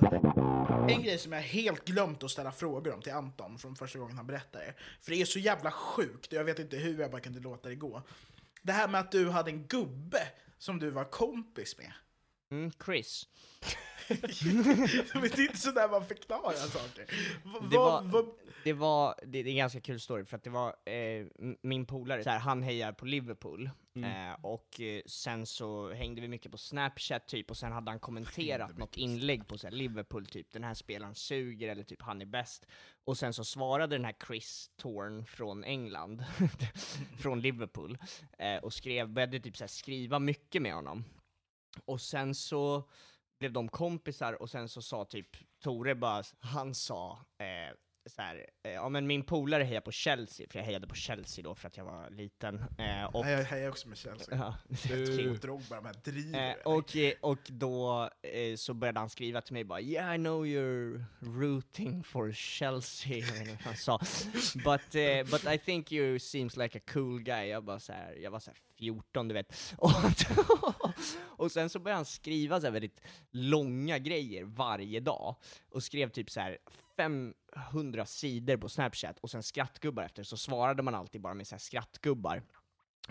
[0.89, 4.17] En grej som jag helt glömt att ställa frågor om till Anton från första gången
[4.17, 4.73] han berättade.
[5.01, 7.69] För det är så jävla sjukt och jag vet inte hur jag bara kunde låta
[7.69, 8.01] det gå.
[8.61, 10.21] Det här med att du hade en gubbe
[10.57, 11.91] som du var kompis med.
[12.51, 13.27] Mm, Chris.
[15.13, 17.05] Men det är inte sådär man förklarar saker.
[17.43, 18.29] Va- Det var, vad-
[18.63, 21.25] det var, det, det är en ganska kul story för att det var eh,
[21.61, 24.29] min polare, så här, han hejar på Liverpool, Mm.
[24.31, 27.99] eh, och eh, sen så hängde vi mycket på Snapchat typ, och sen hade han
[27.99, 32.21] kommenterat något inlägg på så här, Liverpool typ, den här spelaren suger, eller typ han
[32.21, 32.65] är bäst.
[33.05, 36.23] Och sen så svarade den här Chris Thorne från England,
[37.19, 37.97] från Liverpool,
[38.39, 41.03] eh, och skrev, började typ så här, skriva mycket med honom.
[41.85, 42.89] Och sen så
[43.39, 45.27] blev de kompisar och sen så sa typ
[45.63, 47.75] Tore bara, han sa, eh,
[48.09, 51.43] så här, eh, ja men min polare hejar på Chelsea, för jag hejade på Chelsea
[51.43, 52.55] då för att jag var liten.
[52.77, 54.37] Eh, och, Nej, jag hejar också med Chelsea.
[54.37, 54.55] Ja,
[54.87, 56.49] Du drog bara med driver.
[56.49, 60.17] Eh, och, eh, och då eh, så började han skriva till mig bara Yeah I
[60.17, 63.99] know you're rooting for Chelsea, jag vet inte vad han sa.
[64.55, 67.45] But, eh, but I think you seems like a cool guy.
[67.47, 69.73] Jag, bara så här, jag var så här 14 du vet.
[69.77, 69.91] Och,
[71.37, 73.01] och sen så började han skriva så väldigt
[73.31, 75.35] långa grejer varje dag.
[75.71, 76.57] Och skrev typ så här
[76.97, 81.55] 500 sidor på snapchat och sen skrattgubbar efter, så svarade man alltid bara med så
[81.55, 82.43] här skrattgubbar.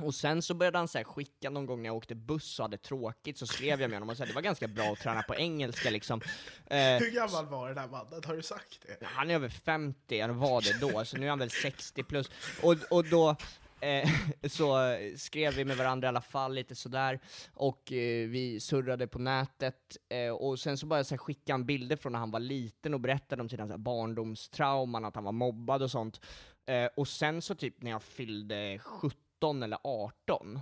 [0.01, 2.65] Och sen så började han så här skicka någon gång när jag åkte buss och
[2.65, 5.23] hade tråkigt, så skrev jag med honom och sa det var ganska bra att träna
[5.23, 6.21] på engelska liksom.
[6.67, 8.23] Eh, Hur gammal var den här mannen?
[8.27, 9.07] Har du sagt det?
[9.07, 12.31] han är över 50, eller var det då, så nu är han väl 60 plus.
[12.63, 13.37] Och, och då
[13.81, 14.11] eh,
[14.49, 17.21] så eh, skrev vi med varandra i alla fall lite sådär,
[17.55, 21.97] och eh, vi surrade på nätet, eh, och sen så började jag skicka han bilder
[21.97, 25.33] från när han var liten och berättade om sina så här, barndomstrauman, att han var
[25.33, 26.21] mobbad och sånt.
[26.67, 30.61] Eh, och sen så typ när jag fyllde 17 eller 18,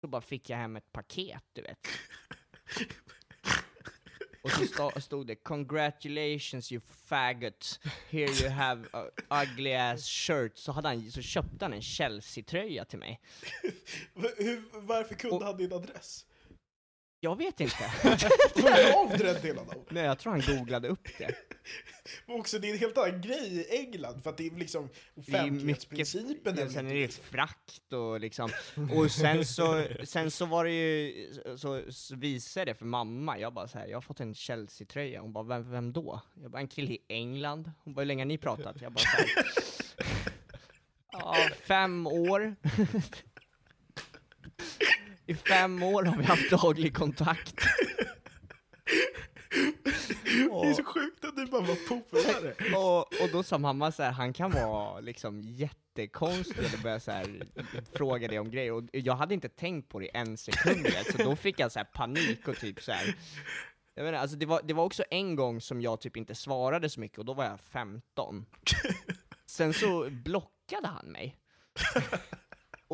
[0.00, 1.78] så bara fick jag hem ett paket, du vet.
[4.44, 7.80] Och så stod det 'Congratulations you faggot,
[8.10, 9.04] here you have a
[9.42, 13.20] ugly ass shirt' Så, hade han, så köpte han en Chelsea-tröja till mig.
[14.72, 16.26] Varför kunde han din adress?
[17.20, 17.92] Jag vet inte.
[18.02, 19.84] Var det av den delen av?
[19.90, 21.34] Nej, jag tror han googlade upp det.
[22.26, 24.88] Men också, det är en helt annan grej i England, för att det är liksom
[25.14, 26.70] Det är mycket, offentlighetsprincipen.
[26.70, 28.50] sen är det frakt och liksom,
[28.96, 33.54] och sen så, sen så var det ju, så, så visade det för mamma, jag
[33.54, 36.20] bara så här, jag har fått en Chelsea-tröja, hon bara, vem, vem då?
[36.42, 38.76] Jag bara, en kille i England, hon bara, hur länge har ni pratat?
[38.80, 39.26] Jag bara så här,
[41.12, 41.36] ja,
[41.66, 42.56] fem år.
[45.26, 47.54] I fem år har vi haft daglig kontakt.
[50.62, 52.76] Det är så sjukt att du bara var polare.
[52.76, 57.10] och, och då sa mamma så här, han kan vara liksom jättekonstig och började så
[57.10, 57.42] här,
[57.92, 61.36] fråga det om grejer, och jag hade inte tänkt på det en sekund, så då
[61.36, 63.16] fick jag så här panik och typ så här.
[63.94, 66.90] Jag menar, alltså det, var, det var också en gång som jag typ inte svarade
[66.90, 68.46] så mycket, och då var jag 15.
[69.46, 71.36] Sen så blockade han mig.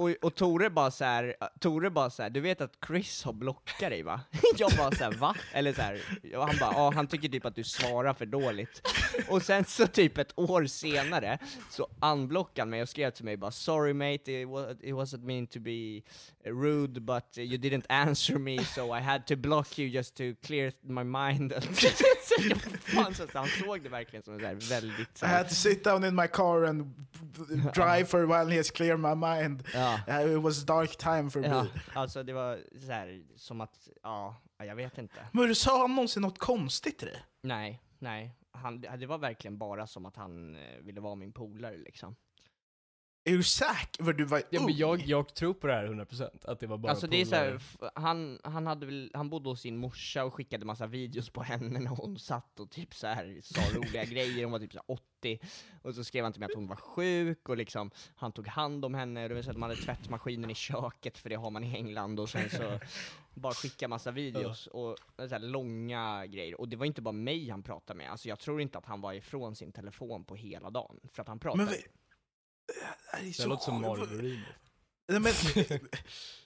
[0.00, 3.32] Och, och Tore bara så här, Tore bara så här, du vet att Chris har
[3.32, 4.20] blockat dig va?
[4.58, 5.34] Jag bara så här, va?
[5.52, 6.00] Eller så här,
[6.36, 8.82] och han bara, ja han tycker typ att du svarar för dåligt.
[9.28, 11.38] Och sen så typ ett år senare,
[11.70, 15.24] så unblockade han mig och skrev till mig bara 'Sorry mate, it, was, it wasn't
[15.24, 16.02] mean to be
[16.44, 20.72] rude but you didn't answer me so I had to block you just to clear
[20.82, 21.52] my mind'
[22.80, 25.54] fan, så, han såg det verkligen som så här väldigt så I här, had to
[25.54, 26.94] sit down in my car and
[27.74, 29.62] drive for a while and just clear my mind.
[29.74, 29.89] Ja.
[30.08, 31.68] Uh, It was dark time for Ja, me.
[31.94, 35.26] alltså det var så här, som att, ja, jag vet inte.
[35.32, 37.22] Men sa han någonsin något konstigt till dig?
[37.42, 38.36] Nej, nej.
[38.52, 42.16] Han, det var verkligen bara som att han eh, ville vara min polare liksom.
[43.32, 44.04] Är du säker?
[44.04, 44.76] För du var Ja, men ung.
[44.76, 47.34] jag, jag tror på det här 100%, att det var bara alltså det är så
[47.34, 51.30] här, f- han, han, hade väl, han bodde hos sin morsa och skickade massa videos
[51.30, 54.72] på henne när hon satt och typ så här sa roliga grejer, hon var typ
[54.72, 55.38] så här 80,
[55.82, 58.84] och så skrev han till mig att hon var sjuk, och liksom, han tog hand
[58.84, 61.64] om henne, det vill säga att man hade tvättmaskinen i köket, för det har man
[61.64, 62.78] i England, och sen så
[63.34, 67.50] bara skicka massa videos, och så här långa grejer, och det var inte bara mig
[67.50, 70.70] han pratade med, alltså jag tror inte att han var ifrån sin telefon på hela
[70.70, 71.64] dagen, för att han pratade.
[71.64, 71.74] Men
[73.12, 73.80] Det Det så låter som.
[73.80, 74.44] Mario Borino.
[75.10, 75.32] Nej, men,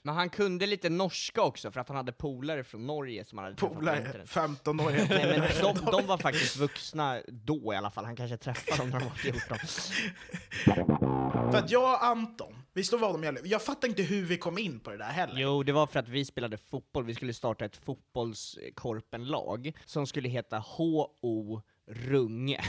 [0.03, 3.45] Men han kunde lite norska också, för att han hade polare från Norge som han
[3.45, 4.31] hade träffat på Polare, internet.
[4.31, 4.91] 15 år.
[4.91, 8.91] Nej men de, de var faktiskt vuxna då i alla fall, han kanske träffade dem
[8.91, 9.59] när de var 14.
[11.53, 14.39] För att jag och Anton, vi slår vad om jag Jag fattar inte hur vi
[14.39, 15.41] kom in på det där heller.
[15.41, 20.29] Jo, det var för att vi spelade fotboll, vi skulle starta ett fotbollskorpenlag som skulle
[20.29, 22.61] heta HO Runge.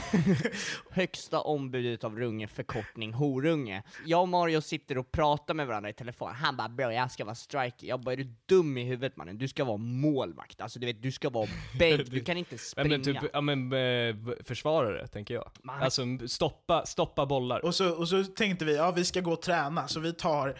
[0.90, 3.82] Högsta ombudet av Runge, förkortning Horunge.
[4.06, 7.24] Jag och Mario sitter och pratar med varandra i telefon, han bara 'bro, jag ska
[7.24, 9.38] vara striker' Jag bara 'är du dum i huvudet mannen?
[9.38, 11.48] Du ska vara målvakt, alltså du vet, du ska vara
[11.78, 15.50] bänk, du kan inte springa' men typ, ja men eh, försvarare, tänker jag.
[15.62, 17.64] Man- Alltså stoppa, stoppa bollar.
[17.64, 20.58] Och så, och så tänkte vi, ja vi ska gå och träna, så vi tar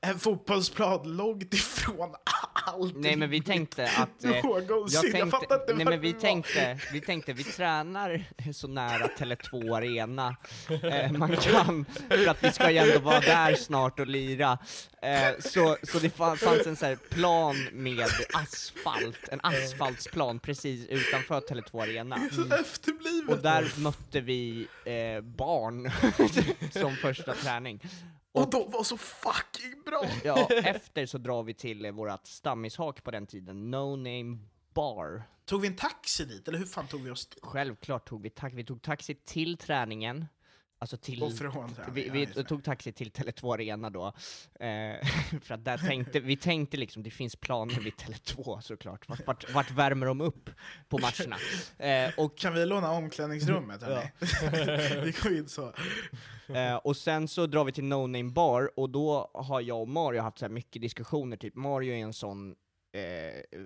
[0.00, 2.14] en fotbollsplan långt ifrån
[2.66, 2.96] allt.
[2.96, 4.24] Nej men vi tänkte att...
[4.24, 5.16] eh, Någonsin.
[5.16, 10.36] Jag fattar inte nej men vi tänkte, vi tänkte vi tränar så nära Tele2 Arena
[10.82, 14.58] eh, man kan, för att vi ska ju ändå vara där snart och lira.
[15.02, 20.86] Eh, så, så det fa- fanns en så här plan med asfalt, en asfaltsplan precis
[20.86, 22.16] utanför Tele2 Arena.
[22.60, 23.30] Efterblivet.
[23.30, 25.90] Och där mötte vi eh, barn
[26.82, 27.80] som första träning.
[28.42, 30.04] Och de var så fucking bra!
[30.24, 34.38] Ja, efter så drar vi till eh, vårat stammishak på den tiden, No Name
[34.74, 35.22] Bar.
[35.44, 37.38] Tog vi en taxi dit, eller hur fan tog vi oss dit?
[37.42, 40.26] Självklart tog vi taxi, vi tog taxi till träningen,
[40.78, 41.22] alltså till...
[41.22, 42.44] Och från vi ja, vi det.
[42.44, 44.06] tog taxi till Tele2 Arena då,
[44.60, 45.06] eh,
[45.42, 49.54] för att där tänkte, vi tänkte liksom, det finns planer vid Tele2 såklart, vart, vart,
[49.54, 50.50] vart värmer de upp
[50.88, 51.36] på matcherna?
[51.78, 54.10] Eh, och, Kan vi låna omklädningsrummet hörni?
[55.04, 55.72] vi går in så.
[56.54, 59.88] Eh, och sen så drar vi till No Name Bar, och då har jag och
[59.88, 62.54] Mario haft så här mycket diskussioner, typ Mario är en sån
[62.92, 63.58] eh,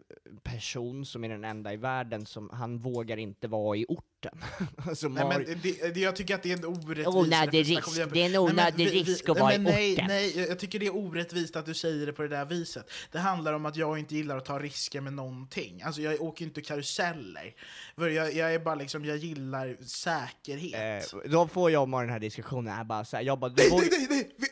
[0.43, 4.39] person som är den enda i världen som, han vågar inte vara i orten.
[4.77, 7.11] alltså Nej, Mario, men det, det, jag tycker att det är en orättvisa.
[7.11, 7.94] Onödig risk.
[7.97, 9.93] Det är en Nej, men onödig vi- vi- risk att nej, vara i men nej,
[9.94, 10.07] orten.
[10.09, 12.90] Nej, jag- jag tycker det är orättvist att du säger det på det där viset.
[13.12, 15.82] Det handlar om att jag inte gillar att ta risker med någonting.
[15.82, 17.55] Alltså jag åker inte karuseller.
[17.97, 21.12] För jag, jag är bara liksom, jag gillar säkerhet.
[21.12, 23.53] eh, då får jag och Mario den här diskussionen, här bara så här, jag bara,
[23.57, 24.49] Nej, nej, nej, nej!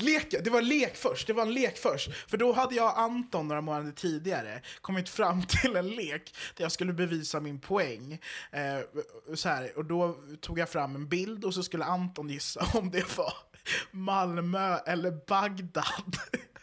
[0.00, 2.10] Vi- Lek, det var lek först, det var en lek först.
[2.30, 6.64] För då hade jag och Anton några månader tidigare kommit fram till en lek där
[6.64, 8.18] jag skulle bevisa min poäng.
[8.52, 12.66] Eh, så här, och då tog jag fram en bild och så skulle Anton gissa
[12.74, 13.32] om det var
[13.90, 16.16] Malmö eller Bagdad.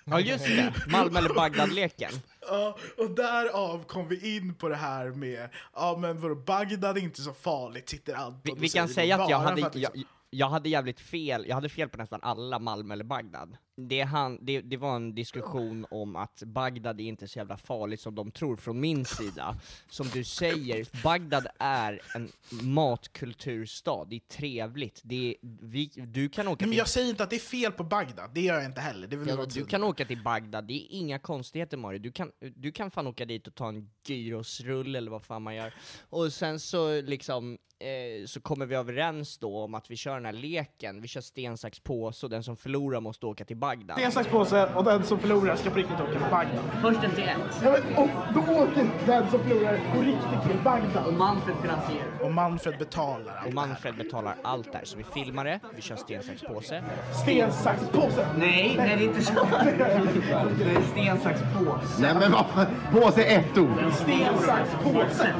[0.05, 2.11] Ja just det, Malmö eller Bagdad-leken.
[2.49, 7.01] Ja, och därav kom vi in på det här med, ja men vadå, Bagdad är
[7.01, 10.03] inte så farligt, sitter Anton Vi, vi kan säga att jag hade, liksom- jag,
[10.37, 13.57] jag hade jävligt fel, jag hade fel på nästan alla Malmö eller Bagdad.
[13.79, 18.01] Det, han, det, det var en diskussion om att Bagdad är inte så jävla farligt
[18.01, 19.57] som de tror från min sida.
[19.89, 26.47] Som du säger, Bagdad är en matkulturstad, det är trevligt, det är, vi, du kan
[26.47, 28.65] åka men till jag säger inte att det är fel på Bagdad, det gör jag
[28.65, 29.07] inte heller.
[29.07, 31.99] Det vill Ja, du kan åka till Bagdad, det är inga konstigheter Mario.
[31.99, 35.55] Du kan, du kan fan åka dit och ta en gyrosrulle eller vad fan man
[35.55, 35.73] gör.
[36.09, 40.25] Och sen så liksom, eh, så kommer vi överens då om att vi kör den
[40.25, 43.66] här leken, vi kör sten, sax, påse och den som förlorar måste åka till Bagdad.
[43.97, 46.63] Sten, sax, påse och den som förlorar ska på riktigt åka till Bagdad.
[46.81, 47.61] Först en till ett.
[47.63, 51.05] Ja, men, och då åker den som förlorar på riktigt till Bagdad.
[51.05, 52.07] Och Manfred finansierar.
[52.23, 53.43] Och Manfred betalar.
[53.47, 56.83] Och Manfred betalar allt där, så vi filmar det, vi kör sten, sax, påse.
[57.23, 58.27] Sten, sax, påse!
[58.37, 59.33] Nej, nej, det är inte så.
[59.63, 62.01] Det är sten, sax, påse.
[62.01, 62.45] Nej men vad
[62.91, 63.93] påse är ett ord.
[63.93, 65.33] Sten, sax, påse!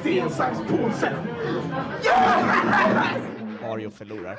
[0.00, 1.12] Sten, sax, påse!
[3.76, 4.36] Mario förlorar.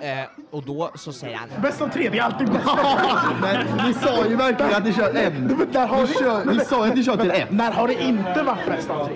[0.00, 2.66] Eh, och då så säger han Bäst av tre, det är alltid bäst
[3.40, 5.66] Men ni sa ju verkligen att ni kör en.
[5.72, 7.50] Där har Ni kör- ni sa ju att ni kör till ett.
[7.50, 9.14] När har det inte varit bäst av tre?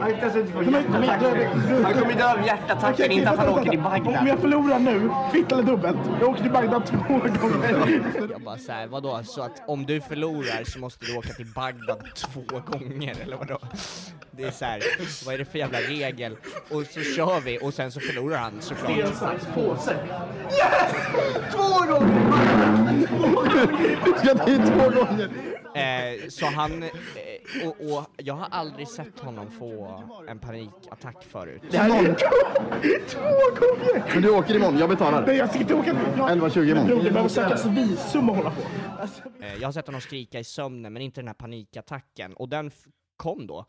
[1.84, 4.16] Han kommer dö av hjärtattacken, inte att han åker till Bagdad.
[4.20, 8.02] Om jag förlorar nu, kvitt eller dubbelt, jag åker till Bagdad två gånger.
[8.30, 9.20] Jag bara såhär, vadå?
[9.24, 13.59] Så att om du förlorar så måste du åka till Bagdad två gånger, eller vadå?
[14.30, 14.80] Det är såhär,
[15.26, 16.36] vad är det för jävla regel?
[16.70, 18.90] Och så kör vi, och sen så förlorar han såklart.
[19.65, 19.95] Påse.
[19.95, 20.93] Yes!
[21.53, 22.24] Två gånger!
[24.05, 25.31] Du ska till två gånger.
[25.74, 26.89] Eh, så han, eh,
[27.69, 31.62] och, och jag har aldrig sett honom få en panikattack förut.
[31.70, 32.16] Två gånger!
[34.12, 35.27] Men du åker imorgon, jag betalar.
[35.27, 36.01] Nej, jag ska inte åka nu.
[36.23, 36.86] 11.20 imorgon.
[36.86, 38.62] Bror, det behöver sökas visum och hålla på.
[39.01, 42.32] Alltså, Eh, jag har sett honom skrika i sömnen, men inte den här panikattacken.
[42.35, 42.70] Och den
[43.16, 43.66] kom då.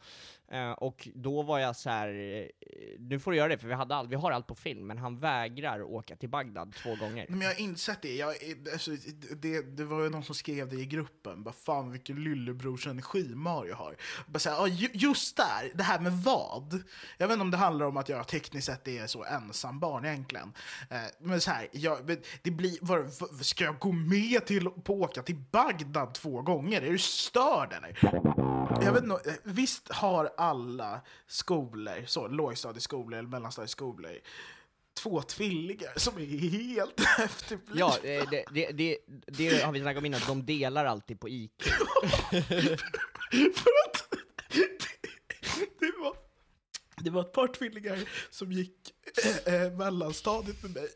[0.51, 2.07] Eh, och då var jag så här.
[2.07, 2.45] Eh,
[2.99, 4.97] nu får du göra det, för vi, hade all, vi har allt på film, men
[4.97, 7.25] han vägrar åka till Bagdad två gånger.
[7.29, 8.15] Men jag har insett det.
[8.15, 8.91] Jag, eh, alltså,
[9.41, 9.61] det.
[9.77, 11.43] Det var ju någon som skrev det i gruppen.
[11.43, 13.95] Bara fan vilken lillebrors energi Mario har.
[14.27, 16.83] Bara så här, ah, ju- just där, det här med vad.
[17.17, 20.05] Jag vet inte om det handlar om att jag tekniskt sett är så ensam barn
[20.05, 20.53] egentligen.
[20.89, 21.97] Eh, men så här, jag,
[22.41, 26.41] det blir, var, var, ska jag gå med till på att åka till Bagdad två
[26.41, 26.81] gånger?
[26.81, 27.99] Är du störd eller?
[28.81, 34.19] Jag vet inte, eh, visst har alla skolor, så lågstadieskolor eller mellanstadieskolor,
[34.93, 37.79] två tvillingar som är helt efterblivna.
[37.79, 38.97] Ja, eh, det, det, det,
[39.27, 41.63] det har vi snackat om innan, de delar alltid på IQ.
[43.55, 44.07] För att
[45.79, 46.17] det var,
[46.97, 47.99] det var ett par tvillingar
[48.29, 48.93] som gick
[49.45, 50.87] eh, mellanstadiet med mig.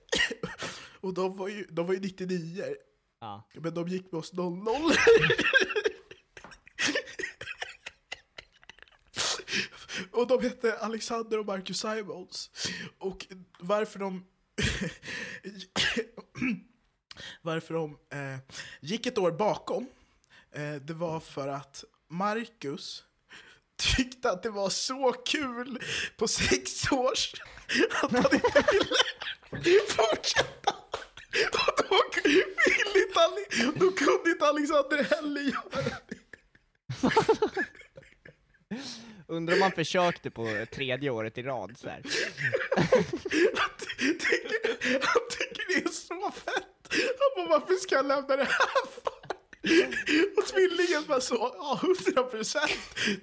[1.01, 2.63] Och de var ju, de var ju 99
[3.21, 3.47] Ja.
[3.53, 4.61] men de gick med oss 00
[10.19, 12.49] Och de hette Alexander och Marcus Simons.
[12.97, 13.27] Och
[13.59, 14.25] varför de
[17.41, 18.37] varför de eh,
[18.79, 19.87] gick ett år bakom,
[20.51, 23.03] eh, det var för att Marcus
[23.95, 25.83] tyckte att det var så kul
[26.17, 27.33] på sex års
[28.01, 28.63] att han inte
[29.51, 30.73] ville fortsätta.
[31.51, 32.43] Och då, vill
[33.07, 36.19] inte då kunde inte Alexander heller göra det.
[39.29, 42.01] Undrar om han försökte på tredje året i rad så här.
[45.01, 46.93] Han tycker det är så fett.
[47.19, 49.19] Han bara, varför ska jag lämna det här för?
[50.37, 52.57] Och tvillingen bara så, ja 100%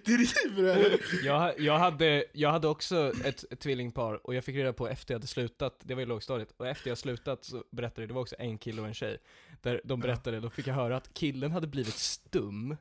[0.04, 1.00] driver det.
[1.22, 5.14] Jag, jag, hade, jag hade också ett, ett tvillingpar och jag fick reda på efter
[5.14, 8.20] jag hade slutat, det var i lågstadiet, och efter jag slutat så berättade det var
[8.20, 9.18] också en kille och en tjej,
[9.62, 12.76] där de berättade, då fick jag höra att killen hade blivit stum.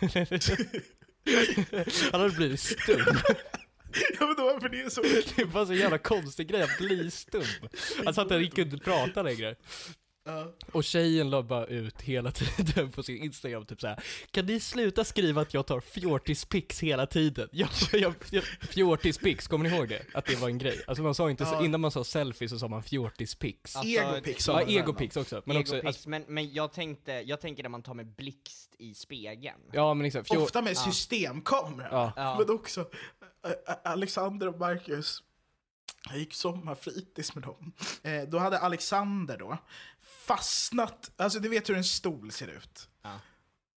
[2.12, 3.00] Han hade blivit stum.
[4.20, 5.02] Ja men då varför det är så?
[5.36, 7.42] Det var så jävla konstig grej att bli stum.
[8.06, 9.54] Alltså att han kunde inte prata längre.
[10.24, 10.52] Ja.
[10.72, 15.04] Och tjejen la bara ut hela tiden på sin Instagram typ såhär Kan ni sluta
[15.04, 17.48] skriva att jag tar fjortispics hela tiden?
[17.52, 20.02] Jag, jag, jag, fjortispics, kommer ni ihåg det?
[20.14, 20.82] Att det var en grej?
[20.86, 21.64] Alltså man sa inte, så, Ja.
[21.64, 25.56] innan man sa selfie så sa man fjortispics Alltså, Egopics sa Ja, egopics också, men
[25.56, 28.94] också, Egopics, alltså, men, men jag tänkte, jag tänker när man tar med blixt i
[28.94, 29.60] spegeln.
[29.72, 31.88] ja men exakt, fjor, Ofta med systemkamera.
[31.90, 32.12] Ja.
[32.16, 32.36] Ja.
[32.38, 32.86] Men också,
[33.84, 35.22] Alexander och Marcus,
[36.10, 37.72] jag gick sommarfritids med dem.
[38.02, 39.58] Eh, då hade Alexander då
[40.26, 42.88] fastnat, alltså du vet hur en stol ser ut.
[43.02, 43.20] Ja.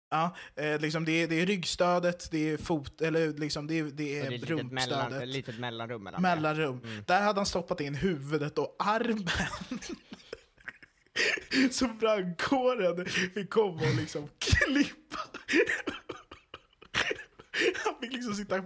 [0.10, 3.84] Ja, eh, liksom det, är, det är ryggstödet, det är fot, eller liksom det är,
[3.84, 5.22] det är är ett litet, mellan, rumpstödet.
[5.24, 6.82] ett litet mellanrum mellan mellanrum.
[6.84, 7.04] Mm.
[7.08, 9.30] Där hade han stoppat in huvudet och armen.
[11.72, 15.20] Så brandkåren fick komma och liksom klippa.
[17.86, 18.62] Han fick liksom sitta...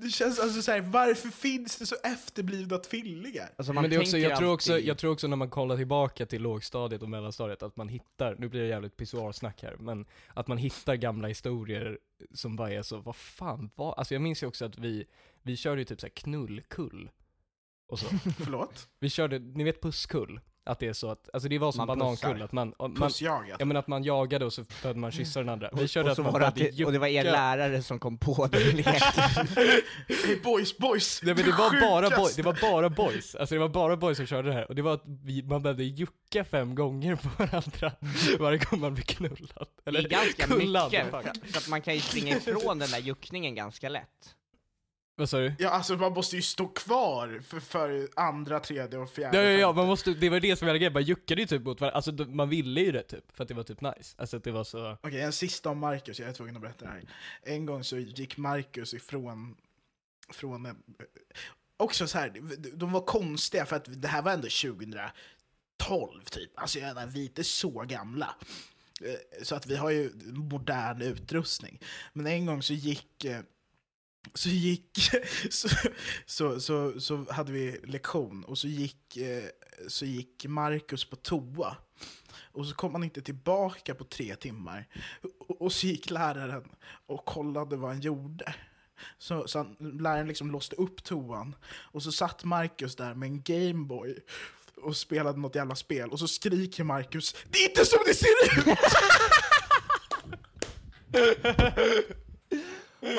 [0.00, 3.48] Det känns alltså så här, varför finns det så efterblivna tvillingar?
[3.56, 5.76] Alltså man men det är också, jag, tror också, jag tror också när man kollar
[5.76, 10.06] tillbaka till lågstadiet och mellanstadiet att man hittar, nu blir det jävligt pissoarsnack här, men
[10.34, 11.98] att man hittar gamla historier
[12.34, 15.04] som bara är så, vad fan vad, alltså jag minns ju också att vi,
[15.42, 17.10] vi körde ju typ såhär knullkull
[17.88, 18.06] och så.
[18.44, 18.88] Förlåt?
[19.00, 20.40] Vi körde, ni vet pusskull?
[20.66, 22.44] Att det är så att, alltså det var som Man banankull, pussar.
[22.44, 23.56] att man, man, Pussjagat.
[23.58, 25.70] ja men att man jagade och så behövde man kyssa den andra.
[25.72, 27.98] Vi körde och, att så man det att det, och det var er lärare som
[27.98, 28.92] kom på den leken.
[30.26, 31.20] Hey boys, boys!
[31.22, 34.16] Nej men det var bara boys, det var bara boys, alltså det var bara boys
[34.16, 37.28] som körde det här och det var att vi, man behövde jucka fem gånger på
[37.38, 37.92] varandra
[38.38, 39.66] varje gång man blev knullad.
[39.84, 42.90] Det Eller är ganska kullad, mycket, för, för att man kan ju springa ifrån den
[42.90, 44.34] där juckningen ganska lätt.
[45.16, 45.54] Vad sa du?
[45.58, 49.42] Ja, alltså man måste ju stå kvar för, för andra, tredje och fjärde.
[49.42, 51.62] Ja, ja, ja, man måste, det var det som var grejen, man juckade ju typ
[51.62, 54.14] mot varandra, alltså man ville ju det typ, för att det var typ nice.
[54.18, 54.98] Alltså att det var så...
[55.02, 57.02] Okej, en sista om Marcus, jag är tvungen att berätta det här.
[57.42, 59.56] En gång så gick Marcus ifrån...
[60.32, 60.72] Från, eh,
[61.76, 62.30] också så här,
[62.76, 66.50] de- var konstiga för att det här var ändå 2012 typ.
[66.60, 68.34] Alltså jag menar, vi är inte så gamla.
[69.04, 71.80] Eh, Så att vi har ju modern utrustning.
[72.12, 73.24] Men en gång så gick...
[74.34, 75.10] Så gick...
[75.50, 75.68] Så,
[76.26, 79.44] så, så, så hade vi lektion och så gick, eh,
[79.88, 81.76] så gick Marcus på toa.
[82.52, 84.88] Och så kom han inte tillbaka på tre timmar.
[85.38, 86.68] Och, och så gick läraren
[87.06, 88.54] och kollade vad han gjorde.
[89.18, 91.56] Så, så han, läraren liksom låste upp toan.
[91.66, 94.18] Och så satt Marcus där med en Gameboy
[94.82, 96.10] och spelade något jävla spel.
[96.10, 98.28] Och så skriker Marcus Det är inte som det ser
[98.58, 98.78] ut!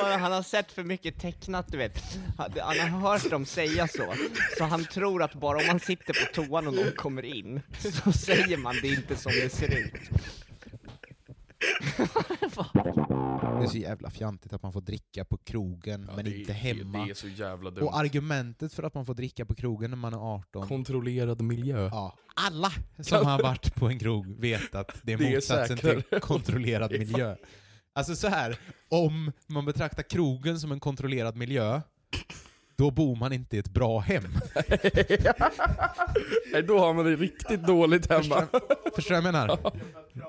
[0.00, 2.18] Bara han har sett för mycket tecknat, du vet.
[2.38, 4.14] Han har hört dem säga så.
[4.58, 7.60] Så han tror att bara om man sitter på toan och någon kommer in,
[8.04, 9.92] så säger man det inte som det ser ut.
[13.58, 17.04] Det är så jävla fjantigt att man får dricka på krogen men det, inte hemma.
[17.04, 17.84] Det är så jävla dumt.
[17.86, 21.88] Och argumentet för att man får dricka på krogen när man är 18 Kontrollerad miljö.
[21.92, 25.78] Ja, alla som har varit på en krog vet att det är Det är motsatsen
[25.78, 27.36] till kontrollerad miljö.
[27.96, 28.58] Alltså så här,
[28.88, 31.80] om man betraktar krogen som en kontrollerad miljö,
[32.76, 34.22] då bor man inte i ett bra hem.
[36.52, 38.46] Nej, då har man det riktigt dåligt hemma.
[38.94, 39.72] Förstår du vad jag menar?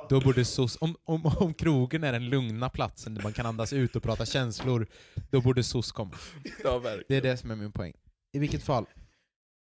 [0.10, 3.74] Då borde SOS, om, om, om krogen är den lugna platsen där man kan andas
[3.74, 4.88] ut och prata känslor,
[5.30, 6.16] då borde SOS komma.
[6.64, 6.82] Ja.
[7.08, 7.94] Det är det som är min poäng.
[8.32, 8.86] I vilket fall,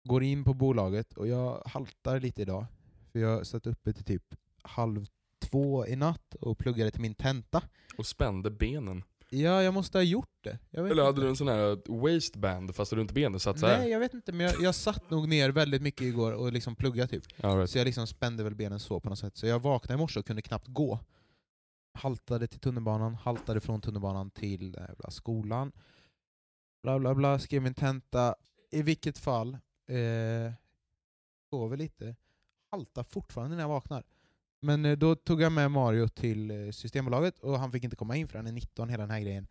[0.04, 2.66] går in på bolaget och jag haltar lite idag,
[3.12, 4.24] för jag satt uppe till typ
[4.62, 5.06] halv
[5.40, 7.62] två i natt och pluggade till min tenta.
[7.98, 9.04] Och spände benen.
[9.30, 10.60] Ja, jag måste ha gjort det.
[10.72, 11.22] Eller hade inte.
[11.22, 13.80] du en sån här waistband fast runt benen satt så här?
[13.80, 16.76] Nej, jag vet inte, men jag, jag satt nog ner väldigt mycket igår och liksom
[16.76, 17.24] pluggade typ.
[17.36, 17.70] Ja, right.
[17.70, 19.38] Så jag liksom spände väl benen så på något sätt.
[19.38, 21.00] Så jag vaknade i morse och kunde knappt gå.
[21.94, 25.72] Haltade till tunnelbanan, haltade från tunnelbanan till jävla skolan.
[26.84, 28.36] Bla bla bla, skrev min tenta.
[28.72, 29.54] I vilket fall,
[29.88, 30.54] eh,
[31.50, 32.16] sover lite.
[32.72, 34.04] Haltar fortfarande när jag vaknar.
[34.68, 38.16] Men eh, då tog jag med Mario till eh, Systembolaget och han fick inte komma
[38.16, 39.48] in för han är 19, hela den här grejen.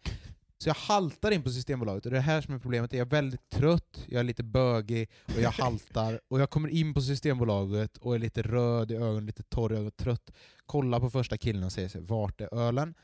[0.58, 2.92] Så jag haltar in på Systembolaget och det är här som är problemet.
[2.92, 6.20] Jag är väldigt trött, jag är lite bögig och jag haltar.
[6.28, 9.74] Och jag kommer in på Systembolaget och är lite röd i ögonen, lite torr i
[9.74, 10.32] ögonen, trött.
[10.66, 12.94] Kollar på första killen och säger här, vart är ölen?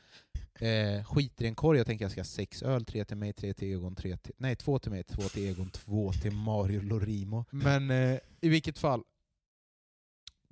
[0.59, 3.33] Eh, skiter i en korg, jag tänker jag ska ha sex öl, tre till mig,
[3.33, 4.33] tre till Egon, tre till...
[4.37, 7.45] Nej, två till mig, två till Egon, två till Mario Lorimo.
[7.49, 9.03] Men eh, i vilket fall,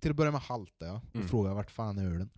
[0.01, 1.27] till att börja med haltar jag och Mm.
[1.27, 2.29] frågar vart fan är ölen?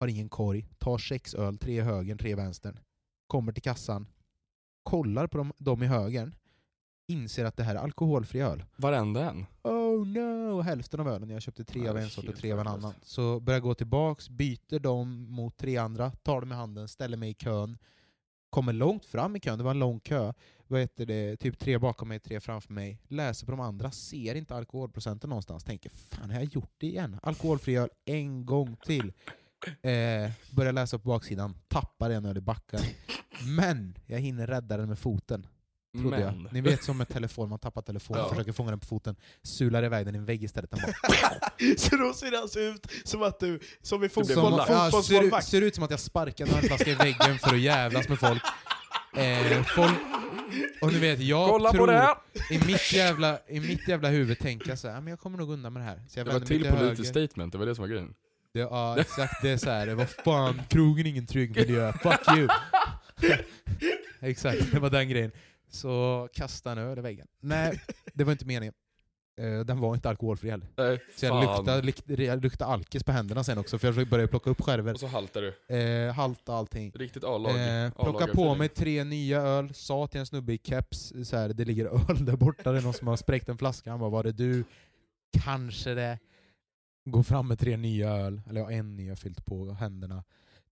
[0.00, 2.78] har ingen korg, tar sex öl, tre i högern, tre i vänstern,
[3.26, 4.06] kommer till kassan,
[4.82, 6.34] kollar på dem, dem i högern,
[7.08, 8.64] inser att det här är alkoholfri öl.
[8.76, 9.46] Varenda en?
[9.62, 10.60] Oh no!
[10.60, 12.94] Hälften av ölen, jag köpte tre av en sort och tre av en annan.
[13.02, 17.16] Så börjar jag gå tillbaks, byter dem mot tre andra, tar dem i handen, ställer
[17.16, 17.78] mig i kön,
[18.50, 20.32] kommer långt fram i kön, det var en lång kö.
[20.66, 21.36] Vad heter det?
[21.36, 22.98] Typ tre bakom mig, tre framför mig.
[23.08, 25.64] Läser på de andra, ser inte alkoholprocenten någonstans.
[25.64, 27.18] Tänker fan, har jag gjort det igen?
[27.22, 29.12] Alkoholfri öl en gång till.
[29.82, 32.80] Eh, börjar läsa på baksidan, tappar en öl i backen.
[33.56, 35.46] Men jag hinner rädda den med foten.
[36.00, 36.20] Trodde Men.
[36.42, 36.52] jag.
[36.52, 38.28] Ni vet som med telefon, man tappar telefonen, Ja.
[38.28, 40.70] försöker fånga den på foten, sular iväg den i en vägg istället.
[40.70, 44.52] Den bara Så då ser det alltså ut som att du, som i som, fotboll,
[44.52, 45.46] ja, ser, ut, fotbollsmålvakt.
[45.46, 48.42] ser ut som att jag sparkar en ölflaska i väggen för att jävlas med folk.
[49.16, 49.92] Eh, folk
[50.80, 52.14] och ni vet, jag Kolla på tror, det här!
[52.50, 55.38] I mitt jävla, i mitt jävla huvud tänker jag så här, "Ja, men jag kommer
[55.38, 56.02] nog undan med det här.
[56.08, 57.26] Så jag Det var vänder mig till till politiskt höger.
[57.28, 58.14] statement, det var det som var grejen.
[58.54, 59.42] Det, ja, exakt.
[59.42, 62.48] Det är så här, vad fan, krogen är ingen trygg miljö, fuck you!
[64.20, 65.30] exakt, det var den grejen.
[65.70, 67.26] Så kasta en öl i väggen.
[67.40, 67.80] Nej,
[68.14, 68.74] det var inte meningen.
[69.40, 70.66] Eh, Den var inte alkoholfri heller.
[70.76, 71.56] Nej, Så jag fan.
[71.56, 74.92] luktade, lik- jag luktade alkis på händerna sen också, för jag började plocka upp skärvor.
[74.92, 75.76] Och så haltar du.
[75.76, 76.92] Eh, halta allting.
[76.94, 77.84] Riktigt A-lag.
[77.84, 81.48] Eh, plocka på mig tre nya öl, sa till en snubbe i keps, så här,
[81.48, 83.90] det ligger öl där borta, det är någon som har spräckt en flaska.
[83.90, 84.64] Han bara, var det du?
[85.44, 86.18] Kanske det.
[87.04, 90.24] Gå fram med tre nya öl, eller ja, en ny jag fyllt på händerna.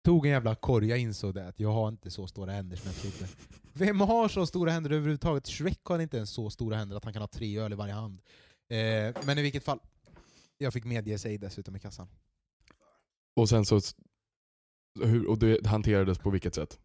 [0.04, 2.90] Tog en jävla korg, jag insåg det, att jag har inte så stora händer som
[2.90, 3.32] jag trodde.
[3.78, 5.46] Vem har så stora händer överhuvudtaget?
[5.46, 7.92] Shrek har inte ens så stora händer att han kan ha tre öl i varje
[7.92, 8.20] hand.
[8.68, 9.78] Eh, men i vilket fall,
[10.58, 12.08] jag fick medge sig dessutom i kassan.
[13.36, 13.80] Och sen så...
[15.04, 16.78] Hur, och det hanterades på vilket sätt?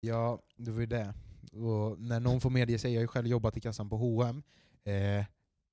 [0.00, 1.14] Ja, det var ju det.
[1.52, 4.42] Och när någon får medge sig, jag har ju själv jobbat i kassan på H&M.
[4.84, 4.94] Eh,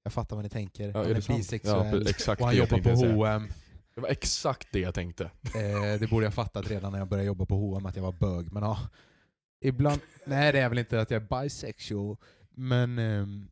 [0.03, 0.87] jag fattar vad ni tänker.
[0.87, 2.89] Ja, han är är, bisexuell Ja, exakt och han jobbar på.
[2.89, 3.47] H&M.
[3.95, 5.23] Det var exakt det jag tänkte.
[5.23, 8.11] Eh, det borde jag fattat redan när jag började jobba på H&M att jag var
[8.11, 8.79] bög, men ja.
[9.61, 12.17] Ibland, nej det är väl inte att jag är bisexual,
[12.49, 12.99] men...
[12.99, 13.49] ehm,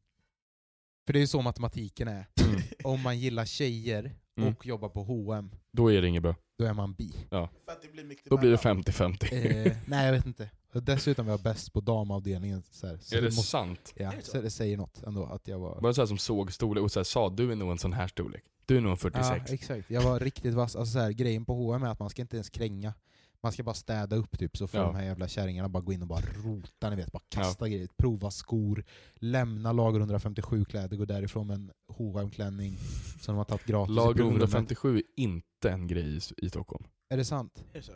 [1.05, 2.27] för det är ju så matematiken är.
[2.41, 2.61] Mm.
[2.83, 4.49] Om man gillar tjejer Mm.
[4.53, 6.35] och jobbar på H&M Då är det inget bra.
[6.57, 7.11] då är man bi.
[7.29, 7.49] Ja.
[7.65, 8.83] För att det blir mycket Då blir det mellan.
[8.83, 9.33] 50-50.
[9.67, 10.49] Eh, nej jag vet inte.
[10.73, 12.63] Dessutom var jag bäst på damavdelningen.
[12.71, 13.93] Så här, så är det måste- sant?
[13.95, 15.81] Ja, så det säger något ändå att jag var...
[15.81, 17.93] Bara så här som såg storlek och så här, sa du är nog en sån
[17.93, 18.43] här storlek.
[18.65, 19.27] Du är nog en 46.
[19.47, 19.89] Ja, exakt.
[19.89, 20.75] Jag var riktigt vass.
[20.75, 22.93] Alltså, så här, grejen på H&M är att man ska inte ens kränga.
[23.43, 24.85] Man ska bara städa upp typ, så får Ja.
[24.85, 27.87] de här jävla kärringarna bara gå in och bara rota, ni vet, bara kasta grejer,
[27.97, 28.83] prova skor,
[29.15, 32.77] lämna lager 157 kläder, gå därifrån med en hm klänning
[33.21, 34.41] som de har tagit gratis Lager provrummet.
[34.41, 36.83] 157 är inte en grej i, i Stockholm.
[37.09, 37.63] Är det sant?
[37.73, 37.91] Är det så?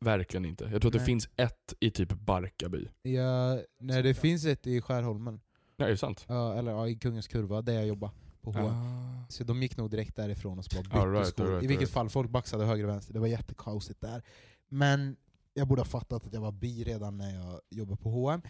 [0.00, 0.64] Verkligen inte.
[0.64, 1.06] Jag tror att det Nej.
[1.06, 2.88] finns ett i typ Barkarby.
[3.02, 5.40] Ja, nej, det finns ett i Skärholmen.
[5.76, 6.24] Nej, är det sant?
[6.28, 8.10] Ja, eller ja, i Kungens Kurva, där jag jobbar
[8.42, 8.66] på H&M.
[8.66, 9.24] Ah.
[9.28, 11.44] Så de gick nog direkt därifrån och så bara bytte All right, skor.
[11.44, 11.92] all right, I vilket right.
[11.94, 13.12] fall, folk baxade höger och vänster.
[13.14, 14.22] Det var jättekaosigt där.
[14.68, 15.16] Men
[15.54, 18.42] jag borde ha fattat att jag var bi redan när jag jobbade på H&M.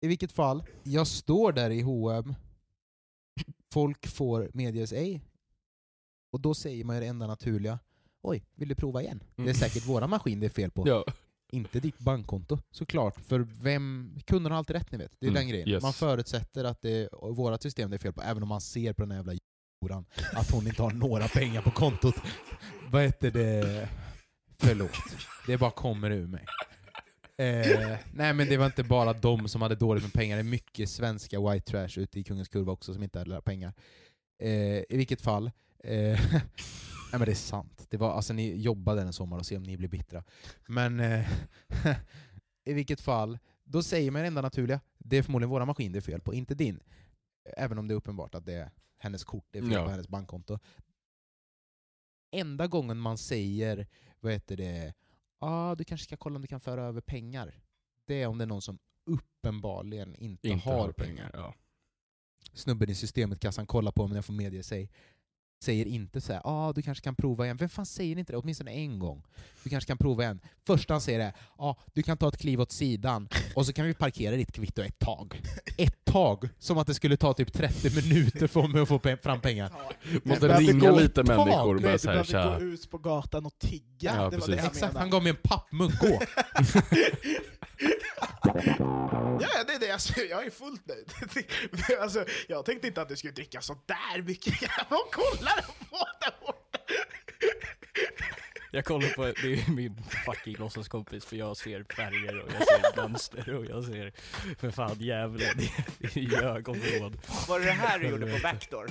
[0.00, 2.34] I vilket fall, jag står där i H&M
[3.72, 5.20] folk får medges ej,
[6.32, 7.78] och då säger man ju det enda naturliga.
[8.22, 9.22] Oj, vill du prova igen?
[9.36, 9.54] Det är Mm.
[9.54, 10.88] säkert våra maskin det är fel på.
[10.88, 11.04] Ja.
[11.54, 13.20] Inte ditt bankkonto, såklart.
[13.26, 15.12] För vem, kunderna har alltid rätt ni vet.
[15.20, 15.68] Det är Mm, den grejen.
[15.68, 15.82] yes.
[15.82, 18.92] Man förutsätter att det är vårat system det är fel på, även om man ser
[18.92, 19.32] på den här jävla
[19.80, 22.14] horan att hon inte har några pengar på kontot.
[22.90, 23.88] Vad heter det?
[24.58, 24.90] Förlåt.
[25.46, 26.44] Det bara kommer ur mig.
[27.38, 30.44] Eh, nej men det var inte bara de som hade dåligt med pengar, det är
[30.44, 33.72] mycket svenska white trash ute i Kungens Kurva också som inte hade några pengar.
[34.42, 35.50] Eh, I vilket fall,
[35.84, 37.86] eh, nej men det är sant.
[37.90, 40.24] Det var, alltså, ni jobbade en sommar och se om ni blir bittra.
[40.68, 41.28] Men eh,
[42.64, 45.98] i vilket fall, då säger man det enda naturliga, det är förmodligen våra maskin det
[45.98, 46.80] är fel på, inte din.
[47.56, 49.84] Även om det är uppenbart att det är hennes kort det är fel Ja.
[49.84, 50.58] på hennes bankkonto.
[52.32, 53.86] Enda gången man säger,
[54.20, 54.94] vad heter det,
[55.38, 57.60] ah, du kanske ska kolla om du kan föra över pengar.
[58.06, 61.14] Det är om det är någon som uppenbarligen inte, Inte har, har pengar.
[61.16, 61.30] pengar.
[61.34, 61.54] Ja.
[62.52, 64.90] Snubben i systemet, kassan, kollar på när jag får medge sig.
[65.64, 67.56] Säger inte så här, ah, du kanske kan prova igen.
[67.56, 68.36] Vem fan säger inte det?
[68.38, 69.22] Åtminstone en gång.
[69.62, 70.40] Du kanske kan prova igen.
[70.66, 73.86] Första han säger är, ah, du kan ta ett kliv åt sidan och så kan
[73.86, 75.42] vi parkera ditt kvitto ett tag.
[75.78, 76.48] Ett tag!
[76.58, 79.72] Som att det skulle ta typ 30 minuter för mig att få pe- fram pengar.
[80.22, 83.84] Måste ringa lite människor Nej, du behövde gå ut på gatan och tigga.
[84.00, 84.46] Ja, det var precis.
[84.46, 86.20] det han Exakt, han gav mig en pappmugg, gå!
[89.40, 90.30] Ja, det är det jag säger.
[90.30, 91.12] Jag är fullt nöjd.
[92.00, 94.54] Alltså, jag tänkte inte att du skulle dricka så där mycket.
[94.88, 96.78] Vad kollar du på där borta?
[98.70, 102.96] Jag kollar på, det är min fucking låtsaskompis för jag ser färger och jag ser
[103.02, 104.12] mönster och jag ser
[104.58, 105.60] för fan djävulen
[106.14, 107.20] i, ögonvrån.
[107.48, 108.90] Var det det här du gjorde på Backdoor?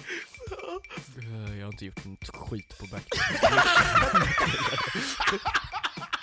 [1.58, 3.08] Jag har inte gjort en skit på back.